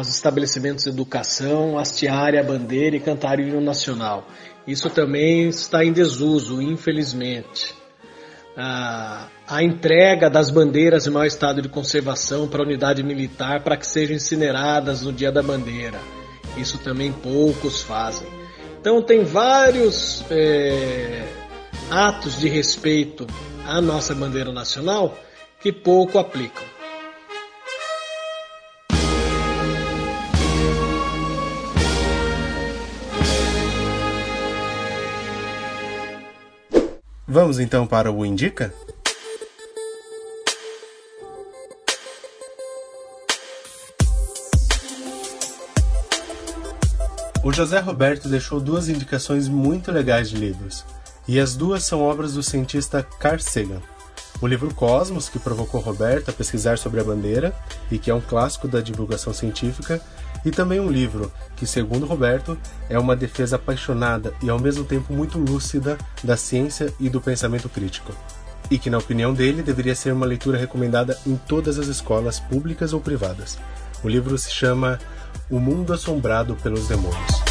os 0.00 0.08
estabelecimentos 0.08 0.84
de 0.84 0.90
educação 0.90 1.78
hastearem 1.78 2.38
a 2.38 2.42
bandeira 2.42 2.96
e 2.96 3.00
cantar 3.00 3.38
o 3.38 3.42
hino 3.42 3.60
nacional. 3.60 4.26
Isso 4.66 4.90
também 4.90 5.48
está 5.48 5.84
em 5.84 5.92
desuso, 5.92 6.60
infelizmente. 6.60 7.74
A, 8.56 9.28
a 9.48 9.62
entrega 9.62 10.30
das 10.30 10.50
bandeiras 10.50 11.06
em 11.06 11.10
mau 11.10 11.24
estado 11.24 11.60
de 11.60 11.68
conservação 11.68 12.46
para 12.46 12.62
a 12.62 12.64
unidade 12.64 13.02
militar 13.02 13.62
para 13.62 13.76
que 13.76 13.86
sejam 13.86 14.16
incineradas 14.16 15.02
no 15.02 15.12
dia 15.12 15.32
da 15.32 15.42
bandeira. 15.42 15.98
Isso 16.56 16.78
também 16.78 17.12
poucos 17.12 17.82
fazem. 17.82 18.28
Então 18.80 19.02
tem 19.02 19.24
vários 19.24 20.24
é, 20.30 21.24
atos 21.90 22.38
de 22.38 22.48
respeito 22.48 23.26
à 23.66 23.80
nossa 23.80 24.14
bandeira 24.14 24.52
nacional 24.52 25.16
que 25.60 25.72
pouco 25.72 26.18
aplicam. 26.18 26.73
Vamos 37.34 37.58
então 37.58 37.84
para 37.84 38.12
o 38.12 38.24
Indica? 38.24 38.72
O 47.42 47.52
José 47.52 47.80
Roberto 47.80 48.28
deixou 48.28 48.60
duas 48.60 48.88
indicações 48.88 49.48
muito 49.48 49.90
legais 49.90 50.30
de 50.30 50.36
livros, 50.36 50.84
e 51.26 51.40
as 51.40 51.56
duas 51.56 51.82
são 51.82 52.02
obras 52.02 52.34
do 52.34 52.42
cientista 52.44 53.02
Carl 53.02 53.40
Sagan. 53.40 53.82
O 54.40 54.46
livro 54.46 54.72
Cosmos, 54.72 55.28
que 55.28 55.40
provocou 55.40 55.80
Roberto 55.80 56.28
a 56.28 56.32
pesquisar 56.32 56.78
sobre 56.78 57.00
a 57.00 57.04
bandeira 57.04 57.52
e 57.90 57.98
que 57.98 58.12
é 58.12 58.14
um 58.14 58.20
clássico 58.20 58.68
da 58.68 58.80
divulgação 58.80 59.34
científica, 59.34 60.00
e 60.44 60.50
também 60.50 60.78
um 60.78 60.90
livro 60.90 61.32
que, 61.56 61.66
segundo 61.66 62.06
Roberto, 62.06 62.58
é 62.88 62.98
uma 62.98 63.16
defesa 63.16 63.56
apaixonada 63.56 64.34
e 64.42 64.50
ao 64.50 64.58
mesmo 64.58 64.84
tempo 64.84 65.12
muito 65.12 65.38
lúcida 65.38 65.96
da 66.22 66.36
ciência 66.36 66.92
e 67.00 67.08
do 67.08 67.20
pensamento 67.20 67.68
crítico. 67.68 68.12
E 68.70 68.78
que, 68.78 68.90
na 68.90 68.98
opinião 68.98 69.32
dele, 69.32 69.62
deveria 69.62 69.94
ser 69.94 70.12
uma 70.12 70.26
leitura 70.26 70.58
recomendada 70.58 71.18
em 71.26 71.36
todas 71.36 71.78
as 71.78 71.86
escolas 71.86 72.40
públicas 72.40 72.92
ou 72.92 73.00
privadas. 73.00 73.58
O 74.02 74.08
livro 74.08 74.36
se 74.36 74.50
chama 74.50 74.98
O 75.50 75.58
Mundo 75.58 75.92
Assombrado 75.92 76.54
pelos 76.56 76.88
Demônios. 76.88 77.44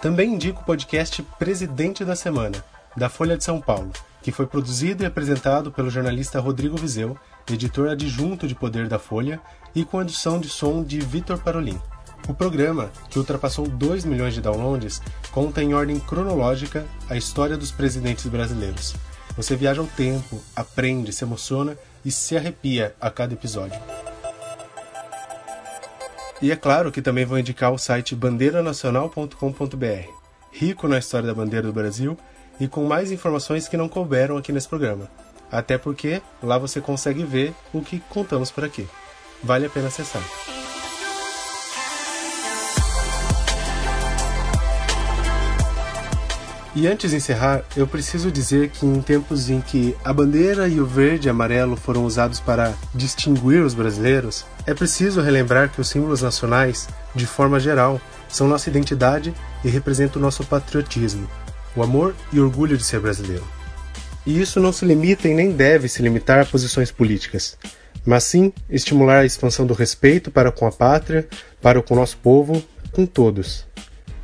Também 0.00 0.34
indico 0.34 0.62
o 0.62 0.64
podcast 0.64 1.22
Presidente 1.38 2.04
da 2.04 2.14
Semana, 2.14 2.64
da 2.96 3.08
Folha 3.08 3.36
de 3.36 3.42
São 3.42 3.60
Paulo, 3.60 3.90
que 4.22 4.30
foi 4.30 4.46
produzido 4.46 5.02
e 5.02 5.06
apresentado 5.06 5.70
pelo 5.70 5.90
jornalista 5.90 6.40
Rodrigo 6.40 6.76
Vizeu, 6.76 7.16
editor 7.50 7.88
adjunto 7.88 8.46
de 8.46 8.54
Poder 8.54 8.88
da 8.88 8.98
Folha, 8.98 9.40
e 9.76 9.84
com 9.84 10.00
edição 10.00 10.40
de 10.40 10.48
som 10.48 10.82
de 10.82 10.98
Vitor 10.98 11.38
Parolin. 11.38 11.78
O 12.26 12.34
programa, 12.34 12.90
que 13.10 13.18
ultrapassou 13.18 13.68
2 13.68 14.06
milhões 14.06 14.32
de 14.32 14.40
downloads, 14.40 15.02
conta 15.30 15.62
em 15.62 15.74
ordem 15.74 16.00
cronológica 16.00 16.86
a 17.10 17.16
história 17.16 17.58
dos 17.58 17.70
presidentes 17.70 18.26
brasileiros. 18.26 18.96
Você 19.36 19.54
viaja 19.54 19.82
ao 19.82 19.86
tempo, 19.86 20.42
aprende, 20.56 21.12
se 21.12 21.22
emociona 21.24 21.76
e 22.02 22.10
se 22.10 22.36
arrepia 22.36 22.96
a 22.98 23.10
cada 23.10 23.34
episódio. 23.34 23.78
E 26.40 26.50
é 26.50 26.56
claro 26.56 26.90
que 26.90 27.02
também 27.02 27.26
vou 27.26 27.38
indicar 27.38 27.70
o 27.70 27.78
site 27.78 28.16
bandeiranacional.com.br, 28.16 30.10
rico 30.52 30.88
na 30.88 30.98
história 30.98 31.26
da 31.26 31.34
bandeira 31.34 31.66
do 31.66 31.72
Brasil 31.72 32.16
e 32.58 32.66
com 32.66 32.84
mais 32.86 33.12
informações 33.12 33.68
que 33.68 33.76
não 33.76 33.90
couberam 33.90 34.38
aqui 34.38 34.52
nesse 34.52 34.68
programa. 34.68 35.10
Até 35.52 35.76
porque 35.76 36.22
lá 36.42 36.56
você 36.56 36.80
consegue 36.80 37.24
ver 37.24 37.54
o 37.72 37.82
que 37.82 38.00
contamos 38.00 38.50
por 38.50 38.64
aqui. 38.64 38.88
Vale 39.42 39.66
a 39.66 39.70
pena 39.70 39.88
acessar. 39.88 40.22
E 46.76 46.86
antes 46.86 47.10
de 47.10 47.16
encerrar, 47.16 47.64
eu 47.74 47.86
preciso 47.86 48.30
dizer 48.30 48.68
que 48.68 48.84
em 48.84 49.00
tempos 49.00 49.48
em 49.48 49.62
que 49.62 49.96
a 50.04 50.12
bandeira 50.12 50.68
e 50.68 50.78
o 50.78 50.84
verde 50.84 51.26
e 51.26 51.30
amarelo 51.30 51.74
foram 51.74 52.04
usados 52.04 52.38
para 52.38 52.74
distinguir 52.94 53.62
os 53.62 53.72
brasileiros, 53.72 54.44
é 54.66 54.74
preciso 54.74 55.22
relembrar 55.22 55.70
que 55.70 55.80
os 55.80 55.88
símbolos 55.88 56.20
nacionais, 56.20 56.86
de 57.14 57.26
forma 57.26 57.58
geral, 57.58 57.98
são 58.28 58.46
nossa 58.46 58.68
identidade 58.68 59.32
e 59.64 59.70
representam 59.70 60.20
o 60.20 60.22
nosso 60.22 60.44
patriotismo, 60.44 61.26
o 61.74 61.82
amor 61.82 62.14
e 62.30 62.38
orgulho 62.38 62.76
de 62.76 62.84
ser 62.84 63.00
brasileiro. 63.00 63.46
E 64.26 64.38
isso 64.38 64.60
não 64.60 64.70
se 64.70 64.84
limita 64.84 65.26
e 65.26 65.34
nem 65.34 65.52
deve 65.52 65.88
se 65.88 66.02
limitar 66.02 66.40
a 66.40 66.44
posições 66.44 66.90
políticas, 66.90 67.56
mas 68.06 68.24
sim 68.24 68.52
estimular 68.70 69.18
a 69.18 69.26
expansão 69.26 69.66
do 69.66 69.74
respeito 69.74 70.30
para 70.30 70.52
com 70.52 70.66
a 70.66 70.72
pátria, 70.72 71.26
para 71.60 71.82
com 71.82 71.94
o 71.94 71.96
nosso 71.96 72.16
povo, 72.18 72.62
com 72.92 73.04
todos. 73.04 73.66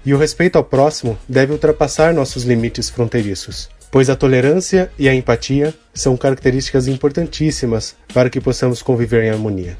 E 0.06 0.14
o 0.14 0.18
respeito 0.18 0.56
ao 0.56 0.64
próximo 0.64 1.18
deve 1.28 1.52
ultrapassar 1.52 2.14
nossos 2.14 2.44
limites 2.44 2.88
fronteiriços, 2.88 3.68
pois 3.90 4.08
a 4.08 4.16
tolerância 4.16 4.90
e 4.98 5.08
a 5.08 5.14
empatia 5.14 5.74
são 5.92 6.16
características 6.16 6.88
importantíssimas 6.88 7.94
para 8.14 8.30
que 8.30 8.40
possamos 8.40 8.80
conviver 8.82 9.24
em 9.24 9.30
harmonia. 9.30 9.76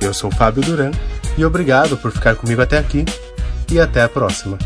Eu 0.00 0.14
sou 0.14 0.30
Fábio 0.32 0.62
Duran 0.62 0.90
e 1.38 1.44
obrigado 1.44 1.96
por 1.96 2.10
ficar 2.10 2.34
comigo 2.34 2.60
até 2.60 2.78
aqui 2.78 3.04
e 3.70 3.78
até 3.78 4.02
a 4.02 4.08
próxima. 4.08 4.58